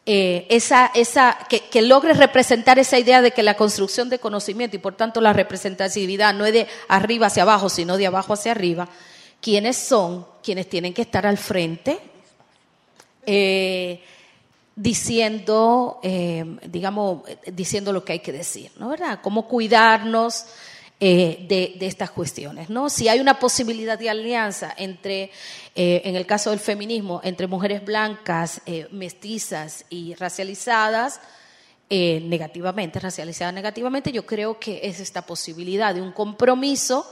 [0.07, 4.79] Eh, esa, esa, que, logre representar esa idea de que la construcción de conocimiento y
[4.79, 8.89] por tanto la representatividad no es de arriba hacia abajo, sino de abajo hacia arriba,
[9.43, 11.99] quienes son quienes tienen que estar al frente
[13.27, 14.03] eh,
[14.75, 17.23] diciendo, eh, digamos,
[17.53, 19.21] diciendo lo que hay que decir, ¿no verdad?
[19.23, 20.47] Cómo cuidarnos
[20.99, 22.71] eh, de, estas cuestiones.
[22.71, 22.89] ¿no?
[22.89, 25.31] Si hay una posibilidad de alianza entre,
[25.75, 31.21] eh, en el caso del feminismo, entre mujeres blancas, mestizas y racializadas,
[31.91, 37.07] negativamente, racializadas negativamente, yo creo que es esta posibilidad de un compromiso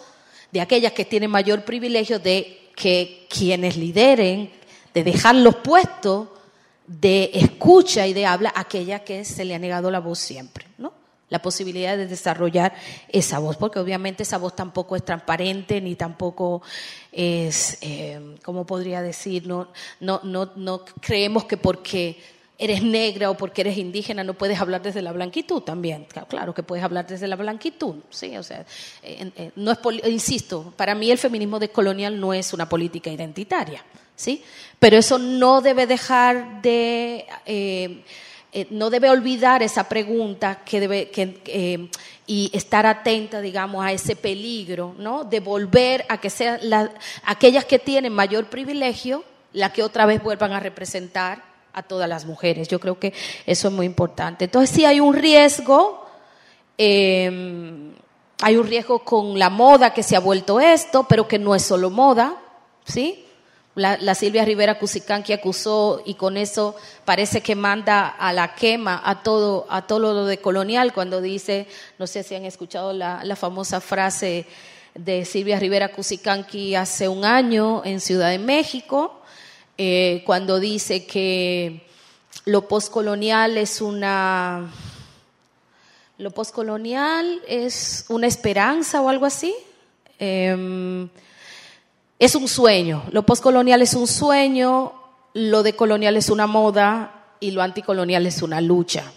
[0.52, 4.50] de aquellas que tienen mayor privilegio de que quienes lideren,
[4.94, 6.28] de dejar los puestos
[6.90, 10.92] de escucha y de habla aquella que se le ha negado la voz siempre, ¿no?
[11.28, 12.74] la posibilidad de desarrollar
[13.08, 16.60] esa voz, porque obviamente esa voz tampoco es transparente ni tampoco
[17.12, 19.46] es, eh, ¿cómo podría decir?
[19.46, 19.68] No,
[20.00, 22.20] no, no, no creemos que porque
[22.58, 26.08] eres negra o porque eres indígena no puedes hablar desde la blanquitud también.
[26.28, 28.66] Claro que puedes hablar desde la blanquitud, sí, o sea,
[29.54, 33.84] no es insisto, para mí el feminismo descolonial no es una política identitaria,
[34.20, 34.42] sí,
[34.78, 38.02] pero eso no debe dejar de eh,
[38.52, 41.88] eh, no debe olvidar esa pregunta que debe, eh,
[42.26, 45.22] y estar atenta, digamos, a ese peligro, ¿no?
[45.22, 46.58] De volver a que sean
[47.24, 49.22] aquellas que tienen mayor privilegio
[49.52, 52.66] las que otra vez vuelvan a representar a todas las mujeres.
[52.66, 53.12] Yo creo que
[53.46, 54.46] eso es muy importante.
[54.46, 56.06] Entonces, sí hay un riesgo,
[56.76, 57.92] em,
[58.42, 61.62] hay un riesgo con la moda que se ha vuelto esto, pero que no es
[61.62, 62.34] solo moda,
[62.84, 63.26] ¿sí?
[63.76, 66.74] La, Silvia Rivera Cusicán que acusó y con eso
[67.04, 71.66] parece que manda a la quema a todo, a todo lo de colonial cuando dice,
[71.98, 74.46] no sé si han escuchado la, famosa frase
[74.94, 79.20] de Silvia Rivera Cusicanqui hace un año en Ciudad de México,
[79.78, 81.86] eh, cuando dice que
[82.44, 84.68] lo postcolonial es una
[86.20, 89.54] lo postcolonial es una esperanza o algo así.
[90.18, 91.08] Em,
[92.20, 93.02] es un sueño.
[93.10, 94.92] Lo postcolonial es un sueño,
[95.32, 99.10] lo decolonial es una moda y lo anticolonial es una lucha.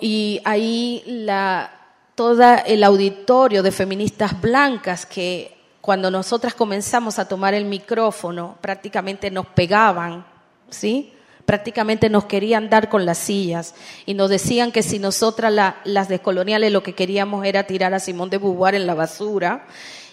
[0.00, 1.70] Y ahí la,
[2.16, 9.30] todo el auditorio de feministas blancas que cuando nosotras comenzamos a tomar el micrófono prácticamente
[9.30, 10.26] nos pegaban,
[10.68, 11.12] ¿sí?
[11.44, 15.52] Prácticamente nos querían dar con las sillas y nos decían que si nosotras
[15.84, 19.66] las descoloniales lo que queríamos era tirar a Simón de Beauvoir en la basura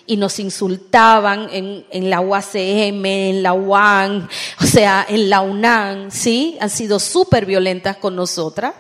[0.06, 4.30] y nos insultaban en, en, la UACM, en la UAN,
[4.62, 6.58] o sea, en la UNAM, ¿sí?
[6.60, 8.74] Han sido súper violentas con nosotras,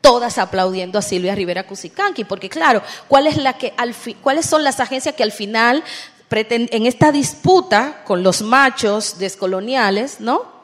[0.00, 4.64] todas aplaudiendo a Silvia Rivera Cusicanqui, porque claro, ¿cuál es la que al ¿cuáles son
[4.64, 5.82] las agencias que al final
[6.30, 10.56] en esta disputa con los machos descoloniales, ¿no?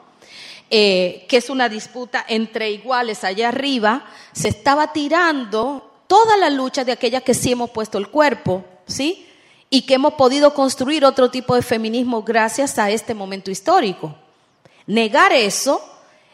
[0.69, 6.83] Eh, que es una disputa entre iguales allá arriba, se estaba tirando toda la lucha
[6.83, 9.27] de aquella que sí hemos puesto el cuerpo, ¿sí?
[9.73, 14.15] Y que hemos podido construir otro tipo de feminismo gracias a este momento histórico.
[14.85, 15.81] Negar eso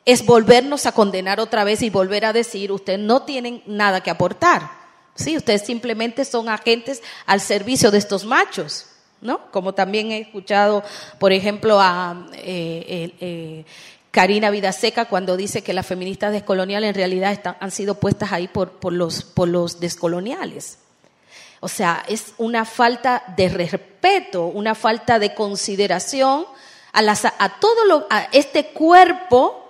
[0.03, 4.10] es volvernos a condenar otra vez y volver a decir, ustedes no tienen nada que
[4.10, 4.70] aportar.
[5.16, 8.88] Sí, ustedes simplemente son agentes al servicio de estos machos,
[9.22, 9.49] ¿no?
[9.52, 10.84] Como también he escuchado,
[11.18, 13.66] por ejemplo, a eh, eh,
[14.11, 18.72] Karina Vidaseca cuando dice que las feministas descoloniales en realidad han sido puestas ahí por,
[18.72, 20.80] por, los, por los descoloniales.
[21.60, 26.45] O sea, es una falta de respeto, una falta de consideración
[26.94, 29.64] a, todo lo, este cuerpo,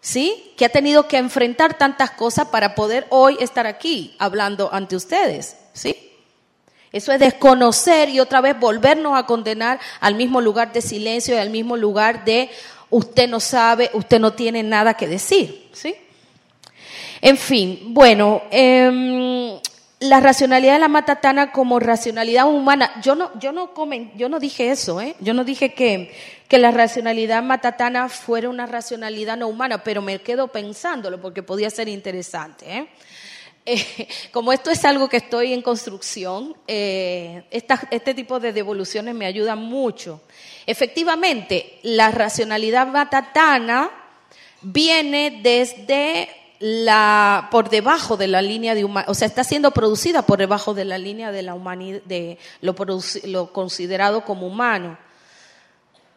[0.00, 0.52] ¿sí?
[0.56, 5.56] Que ha tenido que enfrentar tantas cosas para poder hoy estar aquí hablando ante ustedes,
[5.72, 6.12] ¿sí?
[6.92, 11.38] Eso es desconocer y otra vez volvernos a condenar al mismo lugar de silencio y
[11.38, 12.50] al mismo lugar de
[12.90, 15.96] usted no sabe, usted no tiene nada que decir, ¿sí?
[17.20, 19.58] En fin, bueno, eh,
[20.04, 23.00] la racionalidad de la matatana como racionalidad humana.
[23.02, 25.16] Yo no, yo no, dije eso, ¿eh?
[25.20, 26.14] Yo no dije que,
[26.46, 31.70] que la racionalidad matatana fuera una racionalidad no humana, pero me quedo pensándolo porque podía
[31.70, 32.88] ser interesante, ¿eh?
[33.64, 39.24] eh como esto es algo que estoy en construcción, eh, este tipo de devoluciones me
[39.24, 40.20] ayudan mucho.
[40.66, 43.90] Efectivamente, la racionalidad matatana
[44.60, 50.38] viene desde la, por debajo de la línea de o sea, está siendo producida por
[50.38, 52.74] debajo de la línea de la humanidad, de lo,
[53.24, 54.96] lo considerado como humano.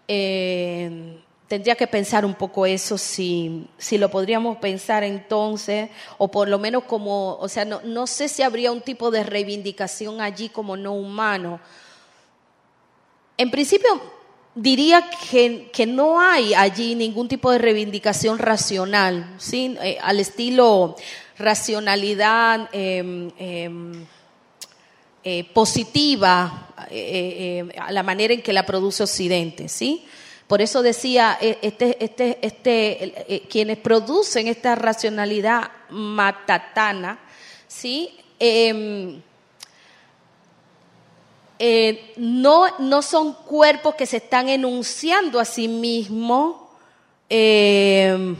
[0.07, 1.19] Eh,
[1.49, 6.59] tendría que pensar un poco eso, si, si lo podríamos pensar entonces, o por lo
[6.59, 10.77] menos como, o sea, no, no sé si habría un tipo de reivindicación allí como
[10.77, 11.59] no humano.
[13.35, 13.89] En principio,
[14.57, 19.77] diría que, que, no hay allí ningún tipo de reivindicación racional, ¿sí?
[19.81, 20.95] Eh, al estilo
[21.37, 24.05] racionalidad em, em,
[25.23, 29.69] eh, positiva eh, a la manera en que la produce Occidente.
[29.69, 30.03] ¿sí?
[30.47, 37.19] Por eso decía, este, este, este, quienes producen esta racionalidad matatana,
[37.67, 38.09] ¿sí?
[41.59, 46.55] Em, eh, no, no son cuerpos que se están enunciando a sí mismos,
[47.29, 48.35] eh,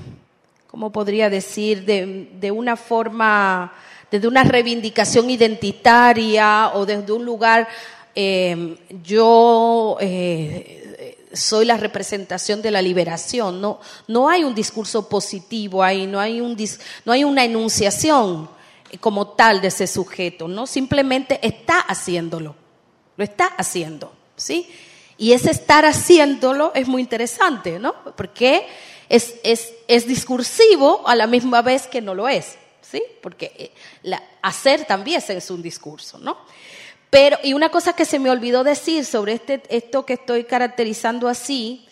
[0.67, 1.85] ¿cómo podría decir?
[1.85, 3.73] De, una forma,
[4.11, 7.67] desde una reivindicación identitaria o desde un lugar,
[8.15, 13.59] eh, yo eh, soy la representación de la liberación.
[13.59, 16.55] No, no hay un discurso positivo ahí, no hay, un,
[17.05, 18.49] no hay una enunciación
[18.99, 20.65] como tal de ese sujeto, ¿no?
[20.65, 22.66] Simplemente está haciéndolo.
[23.17, 24.69] Lo está haciendo, ¿sí?
[25.17, 27.95] Y ese estar haciéndolo es muy interesante, ¿no?
[28.15, 28.67] Porque
[29.09, 33.01] es, es, es discursivo a la misma vez que no lo es, ¿sí?
[33.21, 33.73] Porque
[34.03, 36.37] eh, hacer también es un discurso, ¿no?
[37.09, 41.27] Pero, y una cosa que se me olvidó decir sobre este, esto que estoy caracterizando
[41.27, 41.85] así,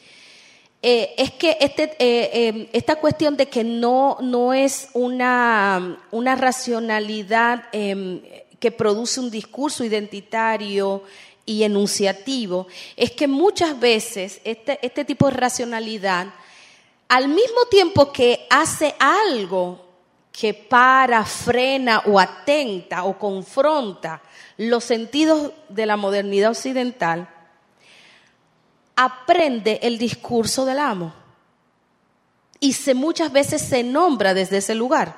[0.81, 7.63] eh, es que este, eh, esta cuestión de que no, no es una, una racionalidad
[7.71, 8.21] em,
[8.59, 11.03] que produce un discurso identitario
[11.45, 16.27] y enunciativo, es que muchas veces este, este tipo de racionalidad,
[17.07, 19.85] al mismo tiempo que hace algo
[20.31, 24.21] que para, frena o atenta o confronta
[24.57, 27.29] los sentidos de la modernidad occidental,
[28.95, 31.13] aprende el discurso del amo.
[32.59, 35.15] Y se, muchas veces se nombra desde ese lugar,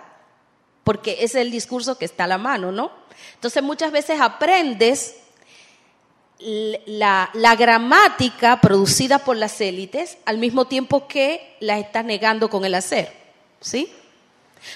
[0.84, 2.92] porque es el discurso que está a la mano, ¿no?
[3.36, 5.16] Entonces muchas veces aprendes
[6.86, 12.76] la, gramática producida por las élites al mismo tiempo que la estás negando con el
[12.76, 13.12] hacer.
[13.60, 13.92] ¿Sí?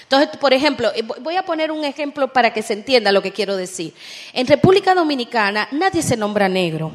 [0.04, 3.22] Entonces, por ejemplo, eh, vo- voy a poner un ejemplo para que se entienda lo
[3.22, 3.94] que quiero decir.
[4.32, 6.92] En República Dominicana nadie se nombra negro.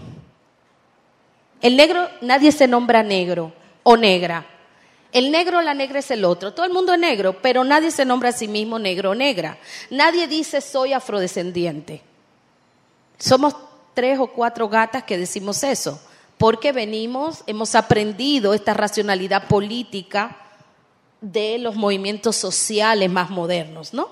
[1.62, 3.54] El negro, nadie se nombra negro
[3.84, 4.46] o negra.
[5.12, 6.54] El negro o la negra es el otro.
[6.54, 9.58] Todo el mundo es negro, pero nadie se nombra a sí mismo negro o negra.
[9.90, 12.02] Nadie dice soy afrodescendiente.
[13.18, 13.56] Somos
[13.94, 16.00] tres o cuatro gatas que decimos eso,
[16.38, 20.38] porque venimos, hemos aprendido esta racionalidad política
[21.22, 24.10] de los movimientos sociales más modernos, ¿no?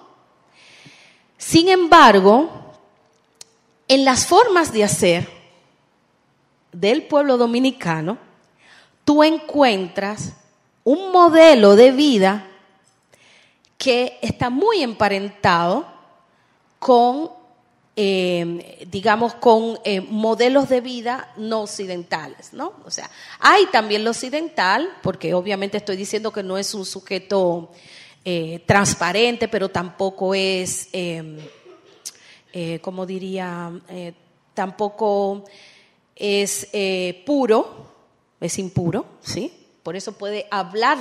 [1.38, 2.50] Sin embargo,
[3.88, 5.30] en las formas de hacer
[6.72, 8.18] del pueblo dominicano,
[9.04, 10.34] tú encuentras
[10.86, 12.48] un modelo de vida
[13.78, 15.86] que está muy emparentado
[16.80, 17.32] con,
[17.96, 22.74] eh, digamos, con eh, modelos de vida no occidentales, ¿no?
[22.86, 23.10] O sea,
[23.40, 27.72] hay también lo occidental, porque obviamente estoy diciendo que no es un sujeto
[28.24, 31.40] eh, transparente, pero tampoco es, eh,
[32.82, 33.72] como diría,
[34.54, 35.44] tampoco
[36.16, 36.70] es
[37.26, 37.88] puro,
[38.40, 39.65] es impuro, ¿sí?
[39.86, 40.98] Por eso puede hablar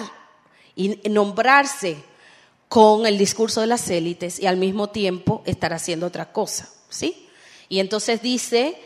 [0.76, 1.96] y nombrarse
[2.68, 7.26] con el discurso de las élites y al mismo tiempo estar haciendo otra cosa, ¿sí?
[7.70, 8.76] Y entonces dice,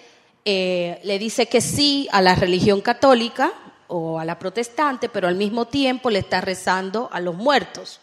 [0.44, 3.52] eh, le dice que sí a la religión católica
[3.88, 7.98] o a la protestante, pero al mismo tiempo le está rezando a los muertos,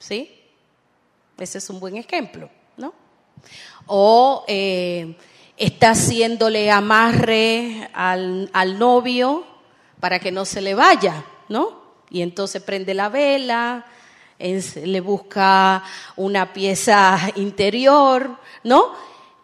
[0.00, 0.28] ¿sí?
[1.38, 2.92] Ese es un buen ejemplo, ¿no?
[3.86, 5.16] O eh,
[5.56, 9.46] está haciéndole amarre al, al novio
[10.00, 11.86] para que no se le vaya, ¿no?
[12.10, 13.86] Y entonces prende la vela,
[14.38, 15.82] le busca
[16.16, 18.92] una pieza interior, ¿no?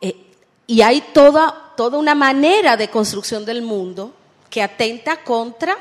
[0.01, 0.17] Eh,
[0.67, 4.13] y hay toda, toda una manera de construcción del mundo
[4.51, 5.77] que atenta contra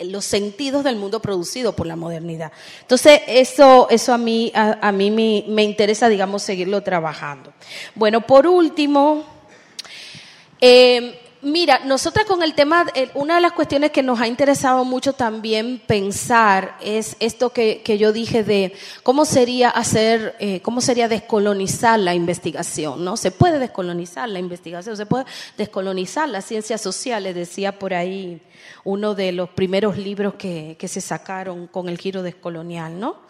[0.00, 2.52] los sentidos del mundo producido por la modernidad.
[2.80, 7.52] Entonces, eso, eso a mí, a mí me, me interesa, digamos, seguirlo trabajando.
[7.94, 9.24] Bueno, por último,
[10.60, 14.84] eh, mira, nosotras con el tema, eh, una de las cuestiones que nos ha interesado
[14.84, 20.80] mucho también pensar es esto que, que yo dije de cómo sería hacer, eh, cómo
[20.80, 23.16] sería descolonizar la investigación, ¿no?
[23.16, 25.24] Se puede descolonizar la investigación, se puede
[25.56, 28.40] descolonizar las ciencias sociales, decía por ahí
[28.82, 33.22] uno de los primeros libros que, que se sacaron con el giro descolonial, ¿no?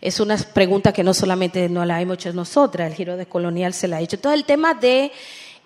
[0.00, 3.88] Es una pregunta que no solamente nos la hemos hecho nosotras, el giro descolonial se
[3.88, 4.18] la ha hecho.
[4.18, 5.10] Todo el tema de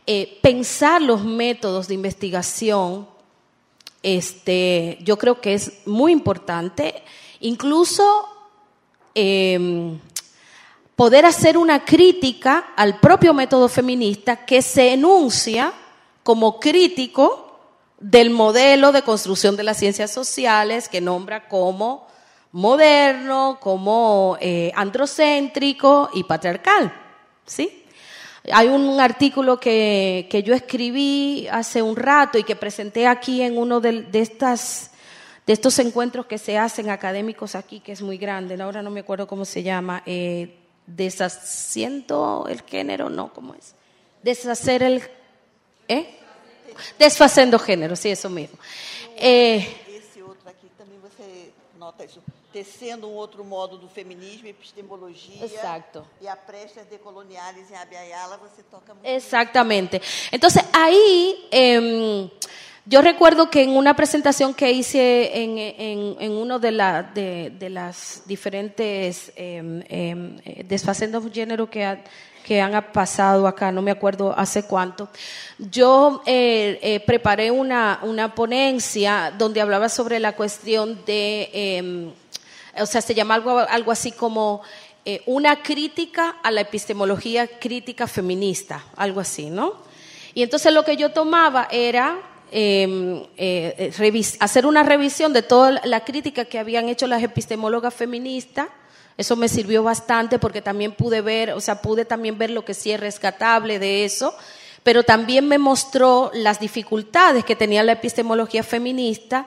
[0.06, 3.06] eh, pensar los métodos de investigación,
[4.02, 7.02] este, yo creo que es muy importante,
[7.40, 8.26] incluso
[9.14, 9.98] eh,
[10.96, 15.72] poder hacer una crítica al propio método feminista que se enuncia
[16.22, 17.58] como crítico
[17.98, 22.06] del modelo de construcción de las ciencias sociales que nombra como
[22.52, 26.92] moderno, como eh, androcéntrico y patriarcal,
[27.46, 27.79] ¿sí?
[28.52, 33.58] Hay un artículo que, que yo escribí hace un rato y que presenté aquí en
[33.58, 34.90] uno de, de estas,
[35.46, 39.00] de estos encuentros que se hacen académicos aquí, que es muy grande, ahora no me
[39.00, 40.56] acuerdo cómo se llama, eh,
[40.86, 43.74] deshaciendo el género, no, ¿cómo es?
[44.22, 45.02] Deshacer el...
[45.88, 46.16] ¿Eh?
[46.98, 48.58] Desfazendo género, sí, eso mismo.
[49.16, 49.66] Eh,
[52.52, 55.44] Tecendo um outro modo do feminismo, epistemologia.
[55.44, 56.04] Exacto.
[56.20, 59.06] E a Prestes Decoloniales em Abiayala, você toca muito.
[59.06, 60.00] Exactamente.
[60.32, 62.28] Entonces ahí em,
[62.86, 67.50] yo recuerdo que en una presentación que hice en, en- en uno de, la- de,
[67.50, 72.02] de las diferentes em, eh, desfacendos género que, ha-
[72.44, 75.08] que han pasado acá, no me acuerdo hace cuánto,
[75.58, 82.12] yo eh, eh, preparé una, una ponencia donde hablaba sobre la cuestión de,
[82.80, 84.62] o sea, se llama algo, así como
[85.04, 89.74] eh, una crítica a la epistemología crítica feminista, algo así, ¿no?
[90.34, 92.18] Y entonces lo que yo tomaba era
[92.52, 97.94] eh, eh, eh, hacer una revisión de toda la- crítica que habían hecho las epistemólogas
[97.94, 98.68] feministas.
[99.16, 102.74] Eso me sirvió bastante porque también pude ver, o sea, pude también ver lo que
[102.74, 104.34] sí es rescatable de eso,
[104.82, 109.46] pero también me mostró las dificultades que tenía la epistemología feminista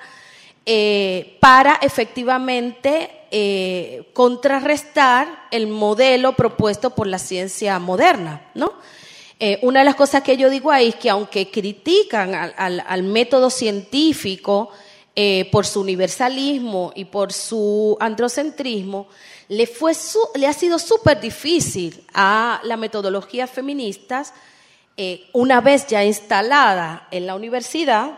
[1.40, 8.74] para efectivamente eh, contrarrestar el modelo propuesto por la ciencia moderna, ¿no?
[9.40, 13.50] Eh, una de las cosas que yo digo ahí es que aunque critican al, método
[13.50, 14.70] científico
[15.16, 19.08] eh, por su universalismo y por su androcentrismo,
[19.50, 19.94] le, fue
[20.36, 24.32] le ha sido súper difícil a la metodología feministas,
[24.96, 28.12] eh, una vez ya instalada en la universidad,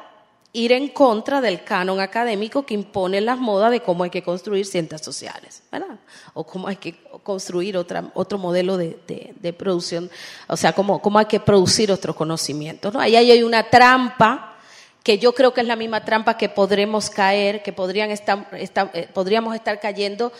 [0.57, 4.65] ir en contra del canon académico que impone las modas de cómo hay que construir
[4.65, 5.99] ciencias sociales, ¿verdad?
[6.33, 10.09] O cómo hay que construir otra, otro modelo de, de- producción,
[10.47, 12.99] o sea, cómo, cómo hay que producir otros conocimientos, ¿no?
[12.99, 14.55] Ahí hay una trampa
[15.03, 18.91] que yo creo que es la misma trampa que podremos caer, que podrían estar, estar-
[18.93, 20.31] eh, podríamos estar cayendo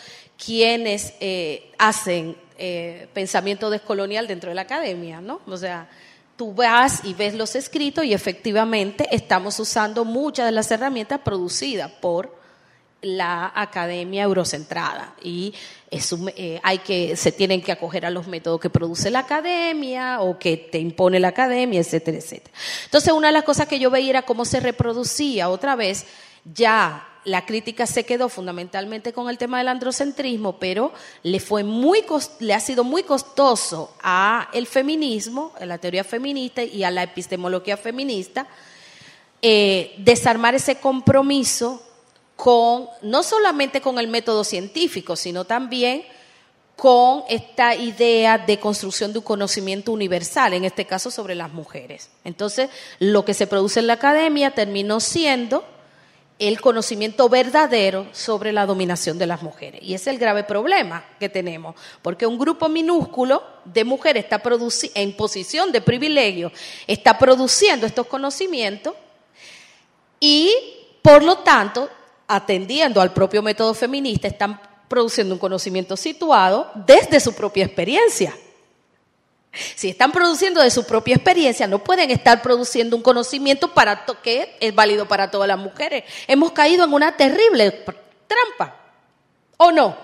[0.44, 5.42] quienes eh, hacen eh, pensamiento descolonial dentro de la academia, ¿no?
[5.46, 5.88] O sea,
[6.36, 11.92] tú vas y ves los escritos y efectivamente estamos usando muchas de las herramientas producidas
[11.92, 12.36] por
[13.02, 15.54] la academia eurocentrada y
[15.92, 20.40] eh, hay que se tienen que acoger a los métodos que produce la academia o
[20.40, 22.56] que te impone la academia, etcétera, etcétera.
[22.86, 26.06] Entonces, una de las cosas que yo veía era cómo se reproducía otra vez
[26.46, 30.94] ya la crítica se quedó fundamentalmente con el tema del androcentrismo, pero
[31.24, 36.04] le fue muy cos- le ha sido muy costoso a el feminismo, a la teoría
[36.04, 38.48] feminista y a la epistemología feminista
[39.42, 41.82] eh, desarmar ese compromiso
[42.36, 46.04] con no solamente con el método científico, sino también
[46.76, 52.10] con esta idea de construcción de un conocimiento universal, en este caso sobre las mujeres.
[52.26, 52.70] Entonces,
[53.00, 55.66] lo que se produce en la academia terminó siendo
[56.38, 59.82] el conocimiento verdadero sobre la dominación de las mujeres.
[59.82, 64.42] Y ese es el grave problema que tenemos, porque un grupo minúsculo de mujeres está
[64.96, 66.52] en posición de privilegio,
[66.88, 68.96] está produciendo estos conocimientos
[70.20, 70.54] y,
[71.02, 71.90] por lo tanto,
[72.28, 74.60] atendiendo al propio método feminista, están
[74.90, 78.36] produciendo un conocimiento situado desde su propia experiencia.
[79.76, 84.58] Si están produciendo de su propia experiencia, no pueden estar produciendo un conocimiento para que
[84.60, 86.04] es válido para todas las mujeres.
[86.28, 87.72] Hemos caído en una terrible
[88.28, 88.76] trampa,
[89.58, 89.98] ¿o no?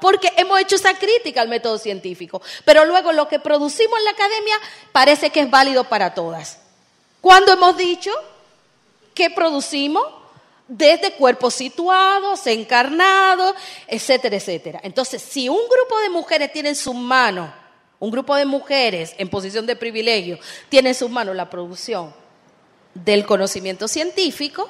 [0.00, 4.10] Porque hemos hecho esa crítica al método científico, pero luego lo que producimos en la
[4.10, 4.60] academia
[4.92, 6.58] parece que es válido para todas.
[7.20, 8.10] ¿Cuándo hemos dicho
[9.14, 10.04] que producimos?
[10.68, 13.54] Desde cuerpos situados, encarnados,
[13.86, 14.80] etcétera, etcétera.
[14.82, 17.48] Entonces, si un grupo de mujeres tiene en sus manos,
[17.98, 22.14] un grupo de mujeres en posición de privilegio, tiene en sus manos la producción
[22.94, 24.68] del conocimiento científico,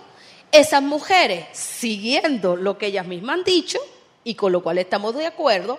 [0.52, 3.78] esas mujeres, siguiendo lo que ellas mismas han dicho,
[4.24, 5.78] y con lo cual estamos de acuerdo,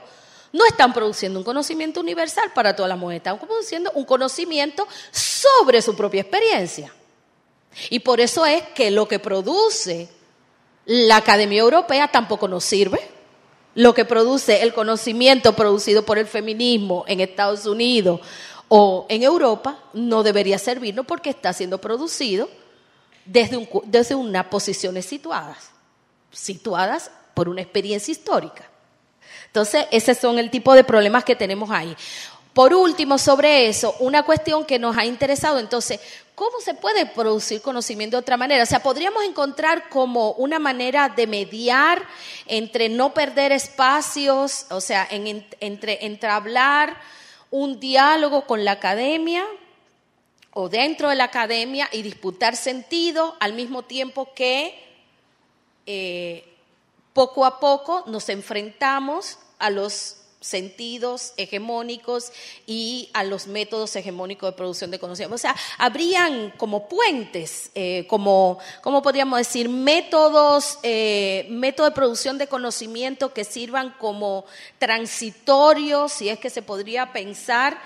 [0.54, 5.82] no están produciendo un conocimiento universal para todas las mujeres, están produciendo un conocimiento sobre
[5.82, 6.94] su propia experiencia.
[7.90, 10.10] Y por eso es que lo que produce
[10.86, 13.17] la Academia Europea tampoco nos sirve.
[13.78, 18.22] Lo que produce el conocimiento producido por el feminismo en Estados Unidos
[18.70, 22.50] o en Europa no debería servirnos porque está siendo producido
[23.24, 25.70] desde, desde unas posiciones situadas,
[26.32, 28.68] situadas por una experiencia histórica.
[29.46, 31.96] Entonces, ese son el tipo de problemas que tenemos ahí.
[32.58, 36.00] Por último, sobre eso, una cuestión que nos ha interesado, entonces,
[36.34, 38.64] ¿cómo se puede producir conocimiento de otra manera?
[38.64, 42.04] O sea, podríamos encontrar como una manera de mediar
[42.48, 47.00] entre no perder espacios, o sea, en- en- entre entablar
[47.52, 49.46] un diálogo con la academia
[50.52, 54.84] o dentro de la academia y disputar sentido al mismo tiempo que
[55.86, 56.44] eh,
[57.14, 60.18] poco a poco nos enfrentamos a los
[60.48, 62.32] sentidos hegemónicos
[62.66, 65.36] y a los métodos hegemónicos de producción de conocimiento.
[65.36, 69.68] O sea, habrían como puentes, eh, como, ¿cómo podríamos decir?
[69.68, 74.46] Métodos, eh, métodos de producción de conocimiento que sirvan como
[74.80, 77.78] transitorios, si es que se podría pensar,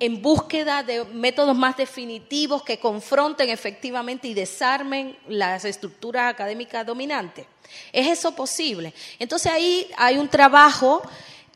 [0.00, 7.46] en búsqueda de métodos más definitivos que confronten efectivamente y desarmen las estructuras académicas dominantes.
[7.92, 8.94] ¿Es eso posible?
[9.18, 11.02] Entonces ahí hay un trabajo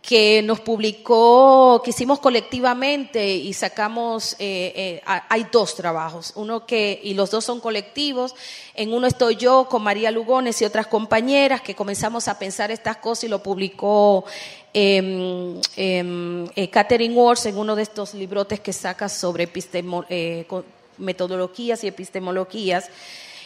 [0.03, 6.67] que nos publicó, que hicimos colectivamente y sacamos, eh, eh, ha- hay dos trabajos, uno
[6.67, 8.35] que, y los dos son colectivos,
[8.75, 12.97] en uno estoy yo con María Lugones y otras compañeras que comenzamos a pensar estas
[12.97, 14.25] cosas y lo publicó
[14.75, 19.49] em, em, eh, Catherine Wars en uno de estos librotes que saca sobre
[20.09, 20.47] eh,
[20.99, 22.89] metodologías y epistemologías.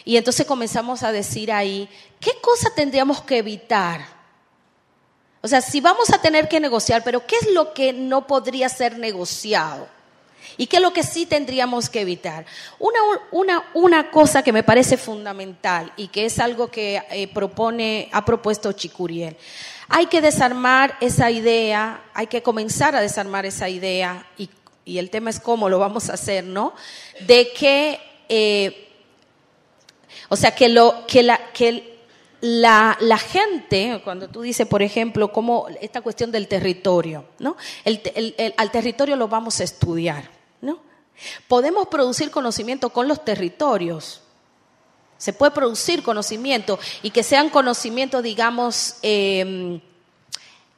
[0.05, 1.87] Y entonces comenzamos a decir ahí,
[2.19, 4.16] ¿qué cosa tendríamos que evitar?
[5.41, 8.69] O sea, si vamos a tener que negociar, pero ¿qué es lo que no podría
[8.69, 9.87] ser negociado?
[10.57, 12.45] ¿Y qué es lo que sí tendríamos que evitar?
[12.79, 12.99] Una,
[13.31, 18.25] una, una cosa que me parece fundamental y que es algo que eh, propone, ha
[18.25, 19.37] propuesto Chicuriel.
[19.87, 24.49] Hay que desarmar esa idea, hay que comenzar a desarmar esa idea, y,
[24.83, 26.73] y el tema es cómo lo vamos a hacer, ¿no?
[27.27, 28.89] De que, eh,
[30.29, 31.96] o sea, que, lo, que, la, que
[32.41, 37.57] la, la gente, cuando tú dices, por ejemplo, como esta cuestión del territorio, ¿no?
[37.83, 40.29] El el- el- al territorio lo vamos a estudiar,
[40.61, 40.79] ¿no?
[41.47, 44.21] Podemos producir conocimiento con los territorios.
[45.17, 49.81] Se puede producir conocimiento y que sean conocimientos, digamos, eh,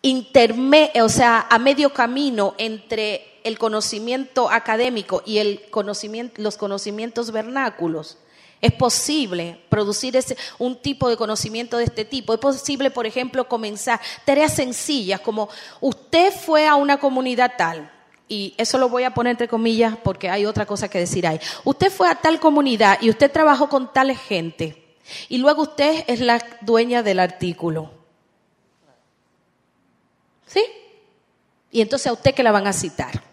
[0.02, 7.32] interme- o sea, a medio camino entre el conocimiento académico y el conocimiento, los conocimientos
[7.32, 8.18] vernáculos.
[8.62, 12.34] Es posible producir ese, un tipo de conocimiento de este tipo.
[12.34, 15.50] Es posible, por ejemplo, comenzar tareas sencillas como
[15.80, 17.90] usted fue a una comunidad tal.
[18.28, 21.40] Y eso lo voy a poner entre comillas porque hay otra cosa que decir ahí.
[21.64, 24.98] Usted fue a tal comunidad y usted trabajó con tal gente.
[25.30, 27.92] Y luego usted es la dueña del artículo.
[30.46, 30.64] ¿Sí?
[31.72, 33.24] Y entonces a usted que la van a citar.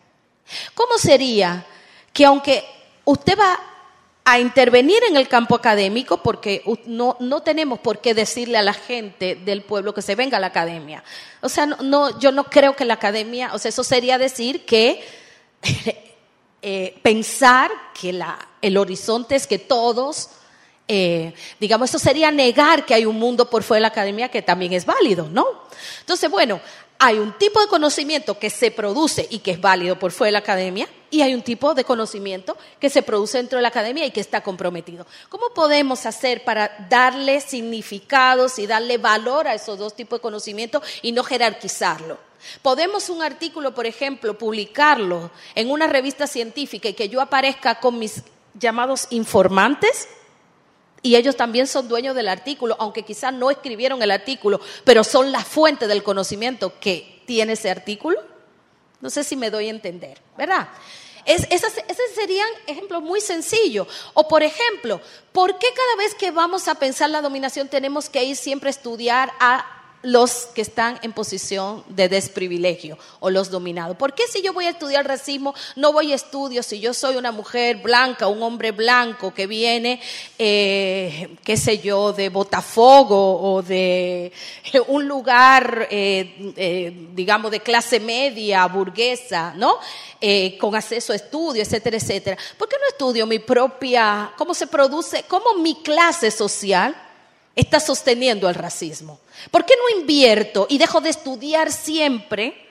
[0.75, 1.67] ¿Cómo sería
[2.13, 2.65] que aunque
[3.05, 3.59] usted va
[4.29, 8.75] a intervenir en el campo académico, porque no, no tenemos por qué decirle a la
[8.75, 11.05] gente del pueblo que se venga a la academia.
[11.43, 14.67] O sea, no, no, yo no creo que la academia, o sea, eso sería decir
[14.67, 15.01] que
[16.63, 20.31] eh, pensar que la, el horizonte es que todos,
[20.89, 24.43] eh, digamos, eso sería negar que hay un mundo por fuera de la academia que
[24.43, 25.47] también es válido, ¿no?
[26.01, 26.61] Entonces, bueno,
[26.99, 30.33] hay un tipo de conocimiento que se produce y que es válido por fuera de
[30.33, 34.05] la academia, y hay un tipo de conocimiento que se produce dentro de la academia
[34.07, 35.07] y que está comprometido.
[35.29, 40.83] ¿Cómo podemos hacer para darle significados y darle valor a esos dos tipos de conocimiento
[41.03, 42.19] y no jerarquizarlo?
[42.63, 47.99] Podemos un artículo, por ejemplo, publicarlo en una revista científica y que yo aparezca con
[47.99, 48.23] mis
[48.55, 50.09] llamados informantes
[51.03, 55.31] y ellos también son dueños del artículo, aunque quizás no escribieron el artículo, pero son
[55.31, 58.21] la fuente del conocimiento que tiene ese artículo.
[59.01, 60.69] No sé si me doy a entender, ¿verdad?
[61.25, 63.89] Es, esas, esos serían ejemplos muy sencillos.
[64.15, 65.01] O por ejemplo,
[65.33, 68.71] ¿por qué cada vez que vamos a pensar la dominación tenemos que ir siempre a
[68.71, 69.76] estudiar a
[70.07, 73.97] los que están en posición de desprivilegio o los dominados.
[73.97, 77.17] ¿Por qué si yo voy a estudiar racismo no voy a estudio si yo soy
[77.17, 80.01] una mujer blanca, un hombre blanco que viene,
[80.39, 84.33] eh, qué sé yo, de Botafogo o de
[84.87, 89.79] un lugar, eh, eh, digamos, de clase media, burguesa, ¿no?
[90.61, 92.39] Con acceso a estudio, etcétera, etcétera.
[92.57, 96.95] ¿Por qué no estudio mi propia, cómo se produce, cómo mi clase social
[97.57, 99.19] está sosteniendo el racismo?
[99.51, 102.63] ¿Por qué no invierto y dejo de estudiar siempre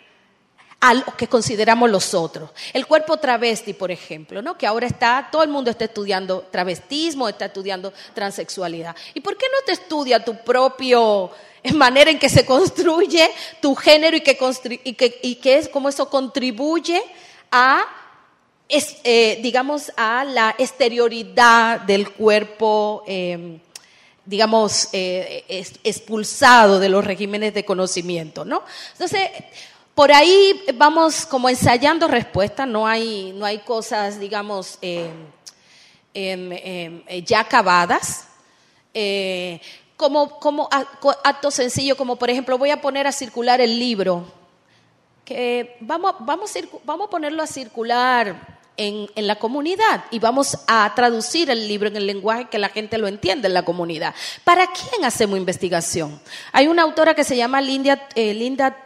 [0.79, 2.51] a lo que consideramos los otros?
[2.71, 4.57] El cuerpo travesti, por ejemplo, ¿no?
[4.57, 8.95] que ahora está, todo el mundo está estudiando travestismo, está estudiando transexualidad.
[9.13, 11.31] ¿Y por qué no te estudia tu propio
[11.73, 13.29] manera en que se construye
[13.59, 14.37] tu género y que,
[14.85, 17.01] y y que es cómo eso contribuye
[17.51, 17.83] a
[18.67, 23.59] eh, digamos, a la exterioridad del cuerpo, eh,
[24.25, 25.45] digamos, eh,
[25.83, 28.63] expulsado de los regímenes de conocimiento, ¿no?
[28.93, 29.29] Entonces,
[29.95, 35.09] por ahí vamos como ensayando respuestas, no hay, no hay cosas, digamos, eh,
[36.13, 38.27] em, em, eh, ya acabadas.
[38.93, 39.61] Eh,
[39.95, 44.25] como, como acto sencillo, como por ejemplo, voy a poner a circular el libro
[45.23, 46.51] que vamos, vamos,
[46.83, 51.95] vamos a ponerlo a circular en, la comunidad y vamos a traducir el libro en
[51.95, 54.13] el lenguaje que la gente lo entiende en la comunidad.
[54.43, 56.19] ¿Para quién hacemos investigación?
[56.51, 58.85] Hay una autora que se llama Linda, eh, Linda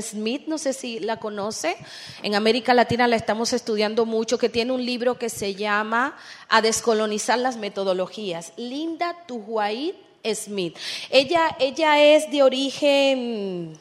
[0.00, 1.76] Smith, no sé si la conoce,
[2.22, 6.16] en América Latina la estamos estudiando mucho, que tiene un libro que se llama
[6.48, 8.52] A descolonizar las metodologías.
[8.56, 9.94] Linda Tujuait
[10.34, 10.76] Smith.
[11.10, 13.78] Ella, ella es de origen...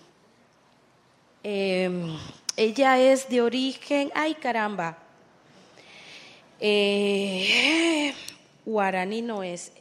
[1.47, 2.17] Eh,
[2.57, 4.97] ella es de origen, ay caramba,
[6.67, 8.13] eh,
[8.65, 9.71] guaraní no es,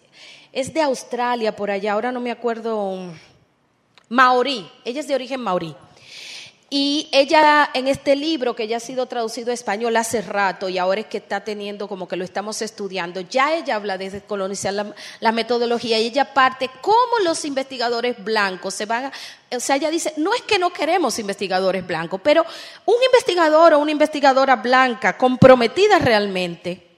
[0.53, 3.11] es de Australia por allá, ahora no me acuerdo,
[4.11, 5.75] maorí, ella es de origen maorí.
[6.71, 10.79] Y ella en este libro que ya ha sido traducido a español hace rato y
[10.79, 14.73] ahora es que está teniendo como que lo estamos estudiando, ya ella habla de descolonizar
[15.21, 19.13] la, metodología y ella parte cómo los investigadores blancos se van a,
[19.55, 22.45] o sea, ella dice, no es que no queremos investigadores blancos, pero
[22.87, 26.91] un investigador o una investigadora blanca comprometida realmente,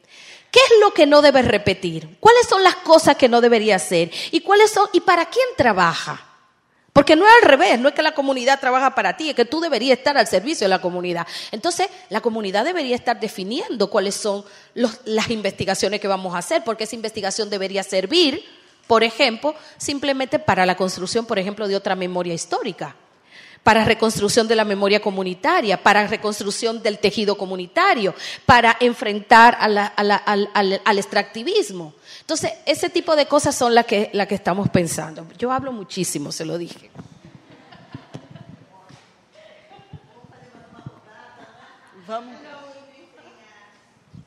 [0.49, 2.17] ¿Qué es lo que no debe repetir?
[2.19, 4.11] ¿Cuáles son las cosas que no debería hacer?
[4.31, 6.36] ¿Y cuáles son y para quién trabaja?
[6.97, 9.45] Porque no es al revés, no es que la comunidad trabaja para ti, es que
[9.45, 11.27] tú deberías estar al servicio de la comunidad.
[11.53, 14.43] Entonces, la comunidad debería estar definiendo cuáles son
[14.73, 18.43] los- las investigaciones que vamos a hacer, porque esa investigación debería servir,
[18.87, 22.97] por ejemplo, simplemente para la construcción, por ejemplo, de otra memoria histórica,
[23.63, 28.15] para reconstrucción de la memoria comunitaria, para reconstrucción del tejido comunitario,
[28.47, 31.93] para enfrentar a la- al- al extractivismo.
[32.27, 35.29] Entonces, ese tipo de cosas son las que, las que estamos pensando.
[35.39, 36.91] Yo hablo muchísimo, se lo dije.
[42.05, 42.35] Vamos.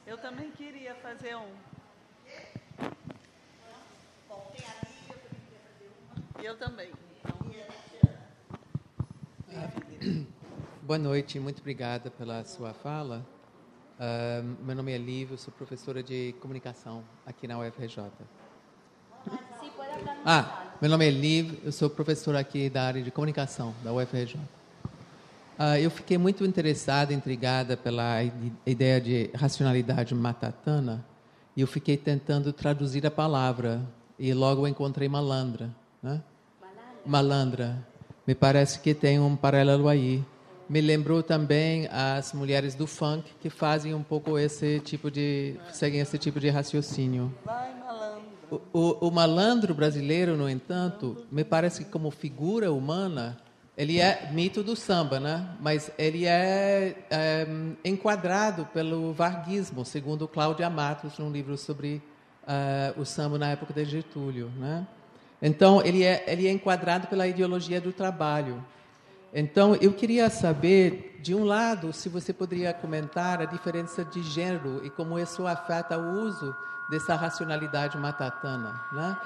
[0.07, 1.51] Eu também queria fazer um.
[6.41, 6.93] Eu também.
[10.84, 13.26] Boa noite, muito obrigada pela sua fala.
[13.99, 18.05] Uh, meu nome é Lívia, sou professora de comunicação aqui na UFRJ.
[20.23, 24.38] Ah, meu nome é Liv, eu sou professora aqui da área de comunicação da UFRJ.
[24.38, 28.23] Uh, eu fiquei muito interessada, intrigada pela
[28.65, 31.05] ideia de racionalidade matatana
[31.53, 33.81] e eu fiquei tentando traduzir a palavra
[34.17, 35.69] e logo encontrei malandra,
[36.01, 36.23] né?
[37.05, 37.85] Malandra.
[38.26, 40.23] Me parece que tem um paralelo aí.
[40.70, 46.00] Me lembrou também as mulheres do funk que fazem um pouco esse tipo de seguem
[46.00, 47.34] esse tipo de raciocínio.
[47.44, 48.22] Vai, malandro.
[48.52, 53.38] O, o, o malandro brasileiro, no entanto, me parece que como figura humana
[53.76, 55.48] ele é mito do samba, né?
[55.60, 57.48] Mas ele é, é
[57.84, 62.02] enquadrado pelo varguismo, segundo Cláudia Matos, num livro sobre
[62.44, 64.86] uh, o samba na época de Getúlio, né?
[65.41, 68.64] Então ele é ele é enquadrado pela ideologia do trabalho.
[69.34, 74.81] Então eu queria saber, de um lado, se você poderia comentar a diferença de gênero
[74.84, 76.56] e como isso afeta o uso
[76.89, 79.18] dessa racionalidade matatana, né?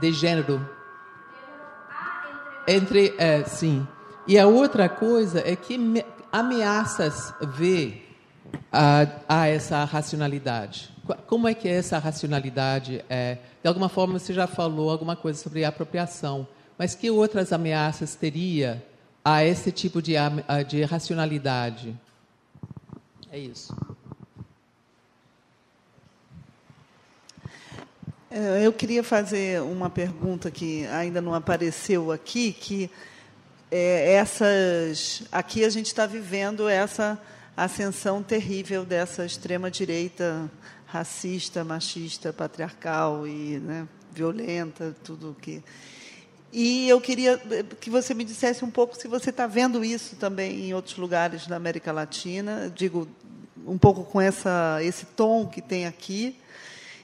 [0.00, 0.66] De gênero
[2.68, 3.88] entre, é, sim.
[4.26, 8.02] E a outra coisa é que ameaças vê
[8.70, 10.90] a, a essa racionalidade.
[11.26, 13.38] Como é que essa racionalidade é?
[13.62, 16.46] De alguma forma você já falou alguma coisa sobre apropriação,
[16.76, 18.84] mas que outras ameaças teria
[19.24, 20.14] a esse tipo de,
[20.68, 21.94] de racionalidade?
[23.30, 23.74] É isso.
[28.30, 32.90] É, eu queria fazer uma pergunta que ainda não apareceu aqui, que
[33.70, 37.20] é, essas aqui a gente está vivendo essa
[37.56, 40.50] ascensão terrível dessa extrema direita
[40.86, 45.62] racista, machista, patriarcal e né, violenta, tudo que
[46.52, 47.38] e eu queria
[47.80, 51.46] que você me dissesse um pouco se você está vendo isso também em outros lugares
[51.46, 53.06] da América Latina, digo
[53.66, 56.36] um pouco com essa esse tom que tem aqui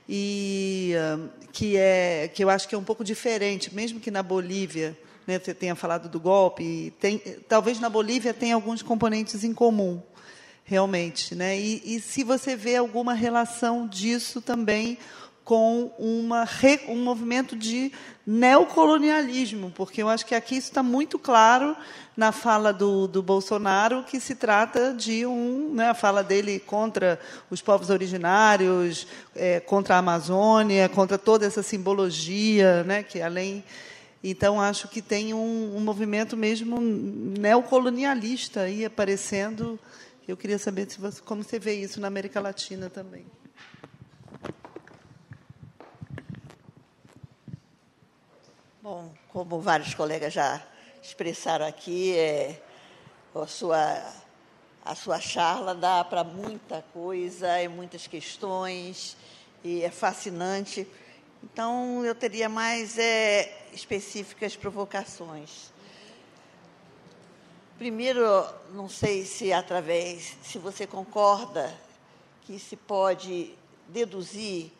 [0.08, 0.94] e
[1.52, 5.38] que é que eu acho que é um pouco diferente, mesmo que na Bolívia, né,
[5.38, 7.18] você tenha falado do golpe, tem,
[7.48, 10.02] talvez na Bolívia tenha alguns componentes em comum,
[10.64, 11.58] realmente, né?
[11.58, 14.98] E, e se você vê alguma relação disso também
[15.44, 16.48] com uma,
[16.88, 17.92] um movimento de
[18.26, 21.76] neocolonialismo, porque eu acho que aqui isso está muito claro
[22.16, 27.20] na fala do, do Bolsonaro, que se trata de um, né, a fala dele contra
[27.50, 29.06] os povos originários,
[29.36, 33.62] é, contra a Amazônia, contra toda essa simbologia, né, que além
[34.26, 39.78] então, acho que tem um, um, movimento mesmo neocolonialista aí aparecendo.
[40.26, 43.26] Eu queria saber se você, como você vê isso na América Latina também.
[48.84, 50.62] Bom, como vários colegas já
[51.02, 52.60] expressaram aqui, é,
[53.34, 54.12] a, sua,
[54.84, 59.16] a sua charla dá para muita coisa e muitas questões,
[59.64, 60.86] e é fascinante.
[61.42, 65.72] Então, eu teria mais é, específicas provocações.
[67.78, 68.22] Primeiro,
[68.74, 71.74] não sei se através, se você concorda
[72.42, 73.54] que se pode
[73.88, 74.70] deduzir,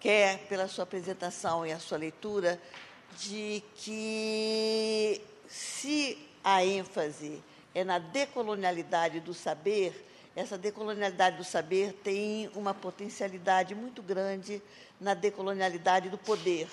[0.00, 2.60] quer pela sua apresentação e a sua leitura,
[3.18, 7.42] de que se a ênfase
[7.74, 14.62] é na decolonialidade do saber, essa decolonialidade do saber tem uma potencialidade muito grande
[15.00, 16.68] na decolonialidade do poder,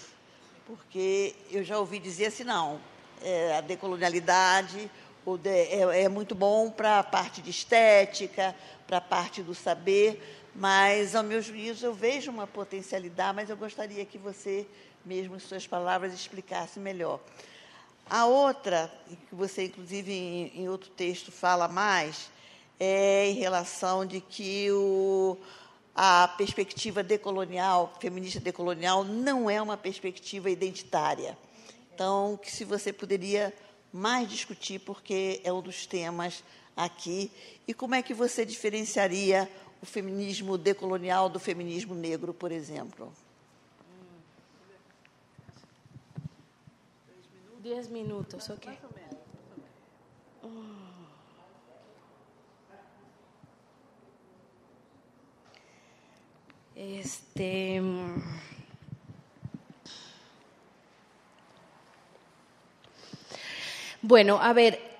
[0.65, 2.80] porque eu já ouvi dizer assim, não,
[3.22, 4.90] é, a decolonialidade
[5.41, 8.56] de, é, é muito bom para a parte de estética,
[8.86, 10.22] para a parte do saber,
[10.56, 14.68] mas, ao meu juízo, eu vejo uma potencialidade, mas eu gostaria que você
[15.06, 17.20] mesmo em suas palavras, explicasse melhor.
[18.10, 18.92] A outra,
[19.30, 22.30] que você, inclusive, em, em outro texto fala mais,
[22.80, 25.38] é em relação de que o,
[25.96, 31.38] a perspectiva decolonial, feminista decolonial, não é uma perspectiva identitária.
[31.94, 33.54] Então, que se você poderia
[33.92, 36.44] mais discutir, porque é um dos temas
[36.76, 37.32] aqui,
[37.68, 39.50] e como é que você diferenciaria
[39.82, 43.14] o feminismo decolonial do feminismo negro, por exemplo?
[47.64, 48.68] Diez minutos, ok.
[56.76, 57.81] Este.
[64.02, 64.93] Bueno, a ver,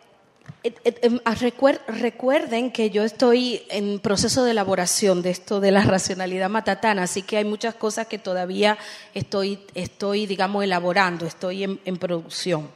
[1.88, 7.22] recuerden que yo estoy en proceso de elaboración de esto de la racionalidad matatana, así
[7.22, 8.78] que hay muchas cosas que todavía
[9.14, 12.70] estoy, estoy digamos, elaborando, estoy en, producción.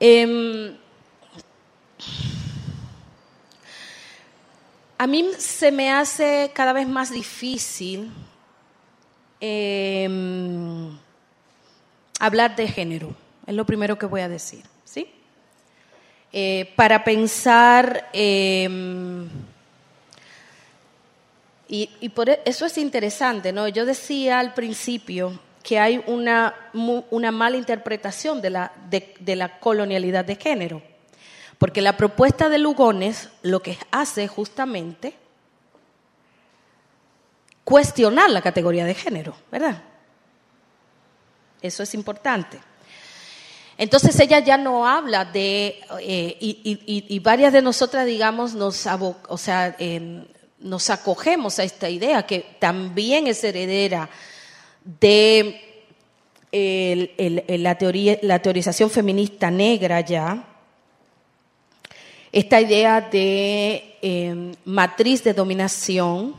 [0.00, 0.74] Em,
[4.96, 8.10] a mí se me hace cada vez más difícil
[9.38, 10.96] em,
[12.18, 13.14] hablar de género,
[13.46, 14.71] es lo primero que voy a decir.
[16.32, 19.28] Eh, para pensar, em,
[21.68, 23.68] y, y por e- eso es interesante, ¿no?
[23.68, 26.54] Yo decía al principio que hay una,
[27.10, 30.82] una mala interpretación de la, de la colonialidad de género,
[31.58, 35.14] porque la propuesta de Lugones lo que hace justamente
[37.64, 39.82] cuestionar la categoría de género, ¿verdad?
[41.60, 42.58] Eso es importante.
[43.78, 49.74] Entonces ella ya no habla de, eh, y, varias de nosotras, digamos, nos, o sea,
[49.78, 50.24] em,
[50.58, 54.08] nos acogemos a esta idea que también es heredera
[54.84, 55.60] de
[57.58, 60.48] la, teoría, la teorización feminista negra ya,
[62.32, 66.34] esta idea de em, matriz de dominación,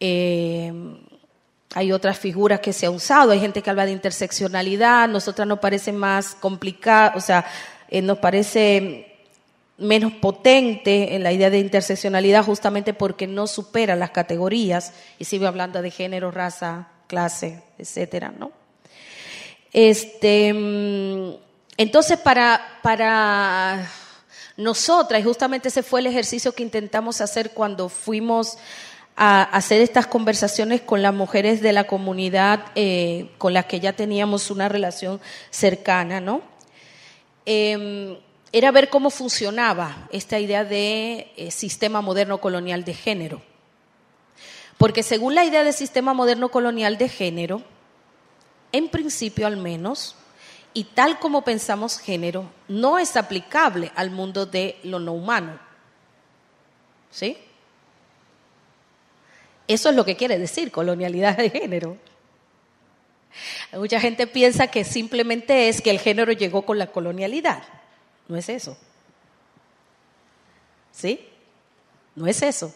[0.00, 0.98] em,
[1.76, 5.58] hay otras figuras que se han usado, hay gente que habla de interseccionalidad, nosotras nos
[5.58, 7.44] parece más complicado, o sea,
[7.90, 9.14] eh, nos parece
[9.76, 14.94] menos potente en la idea de interseccionalidad justamente porque no supera las categorías.
[15.18, 18.52] Y sigue hablando de género, raza, clase, etcétera, ¿no?
[19.70, 21.34] Este, mm,
[21.76, 23.86] entonces, para, para
[24.56, 28.56] nosotras, y justamente ese fue el ejercicio que intentamos hacer cuando fuimos
[29.16, 33.94] a hacer estas conversaciones con las mujeres de la comunidad eh, con las que ya
[33.94, 35.20] teníamos una relación
[35.50, 36.42] cercana, ¿no?
[37.46, 38.18] Eh,
[38.52, 43.42] era ver cómo funcionaba esta idea de eh, sistema moderno colonial de género.
[44.78, 47.62] Porque según la idea de sistema moderno colonial de género,
[48.72, 50.16] en principio al menos,
[50.74, 55.58] y tal como pensamos género, no es aplicable al mundo de lo no humano.
[57.10, 57.38] ¿Sí?
[59.68, 61.96] Eso es lo que quiere decir colonialidad de género.
[63.72, 67.62] Mucha gente piensa que simplemente es que el género llegó con la colonialidad.
[68.28, 68.76] No es eso.
[70.92, 71.28] ¿Sí?
[72.14, 72.74] No es eso.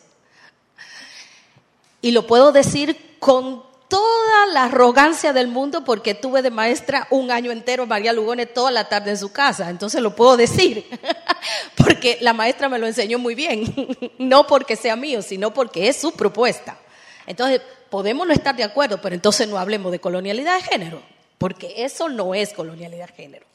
[2.03, 7.31] Y lo puedo decir con toda la arrogancia del mundo porque tuve de maestra un
[7.31, 9.69] año entero María Lugones toda la tarde en su casa.
[9.69, 10.87] Entonces lo puedo decir
[11.77, 13.65] porque la maestra me lo enseñó muy bien.
[14.19, 16.79] No porque sea mío, sino porque es su propuesta.
[17.27, 17.61] Entonces,
[17.91, 21.03] podemos no estar de acuerdo, pero entonces no hablemos de colonialidad de género,
[21.39, 23.47] porque eso no es colonialidad de género.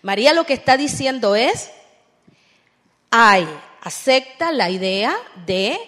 [0.00, 1.70] María lo que está diciendo es,
[3.10, 3.46] hay,
[3.82, 5.14] acepta la idea
[5.44, 5.78] de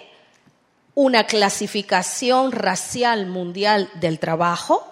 [0.95, 4.91] una clasificación racial mundial del trabajo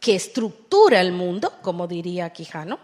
[0.00, 2.78] que estructura el mundo, como diría Quijano,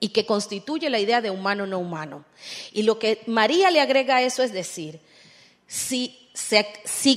[0.00, 2.24] y que constituye la idea de humano no humano.
[2.72, 5.00] Y lo que María le agrega a eso es decir,
[5.66, 6.30] si,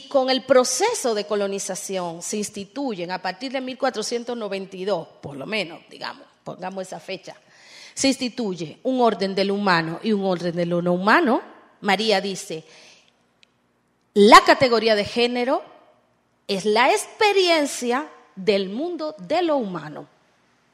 [0.10, 6.28] con el proceso de colonización se instituyen a partir de 1492, por lo menos, digamos,
[6.44, 7.36] pongamos esa fecha,
[7.94, 11.42] se instituye un orden del humano y un orden de lo no humano,
[11.82, 12.64] María dice,
[14.14, 15.64] la categoría de género
[16.48, 20.08] es la experiencia del mundo de lo humano,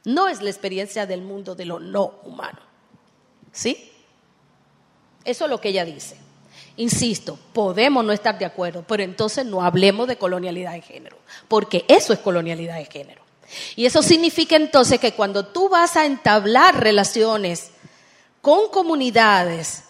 [0.05, 2.59] no es la experiencia del mundo de lo no humano.
[3.51, 3.91] ¿Sí?
[5.25, 6.15] Eso es lo que ella dice.
[6.77, 11.83] Insisto, podemos no estar de acuerdo, pero entonces no hablemos de colonialidad de género, porque
[11.87, 13.23] eso es colonialidad de género.
[13.75, 17.71] Y eso significa entonces que cuando tú vas a entablar relaciones
[18.41, 19.83] con comunidades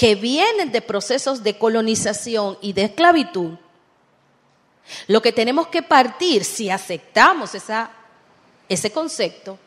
[0.00, 3.50] que vienen de procesos de colonización y de esclavitud,
[5.08, 7.50] lo que tenemos que partir, si aceptamos
[8.66, 9.58] ese concepto,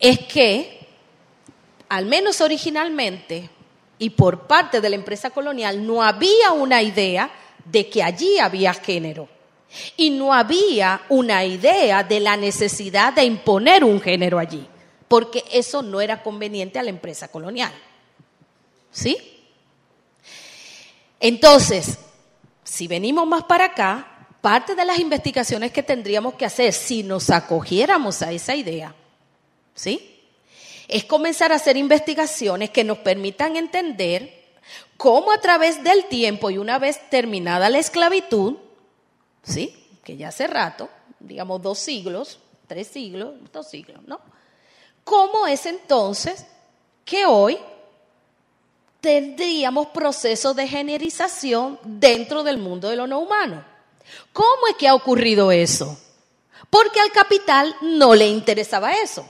[0.00, 0.88] es que,
[1.88, 3.48] al menos originalmente,
[4.00, 7.30] y por parte de la empresa colonial, no había una idea
[7.66, 9.28] de que allí había género.
[9.96, 14.66] Y no había una idea de la necesidad de imponer un género allí,
[15.06, 17.72] porque eso no era conveniente a la empresa colonial.
[18.94, 19.18] ¿Sí?
[21.18, 21.98] Entonces,
[22.62, 27.28] si venimos más para acá, parte de las investigaciones que tendríamos que hacer si nos
[27.30, 28.94] acogiéramos a esa idea,
[29.74, 30.20] ¿sí?
[30.86, 34.52] Es comenzar a hacer investigaciones que nos permitan entender
[34.96, 38.58] cómo a través del tiempo y una vez terminada la esclavitud,
[39.42, 39.74] ¿sí?
[40.04, 40.88] Que ya hace rato,
[41.18, 42.38] digamos dos siglos,
[42.68, 44.20] tres siglos, dos siglos, ¿no?
[45.02, 46.46] ¿Cómo es entonces
[47.04, 47.58] que hoy
[49.04, 53.62] tendríamos procesos de generización dentro del mundo de lo no humano.
[54.32, 55.98] ¿Cómo es que ha ocurrido eso?
[56.70, 59.28] Porque al capital no le interesaba eso.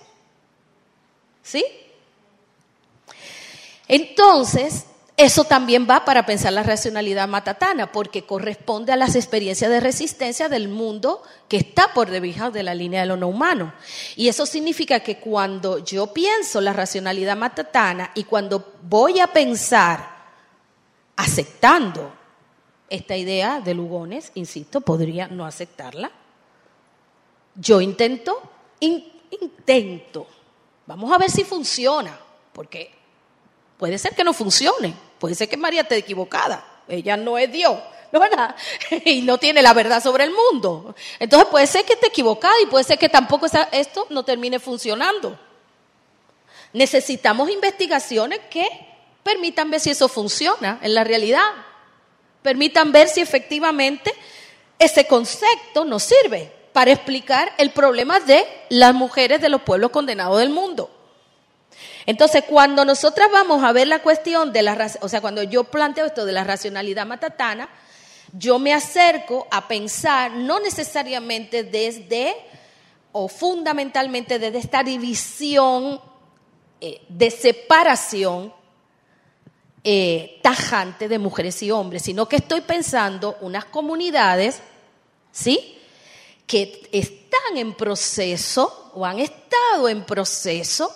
[1.42, 1.64] ¿Sí?
[3.88, 4.84] Entonces,
[5.16, 10.48] eso también va para pensar la racionalidad matatana, porque corresponde a las experiencias de resistencia
[10.48, 13.72] del mundo que está por debajo de la línea de lo no humano.
[14.16, 20.14] Y eso significa que cuando yo pienso la racionalidad matatana y cuando voy a pensar
[21.14, 22.12] aceptando
[22.90, 26.10] esta idea de Lugones, insisto, podría no aceptarla.
[27.54, 28.42] Yo intento,
[28.80, 30.26] intento.
[30.86, 32.18] Vamos a ver si funciona,
[32.52, 33.03] porque
[33.78, 34.94] puede ser que no funcione.
[35.18, 36.64] Puede ser que María esté equivocada.
[36.88, 37.78] Ella no es Dios,
[38.12, 38.54] ¿no verdad?
[39.04, 40.94] Y no tiene la verdad sobre el mundo.
[41.18, 45.38] Entonces puede ser que esté equivocada y puede ser que tampoco esto no termine funcionando.
[46.72, 48.66] Necesitamos investigaciones que
[49.22, 51.50] permitan ver si eso funciona en la realidad.
[52.42, 54.12] Permitan ver si efectivamente
[54.78, 60.38] ese concepto nos sirve para explicar el problema de las mujeres de los pueblos condenados
[60.38, 60.90] del mundo.
[62.06, 66.06] Entonces, cuando nosotras vamos a ver la cuestión de la, o sea, cuando yo planteo
[66.06, 67.68] esto de la racionalidad matatana,
[68.32, 72.34] yo me acerco a pensar no necesariamente desde
[73.12, 76.00] o fundamentalmente desde esta división
[76.80, 78.52] eh, de separación
[79.84, 84.60] eh, tajante de mujeres y hombres, sino que estoy pensando unas comunidades,
[85.30, 85.78] ¿sí?
[86.46, 90.92] Que están en proceso o han estado en proceso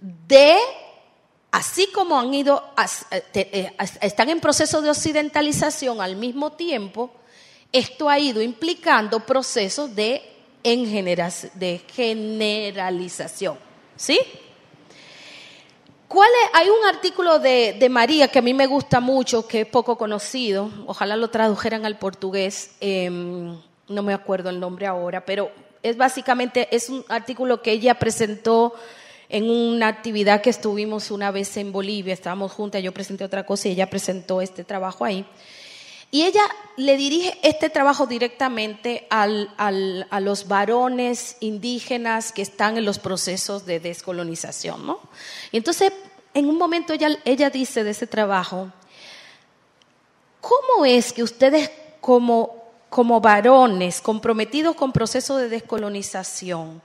[0.00, 0.56] de,
[1.50, 2.64] así como han ido,
[3.12, 3.70] eh, eh,
[4.00, 7.10] están en proceso de occidentalización al mismo tiempo,
[7.72, 10.22] esto ha ido implicando procesos de,
[10.62, 13.56] generalización.
[13.96, 14.18] ¿Sí?
[16.08, 19.96] ¿Cuál Hay un artículo de, María que a mí me gusta mucho, que es poco
[19.96, 23.56] conocido, ojalá lo tradujeran al portugués, em,
[23.88, 25.52] no me acuerdo el nombre ahora, pero
[25.82, 28.74] es básicamente, es un artículo que ella presentó
[29.30, 33.68] en una actividad que estuvimos una vez en Bolivia, estábamos juntas, yo presenté otra cosa
[33.68, 35.24] y ella presentó este trabajo ahí.
[36.10, 36.42] Y ella
[36.76, 39.28] le dirige este trabajo directamente a
[40.20, 44.84] los varones indígenas que están en los procesos de descolonización.
[44.84, 44.98] ¿no?
[45.52, 45.92] Y entonces,
[46.34, 48.72] en un momento ella, ella dice de ese trabajo,
[50.40, 51.70] ¿cómo es que ustedes
[52.00, 56.82] como, como varones comprometidos con procesos de descolonización,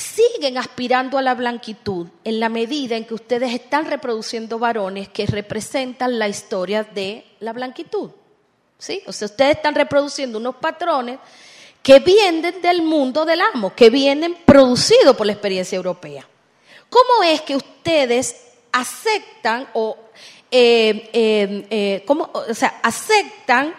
[0.00, 5.26] siguen aspirando a la blanquitud en la medida en que ustedes están reproduciendo varones que
[5.26, 8.10] representan la historia de la blanquitud.
[8.78, 9.02] ¿Sí?
[9.06, 11.18] O sea, ustedes están reproduciendo unos patrones
[11.82, 16.26] que vienen del mundo del amo, que vienen producidos por la experiencia europea.
[16.88, 18.36] ¿Cómo es que ustedes
[18.72, 19.96] aceptan o,
[20.50, 23.74] eh, eh, eh, o sea, aceptan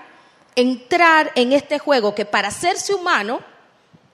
[0.56, 3.40] entrar en este juego que para hacerse humano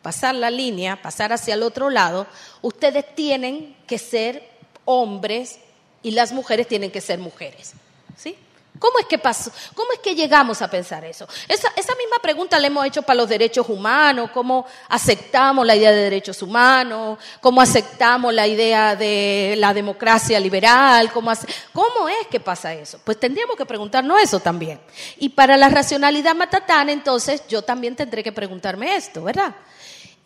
[0.07, 2.27] pasar la línea, pasar hacia el otro lado,
[2.61, 4.41] ustedes tienen que ser
[4.85, 5.59] hombres
[6.01, 7.73] y las mujeres tienen que ser mujeres.
[8.15, 8.37] ¿Sí?
[8.79, 9.51] ¿Cómo es que pasó?
[9.75, 11.27] ¿Cómo es que llegamos a pensar eso?
[11.49, 16.03] Esa, misma pregunta la hemos hecho para los derechos humanos, cómo aceptamos la idea de
[16.03, 21.33] derechos humanos, cómo aceptamos la idea de la democracia liberal, cómo,
[21.73, 22.97] cómo es que pasa eso.
[23.03, 24.79] Pues tendríamos que preguntarnos eso también.
[25.17, 29.53] Y para la racionalidad matatana, entonces yo también tendré que preguntarme esto, ¿verdad?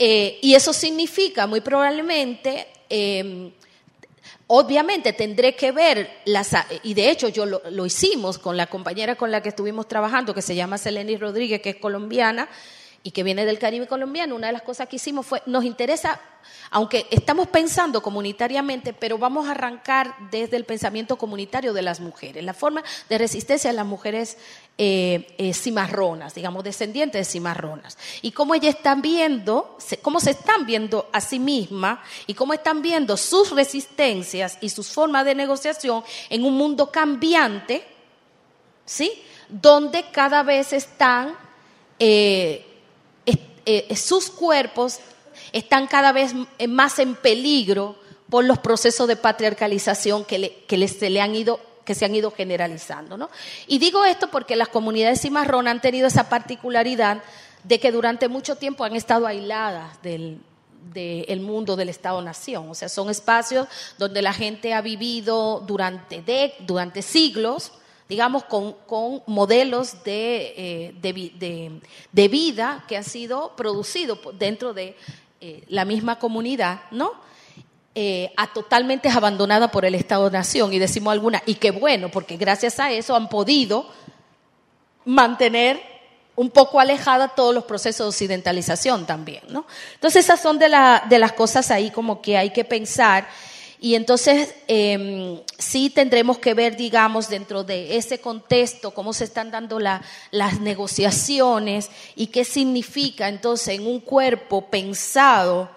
[0.04, 3.52] Eh, y eso significa muy probablemente, em,
[4.48, 9.16] obviamente tendré que ver, las, y de hecho yo lo, lo, hicimos con la compañera
[9.16, 12.50] con la que estuvimos trabajando, que se llama Seleni Rodríguez, que es colombiana
[13.04, 16.20] y que viene del Caribe colombiano, una de las cosas que hicimos fue, nos interesa
[16.70, 22.44] aunque estamos pensando comunitariamente, pero vamos a arrancar desde el pensamiento comunitario de las mujeres,
[22.44, 24.38] la forma de resistencia de las mujeres
[24.78, 30.66] eh, eh, cimarronas, digamos, descendientes de cimarronas, y cómo ellas están viendo, cómo se están
[30.66, 36.04] viendo a sí mismas y cómo están viendo sus resistencias y sus formas de negociación
[36.30, 37.84] en un mundo cambiante,
[38.86, 39.12] ¿sí?
[39.50, 41.36] Donde cada vez están
[42.00, 42.71] eh,
[43.96, 45.00] sus cuerpos
[45.52, 46.34] están cada vez
[46.68, 47.96] más en peligro
[48.30, 53.18] por los procesos de patriarcalización que, se le han ido que se han ido generalizando.
[53.18, 53.30] ¿no?
[53.68, 57.22] Y digo esto porque las comunidades cimarronas han tenido esa particularidad
[57.64, 60.40] de que durante mucho tiempo han estado aisladas del,
[61.42, 62.70] mundo del Estado-Nación.
[62.70, 63.68] O sea, son espacios
[63.98, 66.24] donde la gente ha vivido durante,
[66.60, 67.72] durante siglos,
[68.12, 68.76] digamos, con,
[69.26, 71.80] modelos de, eh,
[72.12, 74.98] de, vida que han sido producidos dentro de
[75.40, 77.14] eh, la misma comunidad, ¿no?
[77.96, 80.74] eh, a totalmente abandonada por el Estado-Nación.
[80.74, 83.88] Y decimos alguna, y qué bueno, porque gracias a eso han podido
[85.06, 85.82] mantener
[86.36, 89.66] un poco alejada todos los procesos de occidentalización también, ¿no?
[89.94, 93.26] Entonces esas son de, la- de las cosas ahí como que hay que pensar
[93.84, 99.50] y entonces eh, sí tendremos que ver, digamos, dentro de ese contexto, cómo se están
[99.50, 105.68] dando la- las negociaciones y qué significa entonces en un cuerpo pensado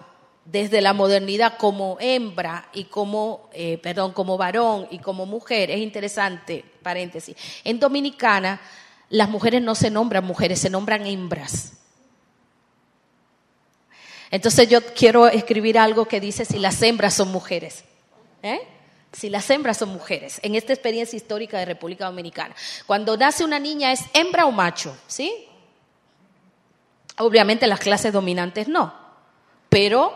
[0.45, 5.71] desde la modernidad como hembra y como, eh, perdón, como varón y como mujer.
[5.71, 7.35] Es interesante, paréntesis.
[7.63, 8.61] En Dominicana,
[9.09, 11.71] las mujeres no se nombran mujeres, se nombran hembras.
[14.29, 17.83] Entonces yo quiero escribir algo que dice si las hembras son mujeres.
[18.45, 18.61] ¿Eh?
[19.11, 22.53] Si las hembras son mujeres, en esta experiencia histórica de República Dominicana.
[22.85, 25.47] Cuando nace una niña es hembra o macho, ¿sí?
[27.17, 28.93] Obviamente las clases dominantes no,
[29.69, 30.15] pero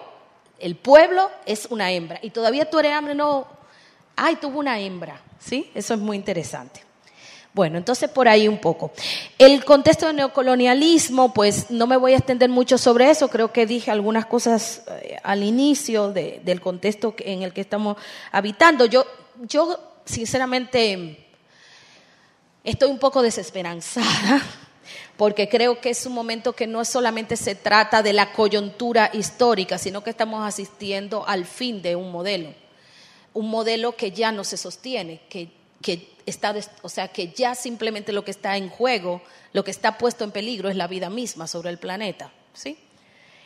[0.60, 2.19] el pueblo es una hembra.
[2.22, 3.47] Y todavía tú eres hambre, no,
[4.15, 5.72] ay, tuvo una hembra, ¿sí?
[5.73, 6.84] Eso es muy interesante.
[7.53, 8.91] Bueno, entonces por ahí un poco.
[9.39, 13.65] El contexto del neocolonialismo, pues no me voy a extender mucho sobre eso, creo que
[13.65, 17.97] dije algunas cosas eh, al inicio de- del contexto en el que estamos
[18.31, 18.85] habitando.
[18.85, 19.03] Yo,
[19.41, 21.26] yo sinceramente
[22.63, 24.41] estoy un poco desesperanzada
[25.17, 29.77] porque creo que es un momento que no solamente se trata de la coyuntura histórica,
[29.77, 32.53] sino que estamos asistiendo al fin de un modelo,
[33.34, 38.11] un modelo que ya no se sostiene, que, que está, o sea, que ya simplemente
[38.11, 39.22] lo que está en juego,
[39.53, 42.77] lo que está puesto en peligro es la vida misma sobre el planeta, ¿sí?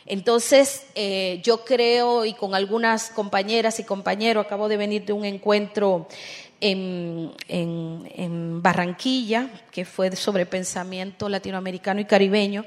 [0.06, 5.24] Entonces, eh, yo creo, y con algunas compañeras y compañeros, acabo de venir de un
[5.24, 6.06] encuentro
[6.60, 12.66] en, en- en Barranquilla, que fue sobre pensamiento latinoamericano y caribeño,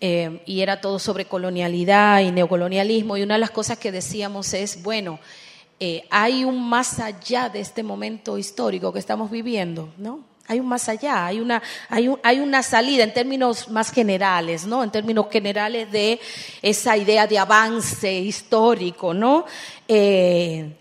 [0.00, 4.52] eh, y era todo sobre colonialidad y neocolonialismo, y una de las cosas que decíamos
[4.52, 5.18] es, bueno,
[5.80, 10.26] eh, hay un más allá de este momento histórico que estamos viviendo, ¿no?
[10.50, 14.64] Hay un más allá, hay una, hay, un- hay una salida en términos más generales,
[14.66, 14.82] ¿no?
[14.82, 16.18] En términos generales de
[16.62, 19.44] esa idea de avance histórico, ¿no?
[19.86, 20.74] Eh,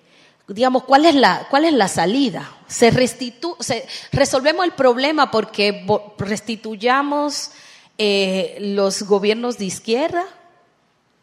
[0.48, 2.50] digamos, ¿cuál es la, cuál es la salida?
[2.68, 5.86] Se restitu se- resolvemos el problema porque
[6.18, 7.52] restituyamos
[7.98, 10.24] eh, los gobiernos de izquierda,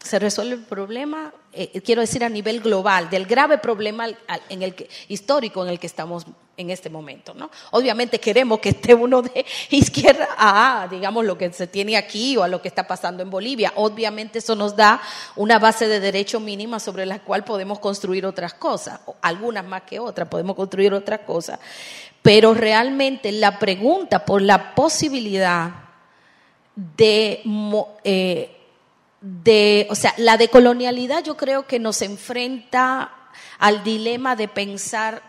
[0.05, 4.07] se resuelve el problema, eh, quiero decir a nivel global, del grave problema
[4.51, 6.27] en el que, histórico en el que estamos
[6.59, 7.33] en este momento.
[7.33, 7.51] ¿no?
[7.71, 12.43] Obviamente queremos que esté uno de izquierda a, digamos, lo que se tiene aquí o
[12.43, 13.73] a lo que está pasando en Bolivia.
[13.77, 15.01] Obviamente eso nos da
[15.37, 19.99] una base de derecho mínima sobre la cual podemos construir otras cosas, algunas más que
[19.99, 21.59] otras, podemos construir otras cosas.
[22.21, 25.71] Pero realmente la pregunta por la posibilidad
[26.77, 27.43] de,
[28.05, 28.54] eh,
[29.25, 33.11] de, o sea, la decolonialidad yo creo que nos enfrenta
[33.59, 35.23] al dilema de pensar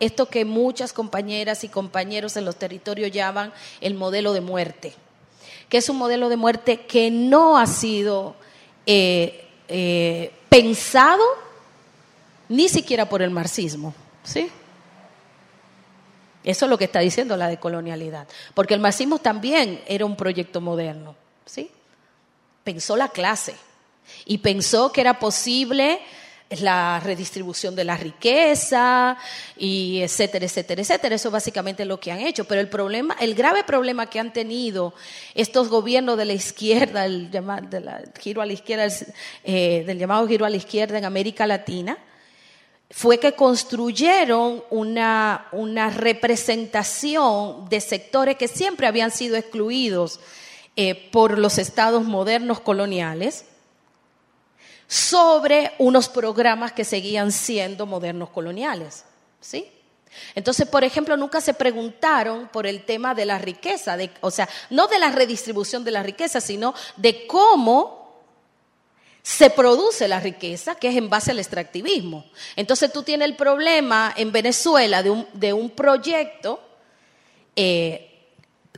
[0.00, 4.92] esto que muchas compañeras y compañeros en los territorios llaman el modelo de muerte,
[5.68, 8.34] que es un modelo de muerte que no ha sido
[8.86, 11.22] eh, eh, pensado
[12.48, 13.94] ni siquiera por el marxismo,
[14.24, 14.50] ¿sí?
[16.42, 20.60] Eso es lo que está diciendo la decolonialidad, porque el marxismo también era un proyecto
[20.60, 21.14] moderno,
[21.46, 21.70] ¿sí?
[22.68, 23.54] Pensó la clase
[24.26, 26.00] y pensó que era posible
[26.50, 29.16] la redistribución de la riqueza
[29.56, 31.14] y etcétera, etcétera, etcétera.
[31.14, 32.44] Eso es básicamente lo que han hecho.
[32.44, 34.92] Pero el problema, el grave problema que han tenido
[35.34, 37.30] estos gobiernos de la izquierda, el
[38.20, 38.86] giro a la izquierda,
[39.44, 41.96] eh, del llamado giro a la izquierda en América Latina,
[42.90, 50.20] fue que construyeron una, una representación de sectores que siempre habían sido excluidos
[50.80, 53.46] eh, por los estados modernos coloniales
[54.86, 59.04] sobre unos programas que seguían siendo modernos coloniales.
[59.40, 59.68] ¿Sí?
[60.36, 64.48] Entonces, por ejemplo, nunca se preguntaron por el tema de la riqueza, de, o sea,
[64.70, 68.22] no de la redistribución de la riqueza, sino de cómo
[69.20, 72.24] se produce la riqueza, que es en base al extractivismo.
[72.54, 76.62] Entonces tú tienes el problema en Venezuela de un, de un proyecto,
[77.56, 78.04] eh,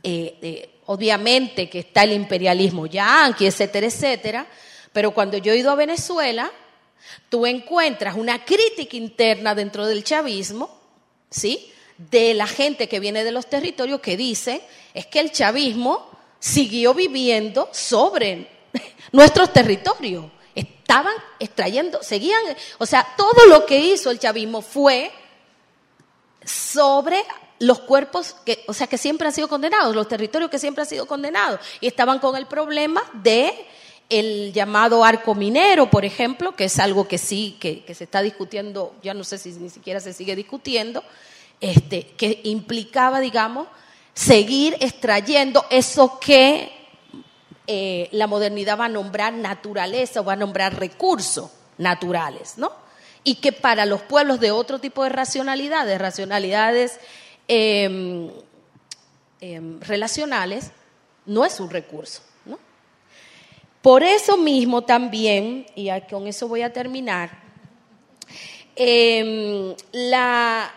[0.01, 4.47] eh, obviamente que está el imperialismo yanqui, etcétera, etcétera,
[4.93, 6.51] pero cuando yo he ido a Venezuela,
[7.29, 10.77] tú encuentras una crítica interna dentro del chavismo,
[11.29, 11.71] ¿sí?
[11.97, 14.61] De la gente que viene de los territorios que dice,
[14.93, 16.09] es que el chavismo
[16.39, 18.49] siguió viviendo sobre
[19.11, 20.25] nuestros territorios.
[20.53, 22.41] Estaban extrayendo, seguían,
[22.77, 25.11] o sea, todo lo que hizo el chavismo fue
[26.43, 27.23] sobre
[27.61, 30.89] los cuerpos que, o sea, que siempre han sido condenados, los territorios que siempre han
[30.89, 33.53] sido condenados, y estaban con el problema de
[34.09, 38.23] el llamado arco minero, por ejemplo, que es algo que sí, que, que se está
[38.23, 41.03] discutiendo, ya no sé si ni siquiera se sigue discutiendo,
[41.61, 43.67] este, que implicaba, digamos,
[44.15, 46.71] seguir extrayendo eso que
[47.67, 52.71] eh, la modernidad va a nombrar naturaleza o va a nombrar recursos naturales, ¿no?
[53.23, 56.99] Y que para los pueblos de otro tipo de racionalidades, racionalidades
[57.53, 58.29] em,
[59.41, 60.71] em, relacionales,
[61.25, 62.21] no es un recurso.
[63.81, 67.31] Por eso mismo también, y con eso voy a terminar,
[68.75, 70.71] em, la,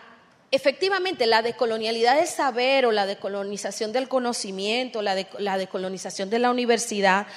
[0.51, 6.49] efectivamente la decolonialidad del saber o la decolonización del conocimiento, la, la decolonización de la
[6.49, 7.27] universidad,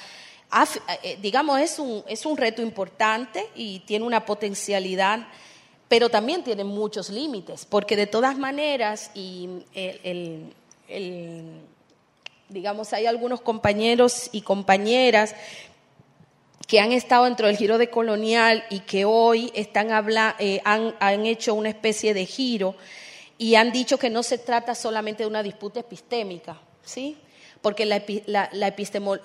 [1.03, 5.27] eh, digamos, es un, es un reto importante y tiene una potencialidad,
[5.89, 10.53] pero también tiene muchos límites, porque de todas maneras, y el,
[12.47, 15.35] digamos, hay algunos compañeros y compañeras
[16.67, 21.25] que han estado dentro del giro de colonial y que hoy están habla, eh, han,
[21.25, 22.75] hecho una especie de giro
[23.39, 27.17] y han dicho que no se trata solamente de una disputa epistémica, ¿sí?
[27.63, 28.75] Porque la, la,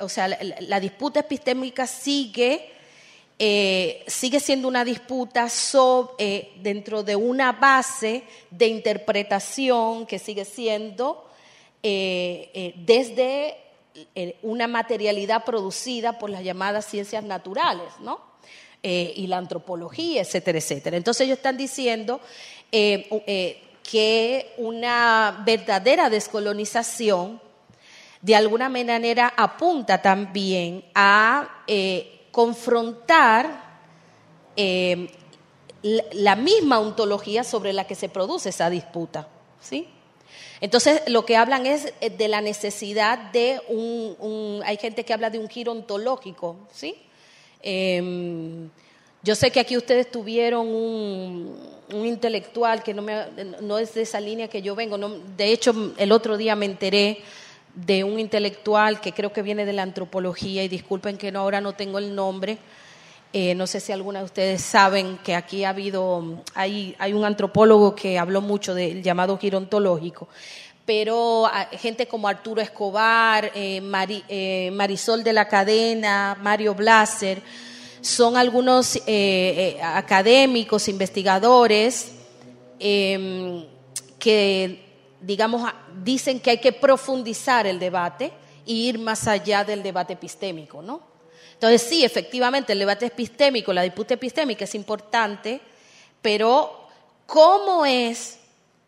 [0.01, 2.73] o sea, la, disputa epistémica sigue,
[3.37, 5.49] eh, sigue siendo una disputa
[6.19, 11.29] eh, dentro de una base de interpretación que sigue siendo
[11.83, 13.57] eh, desde
[14.43, 18.35] una materialidad producida por las llamadas ciencias naturales, ¿no?
[18.83, 20.99] y la antropología, etcétera, etcétera.
[20.99, 22.21] Entonces ellos están diciendo
[22.71, 27.41] que una verdadera descolonización
[28.21, 31.65] de alguna manera apunta también a
[32.35, 33.79] confrontar
[34.57, 35.09] eh,
[35.83, 39.29] la misma ontología sobre la que se produce esa disputa.
[39.61, 39.87] ¿sí?
[40.61, 45.31] Entonces, lo que hablan es eh, de la necesidad de un, hay gente que habla
[45.31, 46.97] de un giro ontológico, ¿sí?
[47.63, 48.69] Em,
[49.23, 51.75] yo sé que aquí ustedes tuvieron un,
[52.05, 53.27] intelectual que no, me,
[53.61, 54.99] no, es de esa línea que yo vengo.
[55.37, 57.23] de hecho, el otro día me enteré
[57.75, 61.61] de un intelectual que creo que viene de la antropología, y disculpen que no, ahora
[61.61, 62.59] no tengo el nombre.
[63.33, 67.25] Eh, no sé si alguna de ustedes saben que aquí ha habido, hay, hay un
[67.25, 70.29] antropólogo que habló mucho del llamado giro ontológico
[70.85, 73.81] pero ah, gente como Arturo Escobar, eh,
[74.29, 77.41] eh, Marisol de la Cadena, Mario Blaser,
[78.01, 82.13] son algunos eh, académicos, investigadores,
[82.79, 83.65] em,
[84.19, 84.84] que,
[85.25, 85.71] digamos,
[86.03, 88.33] dicen que hay que profundizar el debate
[88.67, 91.01] e ir más allá del debate epistémico, ¿no?
[91.55, 95.61] Entonces, sí, efectivamente, el debate epistémico, la disputa epistémica es importante,
[96.21, 96.89] pero
[97.27, 98.39] ¿cómo es?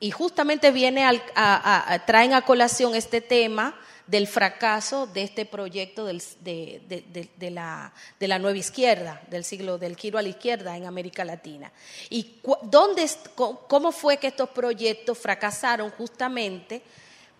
[0.00, 3.74] Y justamente viene a, traen a colación este tema
[4.06, 10.28] del fracaso de este proyecto de, la, nueva izquierda, del siglo del giro a la
[10.28, 11.72] izquierda en América Latina.
[12.08, 15.90] ¿Y dónde, cómo fue que estos proyectos fracasaron?
[15.90, 16.82] Justamente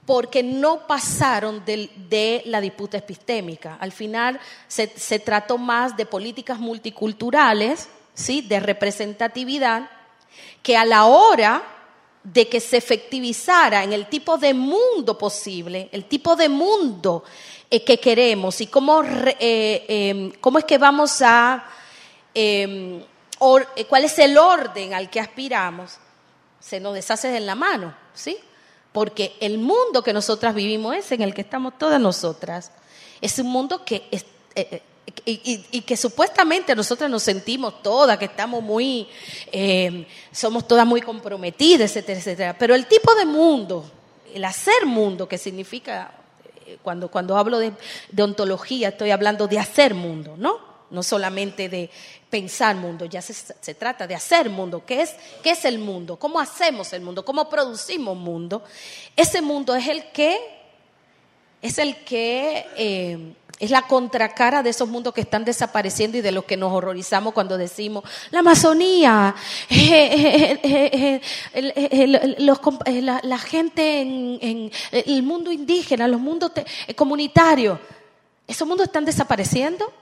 [0.05, 3.77] porque no pasaron de, la disputa epistémica.
[3.81, 8.41] Al final se, se trató más de políticas multiculturales, ¿sí?
[8.41, 9.91] de representatividad,
[10.63, 11.76] que a la hora
[12.33, 17.23] de que se efectivizara en el tipo de mundo posible, el tipo de mundo
[17.71, 21.65] eh, que queremos y cómo, eh, em, cómo es que vamos a,
[22.35, 25.99] em, eh, cuál es el orden al que aspiramos,
[26.59, 28.37] se nos deshace en la mano, ¿sí?
[28.91, 32.73] Porque el mundo que nosotras vivimos es en el que estamos todas nosotras.
[33.21, 34.09] Es un mundo que
[35.25, 39.09] y, que supuestamente nosotros nos sentimos todas, que estamos muy,
[39.53, 42.57] eh, somos todas muy comprometidas, etcétera, etcétera.
[42.59, 43.89] Pero el tipo de mundo,
[44.35, 46.13] el hacer mundo, que significa,
[46.67, 47.73] eh, cuando, cuando hablo de,
[48.21, 50.77] ontología, estoy hablando de hacer mundo, ¿no?
[50.91, 51.91] No solamente de
[52.31, 54.85] pensar mundo, ya se, se, trata de hacer mundo.
[54.87, 56.17] ¿Qué es, ¿Qué es el mundo?
[56.17, 57.25] ¿Cómo hacemos el mundo?
[57.25, 58.63] ¿Cómo producimos mundo?
[59.17, 60.39] Ese mundo es el que,
[61.61, 66.33] es el que eh, es la contracara de esos mundos que están desapareciendo y de
[66.33, 69.35] los que nos horrorizamos cuando decimos la Amazonía,
[73.23, 76.53] la, gente en, el mundo indígena, los mundos
[76.95, 77.79] comunitarios.
[78.47, 79.93] Esos mundos están desapareciendo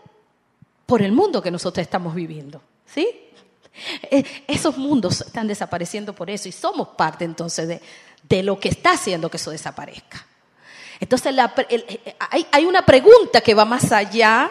[0.85, 2.61] por el mundo que nosotros estamos viviendo.
[2.87, 3.09] ¿Sí?
[4.03, 7.81] Eh, esos mundos están desapareciendo por eso y somos parte entonces de,
[8.23, 10.27] de lo que está haciendo que eso desaparezca.
[11.01, 11.35] Entonces
[12.51, 14.51] hay, una pregunta que va más allá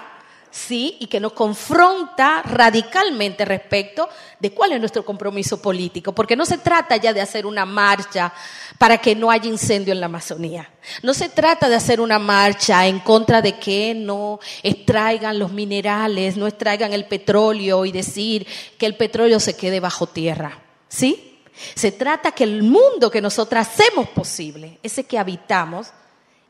[0.54, 4.08] sí, y que nos confronta radicalmente respecto
[4.40, 8.32] de cuál es nuestro compromiso político, porque no se trata ya de hacer una marcha
[8.78, 10.70] para que no haya incendio en la Amazonía.
[11.02, 16.38] No se trata de hacer una marcha en contra de que no extraigan los minerales,
[16.38, 18.46] no extraigan el petróleo y decir
[18.78, 20.60] que el petróleo se quede bajo tierra.
[20.88, 21.40] ¿Sí?
[21.74, 25.88] Se trata que el mundo que nosotros hacemos posible, ese que habitamos,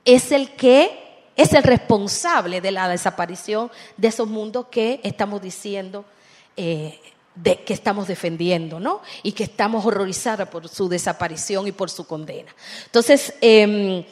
[0.06, 1.00] es el que
[1.36, 6.06] es el responsable de la desaparición de esos mundos que estamos diciendo
[6.56, 7.00] eh,
[7.36, 9.02] de, que estamos defendiendo, ¿no?
[9.24, 12.54] Y que estamos horrorizadas por su desaparición y por su condena.
[12.86, 14.06] Entonces, em,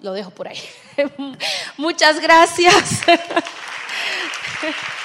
[0.00, 0.60] lo dejo por ahí.
[1.76, 3.00] Muchas gracias.